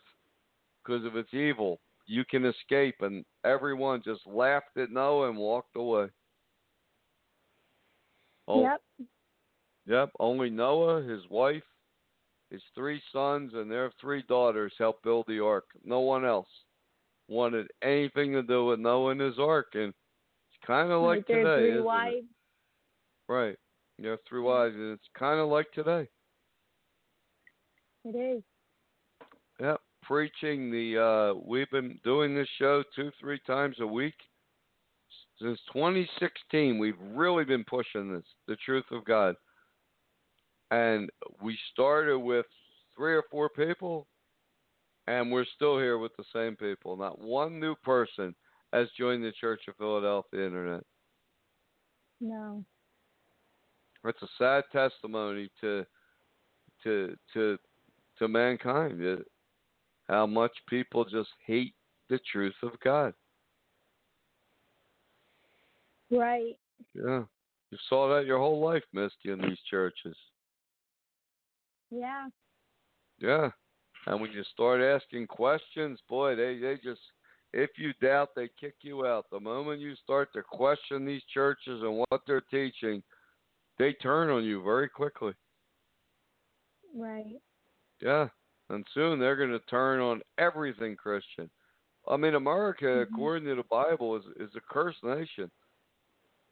because 0.84 1.06
of 1.06 1.16
its 1.16 1.34
evil. 1.34 1.80
You 2.08 2.24
can 2.26 2.46
escape, 2.46 2.96
and 3.02 3.26
everyone 3.46 4.02
just 4.04 4.26
laughed 4.26 4.78
at 4.78 4.92
Noah 4.92 5.30
and 5.30 5.38
walked 5.38 5.76
away. 5.76 6.08
Oh, 8.48 8.64
Yep. 8.64 8.82
Yep, 9.88 10.12
only 10.20 10.50
Noah, 10.50 11.02
his 11.02 11.22
wife, 11.30 11.64
his 12.52 12.62
three 12.76 13.02
sons, 13.12 13.54
and 13.56 13.72
their 13.72 13.92
three 14.00 14.24
daughters 14.28 14.74
helped 14.78 15.04
build 15.04 15.26
the 15.28 15.40
ark. 15.40 15.66
No 15.84 16.02
one 16.02 16.26
else 16.26 16.48
wanted 17.28 17.68
anything 17.82 18.34
to 18.34 18.44
do 18.44 18.66
with 18.66 18.80
Noah 18.80 19.12
and 19.12 19.22
his 19.22 19.40
ark, 19.40 19.68
and 19.74 19.90
it's 19.90 20.68
kind 20.68 20.92
of 20.92 21.02
like 21.02 21.26
today, 21.26 21.72
three 21.72 21.82
wives. 21.82 22.16
it? 22.18 23.34
Right. 23.34 23.58
Yeah, 23.98 24.16
three 24.28 24.42
wives, 24.42 24.76
and 24.76 24.92
it's 24.92 25.10
kind 25.18 25.40
of 25.40 25.48
like 25.48 25.72
today. 25.72 26.08
It 28.04 28.16
is. 28.16 28.44
Yep, 29.60 29.80
preaching 30.04 30.72
the. 30.72 30.98
uh 30.98 31.40
We've 31.46 31.70
been 31.72 32.00
doing 32.04 32.36
this 32.36 32.50
show 32.60 32.84
two, 32.96 33.12
three 33.20 33.40
times 33.48 33.78
a 33.80 33.88
week 33.88 34.16
since 35.42 35.60
2016. 35.72 36.78
We've 36.80 36.96
really 37.14 37.46
been 37.46 37.64
pushing 37.64 38.14
this, 38.14 38.26
the 38.48 38.58
truth 38.58 38.86
of 38.92 39.06
God, 39.06 39.36
and 40.72 41.10
we 41.42 41.58
started 41.72 42.18
with 42.18 42.46
three 42.96 43.14
or 43.14 43.24
four 43.30 43.50
people, 43.50 44.08
and 45.08 45.32
we're 45.32 45.46
still 45.56 45.78
here 45.78 45.98
with 45.98 46.16
the 46.18 46.24
same 46.34 46.56
people. 46.56 46.96
Not 46.98 47.20
one 47.20 47.60
new 47.60 47.76
person 47.76 48.34
has 48.74 48.88
joined 48.98 49.24
the 49.24 49.34
Church 49.40 49.62
of 49.68 49.76
Philadelphia 49.78 50.46
Internet. 50.46 50.84
No. 52.22 52.64
It's 54.06 54.22
a 54.22 54.28
sad 54.38 54.64
testimony 54.72 55.50
to 55.60 55.86
to 56.84 57.16
to 57.34 57.58
to 58.18 58.28
mankind. 58.28 59.02
It, 59.02 59.28
how 60.08 60.26
much 60.26 60.52
people 60.68 61.06
just 61.06 61.30
hate 61.46 61.74
the 62.10 62.20
truth 62.32 62.56
of 62.64 62.72
God. 62.84 63.14
Right. 66.10 66.58
Yeah. 66.94 67.24
You 67.72 67.78
saw 67.88 68.14
that 68.14 68.26
your 68.26 68.38
whole 68.38 68.60
life, 68.60 68.84
Misty, 68.92 69.32
in 69.32 69.40
these 69.40 69.60
churches. 69.70 70.16
Yeah. 71.92 72.28
Yeah. 73.20 73.50
And 74.08 74.20
when 74.20 74.32
you 74.32 74.44
start 74.52 74.82
asking 74.82 75.28
questions, 75.28 76.00
boy, 76.10 76.36
they, 76.36 76.58
they 76.58 76.76
just 76.84 77.02
if 77.54 77.70
you 77.78 77.92
doubt 78.02 78.30
they 78.36 78.50
kick 78.60 78.76
you 78.82 79.06
out. 79.06 79.26
The 79.32 79.40
moment 79.40 79.82
you 79.82 79.94
start 80.02 80.30
to 80.34 80.42
question 80.42 81.06
these 81.06 81.22
churches 81.34 81.82
and 81.84 81.98
what 81.98 82.22
they're 82.26 82.42
teaching, 82.50 83.04
they 83.78 83.94
turn 83.94 84.30
on 84.30 84.44
you 84.46 84.64
very 84.64 84.88
quickly. 84.90 85.34
Right. 86.96 87.40
Yeah. 88.02 88.28
And 88.70 88.86
soon 88.94 89.20
they're 89.20 89.36
going 89.36 89.52
to 89.52 89.60
turn 89.66 90.00
on 90.00 90.22
everything 90.38 90.96
Christian. 90.96 91.50
I 92.08 92.18
mean, 92.18 92.36
America, 92.36 92.86
Mhm. 92.86 93.02
according 93.04 93.46
to 93.50 93.56
the 93.56 93.64
Bible, 93.64 94.16
is 94.16 94.26
is 94.38 94.56
a 94.56 94.62
cursed 94.62 95.04
nation. 95.04 95.52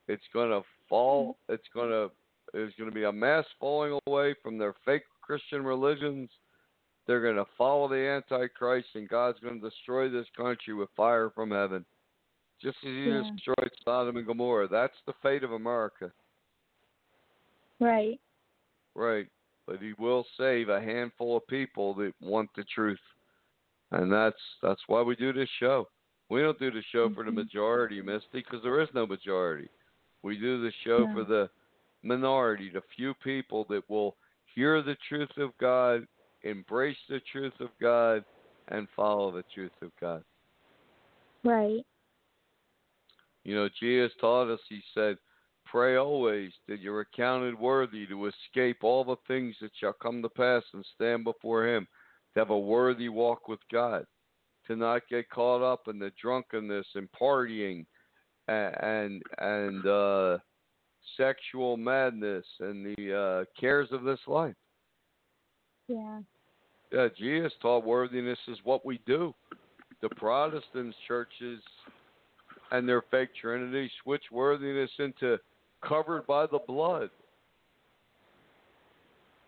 It's 0.08 0.28
going 0.34 0.50
to 0.50 0.68
fall. 0.88 1.38
It's 1.48 1.68
going 1.74 1.90
to 1.90 2.12
there's 2.54 2.74
going 2.76 2.90
to 2.90 2.94
be 2.96 3.04
a 3.04 3.12
mass 3.12 3.46
falling 3.60 3.98
away 4.08 4.34
from 4.44 4.58
their 4.58 4.74
fake 4.86 5.04
Christian 5.30 5.64
religions. 5.64 6.28
They're 7.06 7.22
going 7.22 7.36
to 7.36 7.46
follow 7.56 7.88
the 7.88 7.96
Antichrist, 7.96 8.88
and 8.96 9.08
God's 9.08 9.40
going 9.40 9.62
to 9.62 9.70
destroy 9.70 10.10
this 10.10 10.26
country 10.36 10.74
with 10.74 10.90
fire 10.98 11.30
from 11.36 11.52
heaven, 11.52 11.86
just 12.60 12.78
as 12.78 12.90
He 12.90 13.06
Yeah. 13.06 13.22
destroyed 13.22 13.72
Sodom 13.86 14.18
and 14.18 14.26
Gomorrah. 14.26 14.68
That's 14.68 15.00
the 15.06 15.14
fate 15.22 15.44
of 15.44 15.52
America. 15.52 16.12
Right. 17.80 18.20
Right. 18.96 19.28
But 19.68 19.80
he 19.80 19.94
will 20.00 20.26
save 20.36 20.70
a 20.70 20.82
handful 20.82 21.38
of 21.38 21.46
people 21.46 21.94
that 21.96 22.14
want 22.20 22.50
the 22.56 22.64
truth. 22.64 23.00
And 23.92 24.12
that's 24.12 24.42
that's 24.64 24.82
why 24.88 25.04
we 25.04 25.16
do 25.16 25.32
this 25.32 25.50
show. 25.60 25.88
We 26.30 26.42
don't 26.42 26.58
do 26.58 26.72
the 26.72 26.82
show 26.92 27.10
for 27.14 27.24
the 27.24 27.30
Mhm. 27.32 27.36
majority, 27.36 28.02
Misty, 28.02 28.42
because 28.42 28.64
there 28.64 28.82
is 28.82 28.92
no 28.96 29.06
majority. 29.06 29.70
We 30.24 30.38
do 30.40 30.62
the 30.62 30.72
show 30.84 31.06
No. 31.06 31.14
for 31.14 31.24
the 31.24 31.50
minority, 32.02 32.70
the 32.70 32.82
few 32.82 33.14
people 33.14 33.64
that 33.66 33.88
will 33.90 34.18
hear 34.56 34.82
the 34.82 34.98
truth 35.08 35.30
of 35.38 35.52
God, 35.60 36.06
embrace 36.44 36.98
the 37.10 37.22
truth 37.32 37.54
of 37.60 37.70
God, 37.82 38.24
and 38.70 38.88
follow 38.96 39.32
the 39.32 39.44
truth 39.54 39.72
of 39.82 39.92
God. 40.00 40.24
Right. 41.44 41.86
You 43.44 43.56
know, 43.56 43.70
Jesus 43.80 44.12
taught 44.20 44.52
us, 44.52 44.60
he 44.70 44.82
said, 44.94 45.18
Pray 45.66 45.98
always 45.98 46.52
that 46.68 46.80
you're 46.80 47.02
accounted 47.02 47.60
worthy 47.60 48.08
to 48.08 48.28
escape 48.28 48.78
all 48.84 49.04
the 49.04 49.16
things 49.28 49.56
that 49.62 49.72
shall 49.80 49.94
come 49.94 50.22
to 50.22 50.30
pass 50.30 50.64
and 50.74 50.84
stand 50.96 51.24
before 51.24 51.68
him, 51.68 51.88
to 52.34 52.40
have 52.40 52.50
a 52.50 52.58
worthy 52.58 53.08
walk 53.08 53.48
with 53.48 53.60
God, 53.72 54.06
to 54.66 54.76
not 54.76 55.08
get 55.10 55.30
caught 55.30 55.62
up 55.62 55.82
in 55.88 56.00
the 56.00 56.12
drunkenness 56.22 56.88
and 56.96 57.08
partying 57.12 57.86
and 58.48 58.76
and, 58.82 59.24
and 59.38 59.86
uh, 59.86 60.38
sexual 61.18 61.78
madness 61.78 62.46
and 62.60 62.96
the 62.96 63.16
uh, 63.16 63.60
cares 63.60 63.90
of 63.92 64.04
this 64.04 64.20
life. 64.28 64.56
Yeah. 65.88 66.20
Yeah, 66.92 67.08
Jesus 67.18 67.52
taught 67.62 67.86
worthiness 67.86 68.40
is 68.48 68.58
what 68.64 68.86
we 68.86 69.00
do. 69.06 69.34
The 70.02 70.10
Protestant 70.10 70.96
churches 71.08 71.62
and 72.72 72.88
their 72.88 73.04
fake 73.12 73.30
Trinity 73.40 73.92
switch 74.04 74.24
worthiness 74.32 74.92
into 75.00 75.38
covered 75.88 76.26
by 76.28 76.46
the 76.48 76.60
blood. 76.68 77.10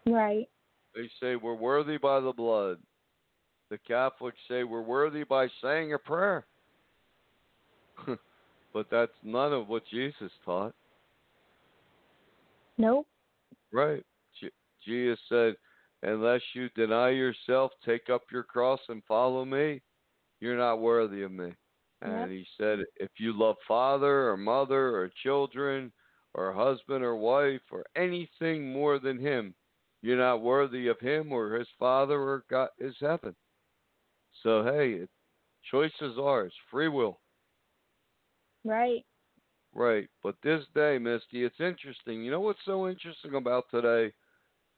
Right. 0.06 0.50
They 0.96 1.10
say 1.22 1.36
we're 1.36 1.54
worthy 1.56 1.98
by 1.98 2.20
the 2.20 2.34
blood. 2.34 2.78
The 3.70 3.78
Catholics 3.88 4.38
say 4.50 4.64
we're 4.64 4.82
worthy 4.82 5.24
by 5.24 5.48
saying 5.64 5.94
a 5.94 5.98
prayer. 5.98 6.46
but 8.74 8.88
that's 8.92 9.12
none 9.24 9.54
of 9.54 9.70
what 9.70 9.84
Jesus 9.90 10.32
taught. 10.44 10.74
Nope. 12.78 13.08
Right. 13.72 14.04
Je- 14.40 14.50
Jesus 14.86 15.20
said, 15.30 15.56
unless 16.04 16.42
you 16.54 16.70
deny 16.76 17.10
yourself, 17.10 17.72
take 17.86 18.10
up 18.10 18.24
your 18.32 18.44
cross 18.44 18.80
and 18.90 19.04
follow 19.08 19.46
me, 19.46 19.82
you're 20.40 20.58
not 20.58 20.80
worthy 20.80 21.24
of 21.24 21.32
me. 21.32 21.54
And 22.02 22.22
Yep. 22.22 22.30
he 22.30 22.48
said, 22.58 22.80
if 22.96 23.12
you 23.18 23.38
love 23.38 23.58
father 23.68 24.30
or 24.30 24.38
mother 24.38 24.96
or 24.96 25.12
children 25.22 25.92
or 26.34 26.52
husband 26.52 27.04
or 27.04 27.16
wife 27.16 27.62
or 27.72 27.86
anything 27.96 28.72
more 28.74 28.98
than 28.98 29.20
him, 29.20 29.54
you're 30.02 30.18
not 30.18 30.42
worthy 30.42 30.88
of 30.88 31.00
him 31.00 31.32
or 31.32 31.54
his 31.54 31.68
father 31.78 32.20
or 32.20 32.44
God, 32.50 32.70
his 32.80 32.96
heaven. 33.00 33.36
So, 34.42 34.64
hey, 34.64 35.06
choice 35.70 35.92
is 36.02 36.18
ours, 36.18 36.54
free 36.72 36.88
will. 36.88 37.20
Right. 38.64 39.06
Right. 39.74 40.08
But 40.22 40.36
this 40.44 40.64
day, 40.76 40.98
Misty, 40.98 41.44
it's 41.44 41.60
interesting. 41.60 42.24
You 42.24 42.32
know 42.32 42.42
what's 42.42 42.60
so 42.66 42.90
interesting 42.90 43.36
about 43.36 43.66
today? 43.72 44.14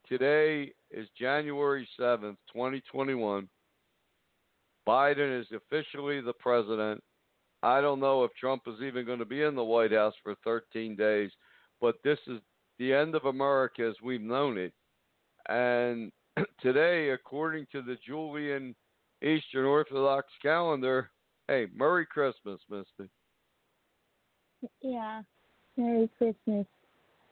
Today 0.08 0.72
is 0.92 1.08
January 1.18 1.88
7th, 2.00 2.38
2021. 2.52 3.50
Biden 4.88 5.40
is 5.40 5.48
officially 5.56 6.22
the 6.22 6.34
president. 6.34 7.02
I 7.64 7.80
don't 7.80 8.02
know 8.02 8.24
if 8.24 8.32
Trump 8.36 8.64
is 8.68 8.82
even 8.84 9.06
going 9.06 9.20
to 9.20 9.26
be 9.26 9.42
in 9.42 9.56
the 9.56 9.64
White 9.64 9.94
House 9.94 10.14
for 10.22 10.36
13 10.44 10.96
days, 10.96 11.32
but 11.80 11.96
this 12.04 12.20
is 12.28 12.40
the 12.78 12.94
end 12.94 13.16
of 13.16 13.26
America 13.26 13.88
as 13.88 13.96
we've 14.04 14.22
known 14.22 14.58
it. 14.58 14.74
And 15.48 16.12
today, 16.62 17.12
according 17.12 17.68
to 17.72 17.82
the 17.82 17.98
Julian 18.06 18.76
Eastern 19.22 19.66
Orthodox 19.66 20.28
calendar, 20.42 21.10
hey, 21.48 21.68
Merry 21.74 22.06
Christmas, 22.06 22.60
Misty. 22.70 23.10
Yeah. 24.82 25.22
Merry 25.78 26.10
Christmas. 26.18 26.66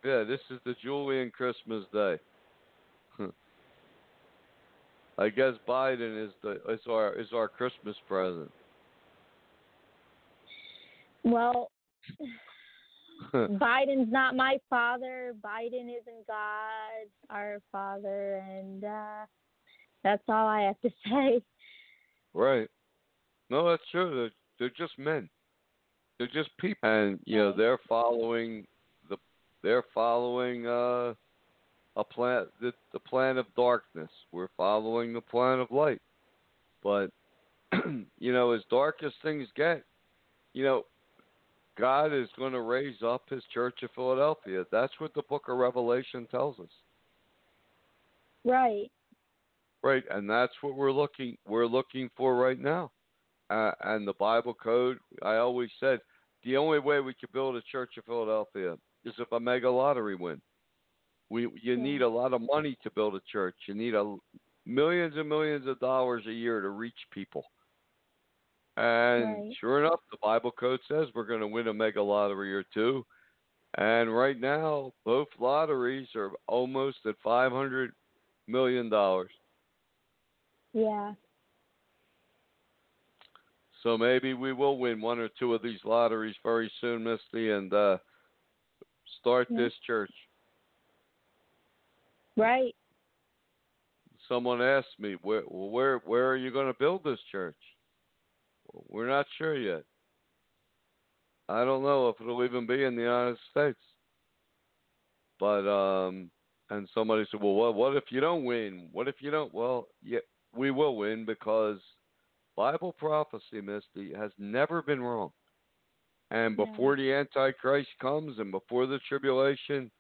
Yeah, 0.04 0.24
this 0.24 0.40
is 0.50 0.60
the 0.66 0.76
Julian 0.82 1.32
Christmas 1.32 1.86
Day. 1.94 2.18
I 5.18 5.30
guess 5.30 5.54
Biden 5.68 6.26
is 6.26 6.32
the 6.42 6.60
is 6.72 6.80
our 6.90 7.14
is 7.14 7.28
our 7.34 7.48
Christmas 7.48 7.96
present. 8.08 8.52
Well, 11.24 11.70
Biden's 13.34 14.12
not 14.12 14.36
my 14.36 14.58
father. 14.70 15.36
Biden 15.46 15.90
isn't 15.90 16.28
God, 16.28 17.08
our 17.30 17.60
father, 17.72 18.44
and 18.50 18.84
uh 18.84 19.26
that's 20.04 20.24
all 20.28 20.48
I 20.48 20.62
have 20.64 20.82
to 20.82 20.90
say. 21.06 21.42
right. 22.34 22.68
No, 23.52 23.70
that's 23.70 23.84
true. 23.92 24.16
They're, 24.16 24.32
they're 24.58 24.88
just 24.88 24.98
men. 24.98 25.30
They're 26.22 26.44
just 26.44 26.56
people, 26.60 26.88
and 26.88 27.18
you 27.26 27.40
know 27.40 27.52
they're 27.52 27.80
following 27.90 28.68
the 29.10 29.18
they're 29.64 29.84
following 29.92 30.68
uh 30.68 31.16
a 31.96 32.04
plan 32.04 32.46
the 32.62 32.72
the 32.94 33.00
plan 33.00 33.40
of 33.40 33.48
darkness. 33.56 34.12
We're 34.32 34.50
following 34.56 35.14
the 35.14 35.22
plan 35.22 35.60
of 35.60 35.72
light. 35.72 36.00
But 36.84 37.10
you 38.20 38.32
know, 38.32 38.52
as 38.52 38.62
dark 38.70 39.02
as 39.04 39.12
things 39.24 39.48
get, 39.56 39.84
you 40.54 40.64
know, 40.64 40.86
God 41.76 42.14
is 42.14 42.30
going 42.38 42.54
to 42.54 42.62
raise 42.62 43.02
up 43.04 43.24
His 43.28 43.42
Church 43.52 43.82
of 43.82 43.90
Philadelphia. 43.96 44.64
That's 44.72 44.94
what 45.00 45.16
the 45.16 45.24
Book 45.28 45.46
of 45.48 45.58
Revelation 45.58 46.28
tells 46.30 46.60
us. 46.60 46.70
Right. 48.46 48.92
Right, 49.82 50.04
and 50.12 50.30
that's 50.30 50.54
what 50.62 50.76
we're 50.76 50.92
looking 50.92 51.36
we're 51.48 51.66
looking 51.66 52.12
for 52.16 52.36
right 52.36 52.60
now. 52.60 52.92
Uh, 53.50 53.72
and 53.84 54.08
the 54.08 54.14
Bible 54.14 54.54
code, 54.54 55.00
I 55.24 55.38
always 55.38 55.72
said, 55.80 56.00
the 56.44 56.58
only 56.58 56.80
way 56.80 57.00
we 57.00 57.14
could 57.14 57.32
build 57.32 57.56
a 57.56 57.62
Church 57.72 57.92
in 57.98 58.04
Philadelphia 58.04 58.76
is 59.04 59.14
if 59.18 59.32
a 59.32 59.40
mega 59.40 59.70
lottery 59.70 60.16
win. 60.16 60.42
We 61.30 61.44
you 61.62 61.74
Yeah. 61.74 61.76
need 61.76 62.02
a 62.02 62.08
lot 62.08 62.34
of 62.34 62.42
money 62.42 62.78
to 62.84 62.92
build 62.92 63.16
a 63.16 63.22
church. 63.22 63.56
You 63.68 63.74
need 63.74 63.96
a 63.96 64.18
millions 64.66 65.16
and 65.18 65.28
millions 65.30 65.66
of 65.66 65.80
dollars 65.80 66.26
a 66.28 66.34
year 66.34 66.62
to 66.62 66.70
reach 66.70 67.08
people. 67.12 67.46
And 68.78 69.46
Right. 69.48 69.56
sure 69.58 69.80
enough, 69.80 70.02
the 70.12 70.18
Bible 70.22 70.52
code 70.52 70.82
says 70.88 71.08
we're 71.14 71.26
going 71.26 71.42
to 71.42 71.48
win 71.48 71.68
a 71.68 71.74
mega 71.74 72.02
lottery 72.02 72.54
or 72.54 72.64
two. 72.64 73.06
And 73.76 74.16
right 74.16 74.38
now, 74.40 74.92
both 75.06 75.28
lotteries 75.40 76.14
are 76.16 76.32
almost 76.48 77.06
at 77.06 77.18
five 77.24 77.52
hundred 77.52 77.94
million 78.48 78.90
dollars. 78.90 79.32
Yeah. 80.74 81.14
So 83.84 83.98
maybe 83.98 84.34
we 84.34 84.54
will 84.54 84.78
win 84.78 85.02
one 85.02 85.20
or 85.20 85.30
two 85.40 85.54
of 85.54 85.62
these 85.62 85.80
lotteries 85.84 86.36
very 86.44 86.72
soon, 86.82 87.04
Misty, 87.04 87.52
and 87.52 87.74
uh, 87.74 87.98
start 89.20 89.48
Yeah. 89.50 89.58
this 89.58 89.74
church. 89.86 90.14
Right. 92.38 92.76
Someone 94.28 94.62
asked 94.62 95.00
me, 95.00 95.14
"Where, 95.22 95.42
where, 95.42 95.98
where 96.00 96.30
are 96.30 96.38
you 96.38 96.52
going 96.52 96.68
to 96.72 96.78
build 96.80 97.04
this 97.04 97.20
church?" 97.32 97.58
We're 98.88 99.08
not 99.08 99.26
sure 99.38 99.58
yet. 99.58 99.84
I 101.50 101.66
don't 101.66 101.84
know 101.84 102.08
if 102.08 102.22
it'll 102.22 102.46
even 102.46 102.66
be 102.66 102.86
in 102.86 102.96
the 102.96 103.02
United 103.02 103.38
States. 103.50 103.80
But 105.40 105.68
um, 105.68 106.30
and 106.70 106.88
somebody 106.94 107.26
said, 107.30 107.42
"Well, 107.42 107.56
what, 107.56 107.76
what 107.76 107.98
if 107.98 108.06
you 108.12 108.22
don't 108.22 108.46
win? 108.46 108.90
What 108.94 109.08
if 109.08 109.16
you 109.22 109.32
don't?" 109.32 109.54
Well, 109.54 109.88
yeah, 110.04 110.20
we 110.56 110.72
will 110.72 110.96
win 110.96 111.26
because 111.26 111.80
Bible 112.56 112.94
prophecy, 112.94 113.62
Misty, 113.62 114.14
has 114.16 114.32
never 114.38 114.82
been 114.82 115.02
wrong. 115.02 115.32
And 116.32 116.56
before 116.56 116.96
the 116.96 117.12
Antichrist 117.14 117.90
comes 118.00 118.40
and 118.40 118.52
before 118.52 118.88
the 118.88 119.00
tribulation, 119.08 119.92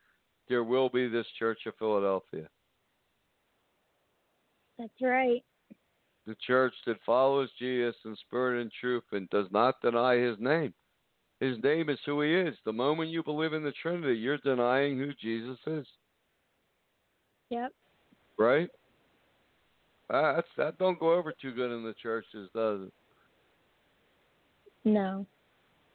there 0.47 0.63
will 0.63 0.89
be 0.89 1.07
this 1.07 1.27
Church 1.37 1.59
of 1.65 1.73
Philadelphia. 1.77 2.47
That's 4.77 5.01
right. 5.01 5.43
the 6.27 6.35
church 6.45 6.73
that 6.85 6.97
follows 7.05 7.49
Jesus 7.59 7.95
in 8.05 8.15
spirit 8.15 8.61
and 8.61 8.71
truth 8.79 9.03
and 9.11 9.29
does 9.29 9.47
not 9.51 9.81
deny 9.81 10.15
his 10.17 10.37
name. 10.39 10.73
His 11.39 11.57
name 11.63 11.89
is 11.89 11.99
who 12.05 12.21
he 12.21 12.35
is. 12.35 12.55
The 12.65 12.73
moment 12.73 13.09
you 13.09 13.23
believe 13.23 13.53
in 13.53 13.63
the 13.63 13.73
Trinity, 13.81 14.19
you're 14.19 14.37
denying 14.37 14.97
who 14.97 15.11
Jesus 15.13 15.57
is, 15.65 15.87
Yep. 17.49 17.73
right? 18.37 18.69
Uh, 20.11 20.33
that's, 20.35 20.47
that 20.57 20.77
don't 20.77 20.99
go 20.99 21.13
over 21.13 21.33
too 21.41 21.53
good 21.53 21.71
in 21.71 21.83
the 21.83 21.93
churches, 22.01 22.49
does 22.53 22.81
it? 22.81 22.93
No. 24.83 25.25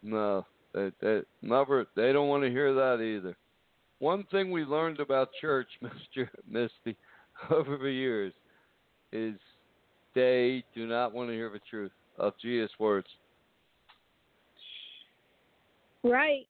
No, 0.03 0.47
they, 0.73 0.91
they 1.01 1.21
never. 1.43 1.87
They 1.97 2.13
don't 2.13 2.29
want 2.29 2.45
to 2.45 2.51
hear 2.51 2.73
that 2.73 3.03
either. 3.03 3.37
One 3.99 4.25
thing 4.31 4.51
we 4.51 4.65
learned 4.65 5.01
about 5.01 5.31
church, 5.41 5.69
Mister 5.83 6.31
Misty, 6.49 6.97
over 7.51 7.77
the 7.77 7.91
years, 7.91 8.33
is 9.13 9.35
they 10.15 10.65
do 10.75 10.87
not 10.87 11.13
want 11.13 11.29
to 11.29 11.35
hear 11.35 11.51
the 11.51 11.61
truth 11.69 11.93
of 12.19 12.33
Jesus' 12.41 12.71
words. 12.79 13.09
Right. 16.03 16.47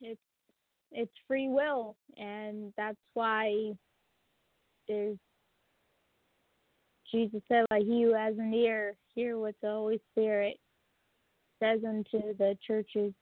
It's 0.00 0.20
it's 0.92 1.12
free 1.26 1.48
will 1.48 1.96
and 2.16 2.72
that's 2.76 2.96
why 3.14 3.72
there's 4.86 5.18
Jesus 7.10 7.40
said 7.48 7.64
like 7.70 7.84
he 7.84 8.02
who 8.02 8.14
has 8.14 8.36
an 8.38 8.52
ear 8.52 8.96
hear 9.14 9.38
what 9.38 9.54
the 9.62 9.68
Holy 9.68 10.00
Spirit 10.12 10.58
says 11.60 11.80
unto 11.86 12.36
the 12.36 12.56
churches. 12.66 13.12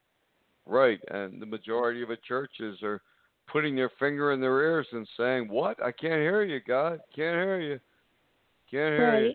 Right, 0.66 1.00
and 1.08 1.40
the 1.40 1.46
majority 1.46 2.02
of 2.02 2.08
the 2.08 2.18
churches 2.26 2.82
are 2.82 3.02
putting 3.50 3.74
their 3.74 3.90
finger 3.98 4.32
in 4.32 4.40
their 4.40 4.60
ears 4.60 4.86
and 4.92 5.06
saying, 5.16 5.48
"What? 5.48 5.82
I 5.82 5.92
can't 5.92 6.20
hear 6.20 6.42
you, 6.42 6.60
God. 6.60 7.00
Can't 7.14 7.36
hear 7.36 7.60
you. 7.60 7.80
Can't 8.70 8.94
hear 8.94 9.26
you." 9.26 9.34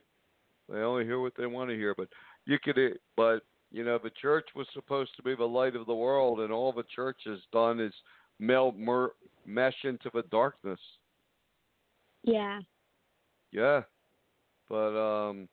They 0.69 0.79
only 0.79 1.05
hear 1.05 1.19
what 1.19 1.35
they 1.35 1.45
want 1.45 1.69
to 1.69 1.75
hear. 1.75 1.93
But 1.95 2.09
you 2.45 2.57
could, 2.59 2.77
eh, 2.77 2.95
but 3.15 3.43
you 3.71 3.83
know, 3.83 3.97
the 3.97 4.11
church 4.21 4.47
was 4.55 4.67
supposed 4.73 5.15
to 5.17 5.23
be 5.23 5.35
the 5.35 5.47
light 5.47 5.75
of 5.75 5.85
the 5.85 5.95
world, 5.95 6.39
and 6.39 6.51
all 6.51 6.71
the 6.71 6.83
church 6.83 7.21
has 7.25 7.39
done 7.51 7.79
is 7.79 7.93
meld, 8.39 8.77
mer- 8.77 9.15
mesh 9.45 9.83
into 9.83 10.09
the 10.13 10.23
darkness. 10.23 10.79
Yeah. 12.23 12.59
Yeah, 13.51 13.83
but 14.69 14.97
um, 14.97 15.47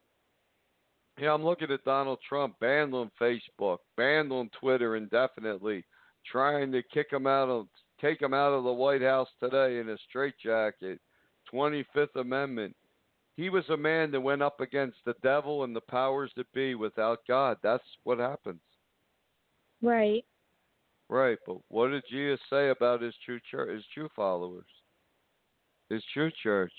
yeah, 1.21 1.33
I'm 1.33 1.45
looking 1.45 1.71
at 1.71 1.85
Donald 1.85 2.19
Trump 2.29 2.57
banned 2.61 2.95
on 2.95 3.11
Facebook, 3.21 3.79
banned 3.97 4.33
on 4.33 4.51
Twitter 4.61 4.97
indefinitely, 4.97 5.85
trying 6.31 6.73
to 6.73 6.83
kick 6.83 7.09
him 7.12 7.27
out 7.27 7.49
of, 7.49 7.67
take 8.01 8.21
him 8.21 8.35
out 8.35 8.53
of 8.53 8.65
the 8.65 8.73
White 8.73 9.03
House 9.03 9.29
today 9.41 9.79
in 9.79 9.89
a 9.91 9.97
straitjacket. 10.09 11.01
25th 11.53 12.17
Amendment. 12.17 12.75
He 13.37 13.51
was 13.51 13.65
a 13.69 13.77
man 13.77 14.11
that 14.12 14.21
went 14.21 14.43
up 14.43 14.61
against 14.61 14.99
the 15.05 15.15
devil 15.23 15.65
and 15.65 15.75
the 15.75 15.81
powers 15.81 16.31
that 16.37 16.51
be 16.53 16.75
without 16.75 17.21
God. 17.29 17.59
That's 17.62 17.85
what 18.05 18.19
happens. 18.19 18.61
Right. 19.83 20.25
Right, 21.09 21.39
but 21.47 21.59
what 21.69 21.89
did 21.89 22.05
Jesus 22.11 22.41
say 22.49 22.71
about 22.71 23.03
his 23.03 23.15
true 23.25 23.41
church, 23.51 23.71
his 23.75 23.85
true 23.93 24.09
followers, 24.17 24.65
his 25.91 26.03
true 26.15 26.31
church? 26.43 26.73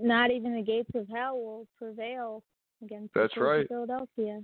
Not 0.00 0.30
even 0.30 0.54
the 0.54 0.62
gates 0.62 0.90
of 0.94 1.08
hell 1.08 1.36
will 1.36 1.66
prevail 1.78 2.42
against 2.82 3.14
That's 3.14 3.36
right. 3.38 3.66
Philadelphia. 3.68 4.42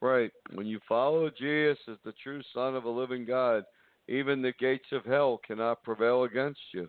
Right. 0.00 0.30
When 0.54 0.66
you 0.66 0.78
follow 0.88 1.28
Jesus 1.30 1.78
as 1.88 1.96
the 2.04 2.12
true 2.22 2.40
Son 2.54 2.76
of 2.76 2.84
a 2.84 2.90
living 2.90 3.24
God, 3.24 3.64
even 4.06 4.40
the 4.42 4.52
gates 4.58 4.86
of 4.92 5.04
hell 5.04 5.40
cannot 5.46 5.82
prevail 5.82 6.24
against 6.24 6.60
you. 6.72 6.88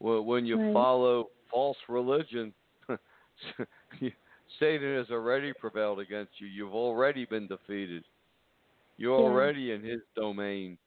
Well, 0.00 0.22
when 0.22 0.44
you 0.44 0.58
Right. 0.58 0.72
follow 0.72 1.30
false 1.50 1.78
religion, 1.88 2.52
Satan 4.60 4.96
has 4.96 5.10
already 5.10 5.52
prevailed 5.54 6.00
against 6.00 6.40
you. 6.40 6.46
You've 6.46 6.74
already 6.74 7.24
been 7.24 7.46
defeated. 7.46 8.04
You're 8.98 9.18
Yeah. 9.18 9.24
already 9.24 9.72
in 9.72 9.82
his 9.82 10.02
domain. 10.14 10.78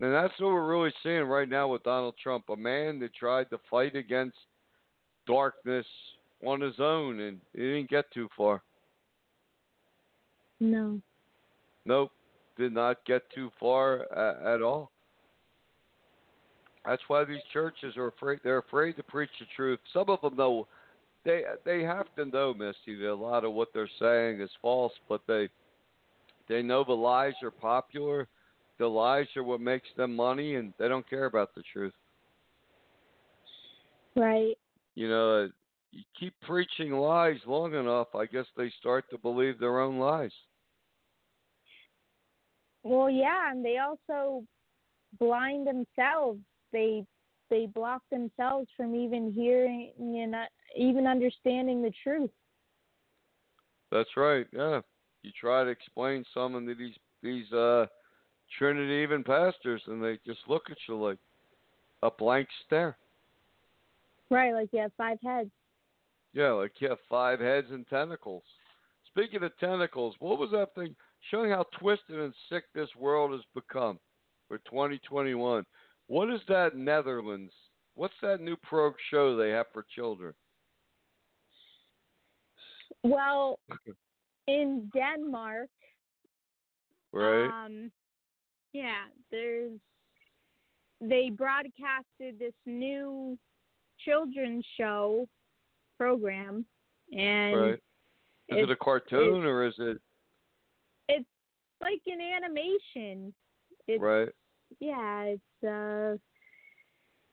And 0.00 0.14
that's 0.14 0.38
what 0.40 0.52
we're 0.52 0.66
really 0.66 0.94
seeing 1.02 1.24
right 1.24 1.48
now 1.48 1.68
with 1.68 1.82
Donald 1.82 2.16
Trump, 2.16 2.48
a 2.48 2.56
man 2.56 2.98
that 3.00 3.14
tried 3.14 3.50
to 3.50 3.58
fight 3.70 3.94
against 3.94 4.38
darkness 5.26 5.86
on 6.44 6.60
his 6.60 6.78
own 6.78 7.20
and 7.20 7.40
he 7.52 7.60
didn't 7.60 7.90
get 7.90 8.10
too 8.12 8.28
far. 8.36 8.62
No. 10.60 11.00
Nope, 11.86 12.12
did 12.58 12.72
not 12.72 13.04
get 13.06 13.22
too 13.34 13.50
far 13.58 14.02
a- 14.04 14.54
at 14.54 14.62
all. 14.62 14.90
That's 16.84 17.02
why 17.08 17.24
these 17.24 17.42
churches 17.52 17.96
are 17.96 18.08
afraid. 18.08 18.40
They're 18.42 18.58
afraid 18.58 18.96
to 18.96 19.02
preach 19.02 19.30
the 19.38 19.46
truth. 19.54 19.80
Some 19.92 20.08
of 20.08 20.20
them 20.22 20.36
know 20.36 20.66
they 21.24 21.44
they 21.64 21.82
have 21.82 22.06
to 22.16 22.24
know, 22.24 22.54
Misty, 22.54 22.94
that 22.96 23.12
a 23.12 23.14
lot 23.14 23.44
of 23.44 23.52
what 23.52 23.68
they're 23.74 23.88
saying 23.98 24.40
is 24.40 24.50
false, 24.62 24.92
but 25.08 25.20
they 25.26 25.48
they 26.48 26.62
know 26.62 26.82
the 26.84 26.92
lies 26.92 27.34
are 27.42 27.50
popular. 27.50 28.28
The 28.78 28.86
lies 28.86 29.26
are 29.36 29.44
what 29.44 29.60
makes 29.60 29.88
them 29.96 30.16
money, 30.16 30.54
and 30.54 30.72
they 30.78 30.88
don't 30.88 31.08
care 31.08 31.26
about 31.26 31.54
the 31.54 31.62
truth. 31.70 31.92
Right. 34.16 34.56
You 34.94 35.08
know, 35.08 35.48
you 35.92 36.02
keep 36.18 36.34
preaching 36.42 36.92
lies 36.92 37.38
long 37.46 37.74
enough, 37.74 38.08
I 38.14 38.26
guess 38.26 38.46
they 38.56 38.72
start 38.78 39.04
to 39.10 39.18
believe 39.18 39.58
their 39.58 39.80
own 39.80 39.98
lies. 39.98 40.32
Well, 42.82 43.10
yeah, 43.10 43.50
and 43.50 43.64
they 43.64 43.78
also 43.78 44.44
blind 45.18 45.66
themselves. 45.66 46.40
They 46.72 47.04
they 47.50 47.66
block 47.66 48.02
themselves 48.10 48.68
from 48.76 48.94
even 48.94 49.32
hearing 49.32 49.92
and 49.98 50.34
even 50.76 51.06
understanding 51.06 51.82
the 51.82 51.92
truth. 52.02 52.30
That's 53.90 54.16
right. 54.16 54.46
Yeah, 54.52 54.80
you 55.22 55.32
try 55.38 55.64
to 55.64 55.70
explain 55.70 56.24
some 56.32 56.52
to 56.66 56.74
these 56.74 56.94
these 57.22 57.52
uh, 57.52 57.86
Trinity 58.58 59.02
even 59.02 59.24
pastors, 59.24 59.82
and 59.86 60.02
they 60.02 60.18
just 60.26 60.40
look 60.48 60.70
at 60.70 60.76
you 60.88 60.96
like 60.96 61.18
a 62.02 62.10
blank 62.10 62.48
stare. 62.66 62.96
Right, 64.30 64.54
like 64.54 64.68
you 64.72 64.80
have 64.80 64.92
five 64.96 65.18
heads. 65.24 65.50
Yeah, 66.32 66.52
like 66.52 66.72
you 66.78 66.88
have 66.88 66.98
five 67.08 67.40
heads 67.40 67.68
and 67.70 67.86
tentacles. 67.88 68.44
Speaking 69.08 69.42
of 69.42 69.56
tentacles, 69.58 70.14
what 70.20 70.38
was 70.38 70.50
that 70.52 70.74
thing 70.74 70.94
showing 71.30 71.50
how 71.50 71.64
twisted 71.78 72.18
and 72.20 72.32
sick 72.48 72.64
this 72.74 72.88
world 72.96 73.32
has 73.32 73.40
become 73.54 73.98
for 74.46 74.58
2021? 74.58 75.64
What 76.06 76.30
is 76.30 76.40
that 76.48 76.76
Netherlands? 76.76 77.52
What's 77.94 78.14
that 78.22 78.40
new 78.40 78.56
pro 78.62 78.92
show 79.10 79.36
they 79.36 79.50
have 79.50 79.66
for 79.72 79.84
children? 79.94 80.32
Well, 83.02 83.58
in 84.46 84.90
Denmark, 84.94 85.68
Right? 87.12 87.66
um, 87.66 87.90
yeah, 88.72 89.06
there's 89.32 89.72
they 91.00 91.30
broadcasted 91.30 92.38
this 92.38 92.52
new 92.66 93.38
children's 94.04 94.64
show 94.78 95.26
program, 95.98 96.64
and 97.12 97.56
right. 97.56 97.78
Is 98.48 98.64
it 98.64 98.70
a 98.70 98.76
cartoon 98.76 99.44
or 99.44 99.64
is 99.64 99.74
it 99.78 99.98
it's 101.08 101.26
like 101.80 102.00
an 102.06 102.20
animation. 102.20 103.32
It's 103.86 104.02
right? 104.02 104.28
yeah, 104.78 105.22
it's 105.22 105.64
uh 105.64 106.16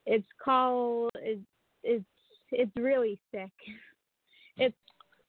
It's 0.05 0.27
called 0.43 1.11
it's 1.15 1.41
it's 1.83 2.05
it's 2.51 2.71
really 2.75 3.19
sick. 3.31 3.51
It's 4.59 4.75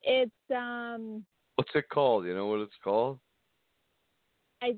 it's 0.04 0.32
um 0.50 1.22
What's 1.56 1.70
it 1.74 1.90
called? 1.90 2.24
You 2.24 2.34
know 2.34 2.46
what 2.46 2.60
it's 2.60 2.78
called? 2.82 3.18
I 4.62 4.76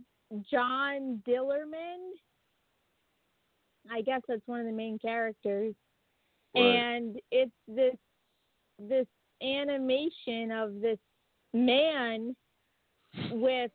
John 0.51 1.23
Dillermand. 1.29 2.11
I 3.93 4.03
guess 4.03 4.23
that's 4.27 4.43
one 4.47 4.59
of 4.59 4.67
the 4.67 4.73
main 4.73 4.99
characters. 4.99 5.75
Right. 6.55 6.63
And 6.63 7.17
it's 7.31 7.53
this 7.69 7.95
this 8.79 9.07
animation 9.43 10.51
of 10.53 10.81
this 10.81 10.99
man 11.53 12.35
with 13.31 13.71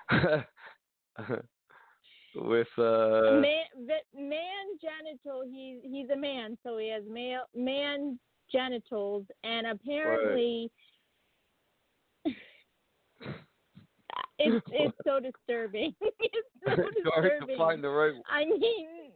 With 2.34 2.68
uh 2.78 3.40
man, 3.42 3.64
man 4.16 4.66
genital. 4.80 5.42
He's 5.46 5.80
he's 5.82 6.08
a 6.10 6.16
man, 6.16 6.56
so 6.64 6.78
he 6.78 6.88
has 6.88 7.02
male 7.06 7.42
man 7.54 8.18
genitals, 8.50 9.26
and 9.44 9.66
apparently, 9.66 10.70
it's 14.38 14.66
it's 14.70 14.96
so 15.06 15.20
disturbing. 15.20 15.94
it's 16.00 16.48
so 16.64 16.70
hard 16.70 16.94
to 16.94 17.02
disturbing. 17.02 17.58
find 17.58 17.84
the 17.84 17.90
right 17.90 18.14
I 18.30 18.46
mean, 18.46 19.12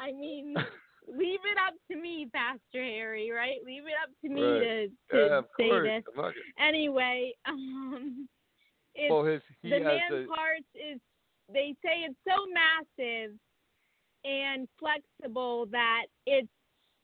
I 0.00 0.12
mean, 0.12 0.54
leave 1.08 1.40
it 1.44 1.58
up 1.66 1.74
to 1.90 1.96
me, 2.00 2.28
Pastor 2.32 2.82
Harry. 2.82 3.30
Right? 3.30 3.58
Leave 3.64 3.84
it 3.84 3.94
up 4.02 4.10
to 4.24 4.28
me 4.30 4.42
Right. 4.42 4.60
to 4.60 4.88
to 4.88 5.26
yeah, 5.28 5.40
say 5.58 5.68
course. 5.68 5.88
this. 5.88 6.04
Not- 6.16 6.34
Anyway, 6.58 7.32
um, 7.46 8.28
it's 8.94 9.10
well, 9.10 9.24
his 9.24 9.42
he 9.62 9.70
the 9.70 9.76
has 9.76 9.84
man 9.84 10.24
a 10.24 10.26
parts 10.26 10.66
is 10.74 10.98
they 11.52 11.74
say 11.84 12.06
it's 12.06 12.14
so 12.26 12.46
massive 12.52 13.32
and 14.24 14.68
flexible 14.78 15.66
that 15.66 16.04
it's 16.26 16.48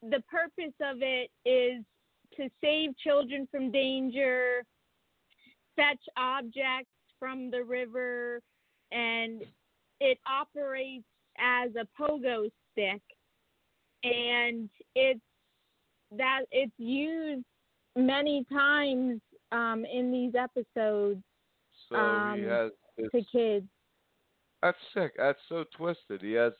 the 0.03 0.23
purpose 0.31 0.75
of 0.81 0.99
it 1.01 1.31
is 1.45 1.83
to 2.37 2.49
save 2.61 2.97
children 2.99 3.49
from 3.51 3.71
danger, 3.73 4.63
fetch 5.75 6.03
objects 6.17 6.91
from 7.19 7.51
the 7.51 7.65
river, 7.65 8.41
and 8.93 9.43
it 10.01 10.19
operates 10.29 11.05
as 11.39 11.71
a 11.77 11.87
pogo 12.01 12.51
stick, 12.77 13.03
and 14.05 14.69
it's 14.95 15.21
that 16.17 16.41
it's 16.51 16.73
used 16.79 17.45
many 17.97 18.45
times 18.53 19.21
um, 19.53 19.85
in 19.85 20.13
these 20.13 20.35
episodes 20.35 21.23
so 21.89 21.97
um, 21.97 22.39
he 22.39 22.45
has 22.45 22.71
to 23.13 23.23
kids. 23.33 23.67
that's 24.63 24.79
sick. 24.95 25.13
That's 25.17 25.39
so 25.49 25.65
twisted. 25.77 26.21
He 26.21 26.33
has 26.33 26.53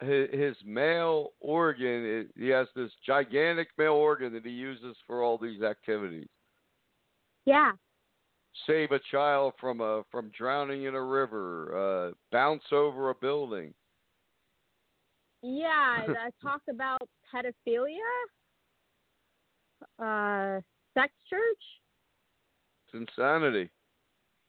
his, 0.00 0.28
his 0.32 0.56
male 0.64 1.30
organ. 1.40 2.28
He 2.36 2.48
has 2.48 2.66
this 2.74 2.90
gigantic 3.06 3.68
male 3.78 3.92
organ 3.92 4.32
that 4.32 4.44
he 4.44 4.52
uses 4.52 4.96
for 5.06 5.22
all 5.22 5.38
these 5.38 5.62
activities. 5.62 6.28
Yeah, 7.44 7.72
Save 8.66 8.92
a 8.92 9.00
child 9.10 9.54
from 9.58 9.80
a 9.80 10.02
from 10.10 10.30
drowning 10.36 10.84
in 10.84 10.94
a 10.94 11.02
river. 11.02 12.10
Uh, 12.10 12.14
bounce 12.30 12.62
over 12.70 13.10
a 13.10 13.14
building. 13.14 13.72
Yeah. 15.42 16.06
uh, 16.08 16.30
talk 16.42 16.62
about 16.70 17.02
pedophilia, 17.32 17.98
uh, 19.98 20.60
sex 20.94 21.12
church. 21.28 21.62
It's 22.86 23.08
insanity. 23.08 23.70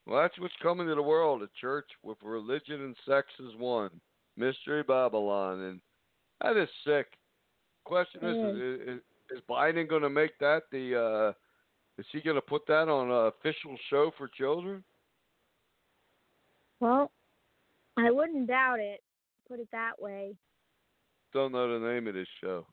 Well, 0.06 0.22
that's 0.22 0.38
what's 0.40 0.54
coming 0.62 0.88
to 0.88 0.96
the 0.96 1.02
world 1.02 1.44
a 1.44 1.50
church 1.60 1.88
with 2.04 2.18
religion 2.24 2.82
and 2.82 2.96
sex 3.08 3.28
as 3.40 3.58
one. 3.58 3.90
Mystery 4.36 4.84
Babylon. 4.84 5.62
And 5.62 5.82
that 6.42 6.58
is 6.58 6.70
sick. 6.86 7.08
Question 7.86 8.22
is, 8.24 8.56
is, 8.56 8.96
is, 8.96 9.02
is 9.32 9.44
Biden 9.50 9.90
going 9.90 10.02
to 10.02 10.10
make 10.10 10.38
that 10.40 10.64
the, 10.72 11.00
uh, 11.00 11.34
is 12.00 12.06
he 12.12 12.22
going 12.22 12.36
to 12.36 12.42
put 12.42 12.66
that 12.68 12.90
on 12.90 13.12
an 13.12 13.32
official 13.38 13.78
show 13.90 14.12
for 14.18 14.28
children? 14.28 14.84
Well, 16.80 17.12
I 17.98 18.12
wouldn't 18.12 18.48
doubt 18.48 18.80
it. 18.80 19.02
Put 19.48 19.60
it 19.60 19.68
that 19.72 19.94
way. 20.00 20.34
Don't 21.34 21.52
know 21.52 21.80
the 21.80 21.86
name 21.94 22.08
of 22.08 22.14
this 22.14 22.28
show. 22.42 22.66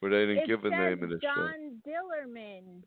But 0.00 0.10
they 0.10 0.26
didn't 0.26 0.38
it 0.44 0.46
give 0.46 0.64
a 0.64 0.70
name 0.70 1.02
of 1.02 1.10
this 1.10 1.20
show. 1.20 1.34
John 1.34 1.82
Dillermand, 1.86 2.84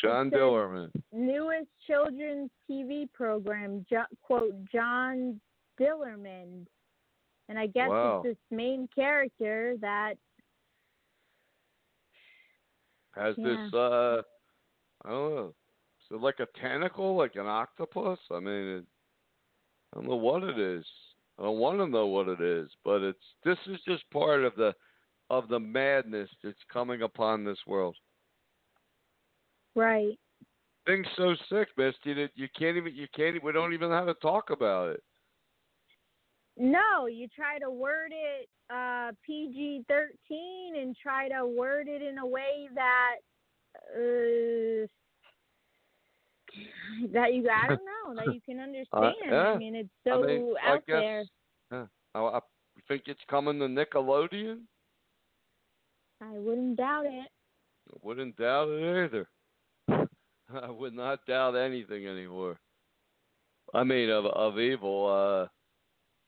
John 0.00 0.30
Dillermand. 0.30 0.90
newest 1.12 1.68
children's 1.86 2.50
TV 2.70 3.12
program. 3.12 3.84
Jo- 3.90 4.04
quote 4.22 4.54
John 4.72 5.40
Dillermand, 5.80 6.66
and 7.48 7.58
I 7.58 7.66
guess 7.66 7.88
Wow. 7.90 8.22
it's 8.24 8.36
this 8.38 8.56
main 8.56 8.88
character 8.94 9.76
that 9.80 10.14
Has 13.14 13.34
Yeah. 13.38 13.44
this, 13.44 13.72
uh, 13.74 14.22
I 15.04 15.08
don't 15.08 15.34
know. 15.34 15.54
Is 16.02 16.10
it 16.10 16.20
like 16.20 16.38
a 16.40 16.46
tentacle, 16.60 17.16
like 17.16 17.34
an 17.36 17.46
octopus? 17.46 18.20
I 18.30 18.40
mean, 18.40 18.68
it, 18.78 18.86
I 19.92 19.96
don't 19.96 20.06
know 20.08 20.16
what 20.16 20.42
it 20.44 20.58
is. 20.58 20.86
I 21.38 21.42
don't 21.42 21.58
want 21.58 21.78
to 21.78 21.86
know 21.86 22.06
what 22.06 22.28
it 22.28 22.40
is, 22.40 22.70
but 22.84 23.02
it's 23.02 23.18
this 23.44 23.58
is 23.66 23.78
just 23.86 24.10
part 24.10 24.44
of 24.44 24.54
the 24.56 24.72
of 25.28 25.48
the 25.48 25.60
madness 25.60 26.30
that's 26.42 26.56
coming 26.72 27.02
upon 27.02 27.44
this 27.44 27.58
world. 27.66 27.96
right. 29.74 30.18
Things 30.86 31.06
so 31.16 31.34
sick, 31.50 31.68
Misty, 31.76 32.14
that 32.14 32.30
you 32.36 32.46
can't 32.56 32.76
even 32.76 32.94
you 32.94 33.06
can't 33.14 33.42
we 33.42 33.52
don't 33.52 33.74
even 33.74 33.90
know 33.90 33.96
how 33.96 34.04
to 34.04 34.14
talk 34.14 34.50
about 34.50 34.90
it. 34.90 35.02
No, 36.56 37.06
you 37.06 37.28
try 37.34 37.58
to 37.58 37.70
word 37.70 38.12
it 38.12 38.48
uh, 38.70 39.12
PG 39.24 39.84
thirteen 39.88 40.76
and 40.80 40.96
try 40.96 41.28
to 41.28 41.44
word 41.46 41.88
it 41.88 42.02
in 42.02 42.18
a 42.18 42.26
way 42.26 42.68
that 42.74 43.16
uh, 43.94 44.86
that 47.12 47.34
you 47.34 47.48
I 47.48 47.68
don't 47.68 47.80
know 47.84 48.14
that 48.16 48.32
you 48.34 48.40
can 48.46 48.60
understand. 48.66 49.14
yeah. 49.28 49.36
I 49.48 49.58
mean, 49.58 49.74
it's 49.74 49.88
I 50.06 50.10
so 50.10 50.22
mean, 50.22 50.54
I 50.64 50.72
out 50.74 50.86
guess- 50.86 51.00
there. 51.00 51.88
I, 52.14 52.18
I 52.20 52.40
think 52.88 53.02
it's 53.06 53.20
coming 53.28 53.58
to 53.58 53.66
Nickelodeon. 53.66 54.60
I 56.22 56.30
wouldn't 56.38 56.76
doubt 56.78 57.04
it. 57.06 57.28
I 57.92 57.96
wouldn't 58.02 58.36
doubt 58.36 58.68
it 58.68 59.04
either. 59.04 59.28
I 60.62 60.70
would 60.70 60.94
not 60.94 61.26
doubt 61.26 61.56
anything 61.56 62.06
anymore. 62.06 62.58
I 63.74 63.82
mean, 63.84 64.08
of 64.10 64.24
of 64.26 64.58
evil. 64.58 65.48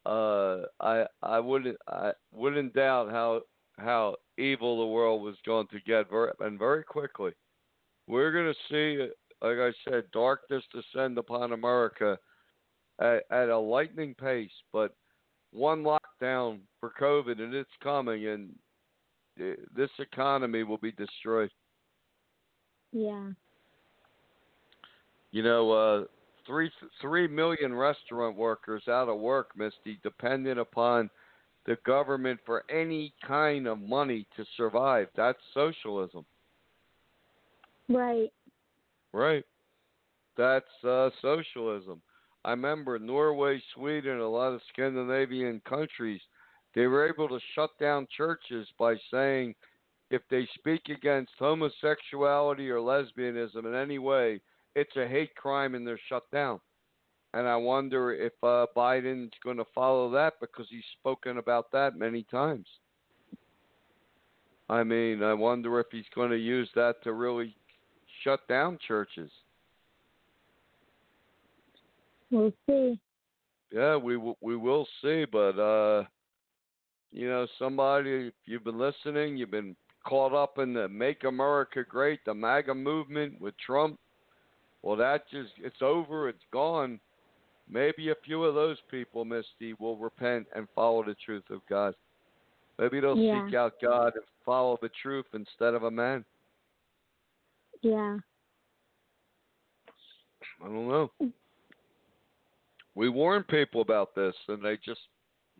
Uh, 0.06 0.08
uh, 0.08 0.66
I 0.80 1.06
I 1.22 1.40
wouldn't 1.40 1.78
I 1.88 2.12
wouldn't 2.32 2.74
doubt 2.74 3.10
how 3.10 3.42
how 3.78 4.16
evil 4.36 4.78
the 4.80 4.86
world 4.86 5.22
was 5.22 5.36
going 5.46 5.68
to 5.68 5.80
get 5.86 6.10
very 6.10 6.32
and 6.40 6.58
very 6.58 6.84
quickly. 6.84 7.32
We're 8.08 8.32
going 8.32 8.52
to 8.52 8.58
see, 8.70 9.08
like 9.42 9.58
I 9.58 9.70
said, 9.88 10.04
darkness 10.12 10.64
descend 10.72 11.18
upon 11.18 11.52
America 11.52 12.18
at, 13.00 13.22
at 13.30 13.48
a 13.48 13.58
lightning 13.58 14.14
pace. 14.14 14.50
But 14.72 14.94
one 15.52 15.82
lockdown 15.82 16.60
for 16.80 16.92
COVID, 17.00 17.40
and 17.40 17.54
it's 17.54 17.70
coming, 17.82 18.26
and 18.26 18.50
this 19.74 19.90
economy 19.98 20.64
will 20.64 20.78
be 20.78 20.92
destroyed. 20.92 21.50
Yeah. 22.92 23.30
You 25.30 25.42
know, 25.42 25.72
uh, 25.72 26.04
three 26.46 26.70
three 27.00 27.28
million 27.28 27.74
restaurant 27.74 28.36
workers 28.36 28.82
out 28.88 29.08
of 29.08 29.18
work, 29.18 29.50
Misty, 29.56 30.00
dependent 30.02 30.58
upon 30.58 31.10
the 31.66 31.76
government 31.84 32.40
for 32.46 32.64
any 32.70 33.12
kind 33.26 33.66
of 33.66 33.78
money 33.78 34.26
to 34.36 34.44
survive. 34.56 35.08
That's 35.14 35.38
socialism, 35.52 36.24
Right. 37.88 38.32
Right? 39.12 39.44
That's 40.36 40.84
uh, 40.84 41.10
socialism. 41.20 42.00
I 42.44 42.50
remember 42.50 42.98
Norway, 42.98 43.60
Sweden, 43.74 44.20
a 44.20 44.28
lot 44.28 44.52
of 44.52 44.60
Scandinavian 44.72 45.60
countries, 45.68 46.20
they 46.74 46.86
were 46.86 47.08
able 47.08 47.28
to 47.28 47.40
shut 47.54 47.70
down 47.80 48.06
churches 48.16 48.68
by 48.78 48.94
saying 49.10 49.54
if 50.10 50.22
they 50.30 50.48
speak 50.54 50.88
against 50.88 51.32
homosexuality 51.38 52.70
or 52.70 52.78
lesbianism 52.78 53.66
in 53.66 53.74
any 53.74 53.98
way, 53.98 54.40
it's 54.76 54.96
a 54.96 55.06
hate 55.06 55.34
crime 55.34 55.74
and 55.74 55.86
they're 55.86 56.00
shut 56.08 56.30
down. 56.30 56.60
And 57.34 57.46
I 57.46 57.56
wonder 57.56 58.14
if 58.14 58.32
uh, 58.42 58.66
Biden's 58.76 59.32
going 59.44 59.58
to 59.58 59.66
follow 59.74 60.10
that 60.12 60.34
because 60.40 60.66
he's 60.70 60.84
spoken 60.98 61.38
about 61.38 61.70
that 61.72 61.98
many 61.98 62.22
times. 62.30 62.66
I 64.70 64.82
mean, 64.82 65.22
I 65.22 65.34
wonder 65.34 65.80
if 65.80 65.86
he's 65.90 66.08
going 66.14 66.30
to 66.30 66.38
use 66.38 66.70
that 66.74 67.02
to 67.04 67.12
really 67.12 67.54
shut 68.22 68.46
down 68.48 68.78
churches. 68.86 69.30
We'll 72.30 72.52
see. 72.68 72.98
Yeah, 73.72 73.96
we 73.96 74.14
w- 74.14 74.36
we 74.40 74.56
will 74.56 74.86
see, 75.02 75.24
but 75.30 75.58
uh, 75.58 76.04
you 77.12 77.28
know, 77.28 77.46
somebody 77.58 78.28
if 78.28 78.34
you've 78.46 78.64
been 78.64 78.78
listening, 78.78 79.36
you've 79.36 79.50
been 79.50 79.76
caught 80.06 80.32
up 80.34 80.58
in 80.58 80.72
the 80.74 80.88
"Make 80.88 81.24
America 81.24 81.84
Great," 81.88 82.20
the 82.24 82.34
MAGA 82.34 82.74
movement 82.74 83.40
with 83.40 83.54
Trump. 83.58 83.98
Well, 84.82 84.96
that 84.96 85.28
just 85.30 85.50
it's 85.58 85.82
over, 85.82 86.28
it's 86.28 86.44
gone. 86.52 87.00
maybe 87.70 88.08
a 88.08 88.14
few 88.24 88.44
of 88.44 88.54
those 88.54 88.78
people, 88.90 89.26
Misty, 89.26 89.74
will 89.78 89.98
repent 89.98 90.46
and 90.56 90.66
follow 90.74 91.04
the 91.04 91.14
truth 91.22 91.44
of 91.50 91.60
God. 91.68 91.94
Maybe 92.78 92.98
they'll 93.00 93.18
Yeah. 93.18 93.44
seek 93.44 93.54
out 93.54 93.74
God 93.82 94.14
and 94.14 94.24
follow 94.42 94.78
the 94.80 94.88
truth 95.02 95.26
instead 95.34 95.74
of 95.74 95.82
a 95.82 95.90
man. 95.90 96.24
Yeah. 97.82 98.18
I 100.62 100.64
don't 100.64 100.88
know. 100.88 101.10
We 102.94 103.08
warned 103.08 103.46
people 103.46 103.80
about 103.80 104.14
this, 104.14 104.34
and 104.48 104.62
they 104.62 104.76
just 104.84 105.00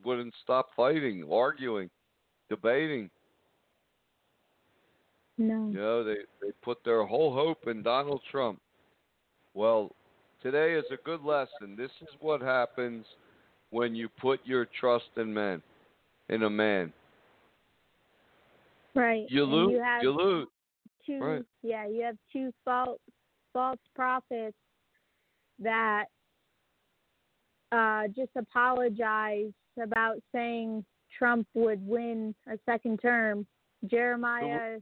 wouldn't 0.04 0.34
stop 0.42 0.70
fighting, 0.76 1.24
arguing, 1.30 1.88
debating. 2.50 3.10
No. 5.38 5.68
You 5.68 5.78
know, 5.78 6.04
they 6.04 6.16
they 6.42 6.52
put 6.62 6.78
their 6.84 7.04
whole 7.04 7.32
hope 7.32 7.68
in 7.68 7.82
Donald 7.82 8.22
Trump. 8.30 8.60
Well, 9.54 9.94
today 10.42 10.74
is 10.74 10.84
a 10.90 10.96
good 11.04 11.22
lesson. 11.22 11.76
This 11.76 11.92
is 12.02 12.08
what 12.20 12.40
happens 12.40 13.06
when 13.70 13.94
you 13.94 14.08
put 14.08 14.40
your 14.44 14.66
trust 14.80 15.10
in 15.16 15.32
men, 15.32 15.62
in 16.28 16.42
a 16.42 16.50
man. 16.50 16.92
Right. 18.96 19.26
You 19.28 19.44
lose. 19.44 19.72
You 19.74 19.82
have 19.82 20.02
You 20.02 20.10
lose. 20.10 20.48
Two. 21.08 21.20
right. 21.20 21.42
Yeah, 21.62 21.86
you 21.88 22.02
have 22.02 22.16
two 22.32 22.52
false 22.64 23.00
false 23.52 23.80
prophets 23.94 24.56
that 25.58 26.04
uh, 27.72 28.08
just 28.08 28.30
apologized 28.36 29.54
about 29.82 30.16
saying 30.32 30.84
Trump 31.16 31.46
would 31.54 31.86
win 31.86 32.34
a 32.46 32.58
second 32.66 32.98
term. 32.98 33.46
Jeremiah 33.86 34.78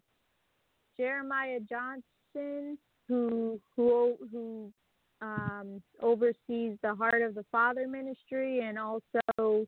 Jeremiah 0.99 1.61
Johnson, 1.61 2.79
who 3.09 3.61
who 3.77 4.17
who 4.33 4.73
um, 5.21 5.83
oversees 6.03 6.79
the 6.83 6.95
Heart 6.97 7.23
of 7.23 7.35
the 7.35 7.45
Father 7.53 7.87
ministry, 7.87 8.61
and 8.61 8.79
also 8.79 9.67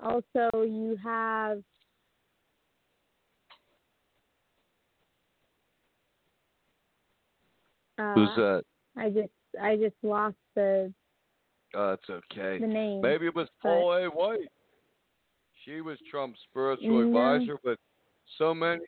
also 0.00 0.50
you 0.62 0.96
have 1.02 1.62
uh, 7.98 8.14
Who's 8.14 8.28
that? 8.36 8.64
I 8.96 9.10
just 9.10 9.30
I 9.60 9.76
just 9.76 9.96
lost 10.02 10.36
the 10.54 10.92
Oh, 11.76 11.92
it's 11.92 12.08
okay. 12.08 12.58
the 12.60 12.66
name. 12.68 13.00
Maybe 13.00 13.26
it 13.26 13.34
was 13.34 13.48
but- 13.62 13.68
Paula 13.68 14.06
White. 14.08 14.48
She 15.64 15.80
was 15.80 15.98
Trump's 16.10 16.38
spiritual 16.50 17.00
No. 17.00 17.06
advisor, 17.08 17.58
but 17.64 17.78
so 18.38 18.54
many. 18.54 18.84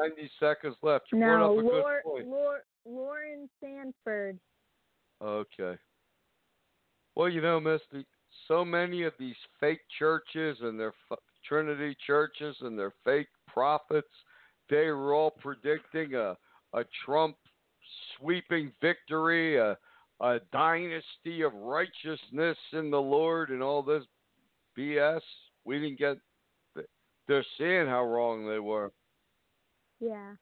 90 0.00 0.30
seconds 0.40 0.76
left. 0.82 1.06
You 1.12 1.18
no, 1.18 1.52
up 1.58 1.64
a 1.64 1.68
good 1.68 2.02
point. 2.04 2.28
Laur, 2.28 2.62
Lauren 2.84 3.48
Sanford. 3.60 4.38
Okay. 5.22 5.78
Well, 7.14 7.28
you 7.28 7.40
know, 7.40 7.58
Misty, 7.60 8.06
so 8.46 8.64
many 8.64 9.02
of 9.04 9.12
these 9.18 9.36
fake 9.60 9.80
churches 9.98 10.58
and 10.62 10.78
their 10.78 10.94
f- 11.10 11.18
Trinity 11.44 11.96
churches 12.06 12.56
and 12.60 12.78
their 12.78 12.92
fake 13.04 13.28
prophets, 13.46 14.08
they 14.68 14.86
were 14.90 15.14
all 15.14 15.30
predicting 15.30 16.14
a 16.14 16.36
a 16.74 16.84
Trump 17.04 17.36
sweeping 18.16 18.72
victory, 18.80 19.56
a 19.56 19.76
a 20.20 20.40
dynasty 20.52 21.42
of 21.42 21.54
righteousness 21.54 22.56
in 22.72 22.90
the 22.90 23.00
Lord, 23.00 23.50
and 23.50 23.62
all 23.62 23.82
this 23.82 24.04
BS. 24.76 25.20
We 25.64 25.78
didn't 25.78 25.98
get. 25.98 26.16
They're 27.28 27.44
seeing 27.56 27.86
how 27.86 28.04
wrong 28.04 28.48
they 28.48 28.58
were. 28.58 28.90
Yeah. 30.00 30.32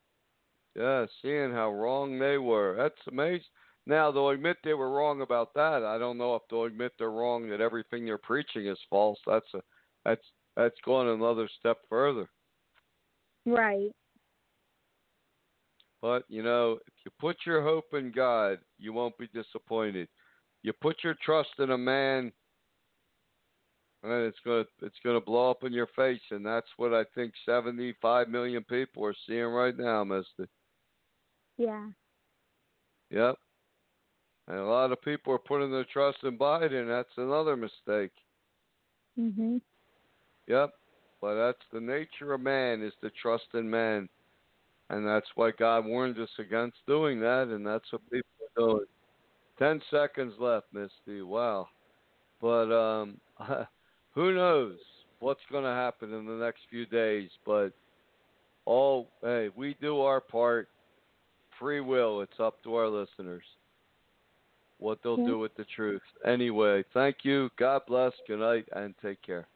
Yeah, 0.75 1.07
seeing 1.23 1.53
how 1.53 1.73
wrong 1.73 2.19
they 2.19 2.39
were. 2.39 2.75
That's 2.77 3.09
amazing. 3.09 3.47
Now 3.87 4.11
they'll 4.11 4.31
admit 4.31 4.57
they 4.63 4.75
were 4.75 4.91
wrong 4.91 5.23
about 5.23 5.55
that. 5.55 5.85
I 5.85 5.99
don't 5.99 6.19
know 6.19 6.35
if 6.35 6.43
they'll 6.51 6.65
admit 6.65 6.93
they're 6.99 7.11
wrong 7.11 7.49
that 7.51 7.61
everything 7.61 8.05
they're 8.05 8.19
preaching 8.19 8.67
is 8.67 8.79
false. 8.91 9.19
That's 9.27 9.47
a 9.55 9.61
that's 10.05 10.25
that's 10.57 10.77
going 10.85 11.09
another 11.09 11.49
step 11.59 11.79
further. 11.89 12.29
Right. 13.45 13.93
But 16.07 16.23
you 16.29 16.45
know, 16.45 16.79
if 16.87 16.95
you 17.05 17.11
put 17.19 17.37
your 17.45 17.63
hope 17.63 17.93
in 17.93 18.13
God, 18.15 18.59
you 18.79 18.93
won't 18.93 19.19
be 19.19 19.29
disappointed. 19.35 20.07
You 20.63 20.73
put 20.73 21.03
your 21.03 21.17
trust 21.21 21.49
in 21.59 21.73
a 21.73 21.79
man, 21.79 22.31
and 24.05 24.13
it's 24.13 24.39
gonna 24.45 24.67
it's 24.83 25.01
gonna 25.05 25.21
blow 25.21 25.51
up 25.51 25.65
in 25.65 25.73
your 25.73 25.89
face, 25.97 26.21
and 26.31 26.47
that's 26.47 26.69
what 26.77 26.95
I 26.95 27.03
think 27.17 27.33
seventy 27.45 27.93
five 28.01 28.29
million 28.29 28.63
people 28.63 29.05
are 29.05 29.17
seeing 29.27 29.47
right 29.47 29.77
now, 29.77 30.05
Mister. 30.05 30.49
Yeah. 31.59 31.89
Yep. 33.11 33.35
And 34.47 34.59
a 34.59 34.65
lot 34.65 34.93
of 34.93 35.03
people 35.03 35.33
are 35.33 35.39
putting 35.39 35.73
their 35.73 35.87
trust 35.93 36.19
in 36.23 36.39
Biden. 36.39 36.87
That's 36.87 37.17
another 37.17 37.57
mistake. 37.57 38.13
Mhm. 39.19 39.61
Yep. 40.47 40.71
But 41.21 41.35
that's 41.35 41.67
the 41.73 41.81
nature 41.81 42.33
of 42.33 42.43
man 42.43 42.81
is 42.85 42.93
to 43.03 43.11
trust 43.11 43.47
in 43.55 43.69
man. 43.69 44.09
And 44.91 45.07
that's 45.07 45.27
why 45.35 45.51
God 45.51 45.85
warned 45.85 46.19
us 46.19 46.29
against 46.39 46.77
doing 46.87 47.19
that, 47.21 47.49
and 47.49 47.67
that's 47.67 47.91
what 47.93 48.03
people 48.11 48.29
are 48.57 48.69
doing. 48.69 48.87
Ten 49.59 49.81
seconds 49.91 50.35
left, 50.39 50.67
Misty. 50.73 51.23
Wow. 51.23 51.69
But 52.41 52.71
um 52.73 53.21
who 54.15 54.35
knows 54.35 54.79
what's 55.19 55.41
gonna 55.51 55.75
happen 55.75 56.13
in 56.13 56.27
the 56.27 56.35
next 56.35 56.61
few 56.71 56.87
days, 56.87 57.31
but 57.45 57.71
all 58.65 59.09
hey, 59.23 59.51
we 59.57 59.77
do 59.81 60.01
our 60.01 60.21
part. 60.21 60.69
Free 61.59 61.81
will, 61.81 62.21
it's 62.21 62.39
up 62.39 62.63
to 62.65 62.75
our 62.75 62.87
listeners. 62.89 63.45
What 64.79 64.99
they'll 65.03 65.19
Yeah. 65.19 65.27
do 65.27 65.39
with 65.39 65.55
the 65.57 65.65
truth. 65.65 66.03
Anyway, 66.25 66.85
thank 66.93 67.25
you. 67.25 67.51
God 67.57 67.81
bless. 67.87 68.13
Good 68.29 68.41
night 68.41 68.69
and 68.73 68.95
take 69.01 69.23
care. 69.23 69.49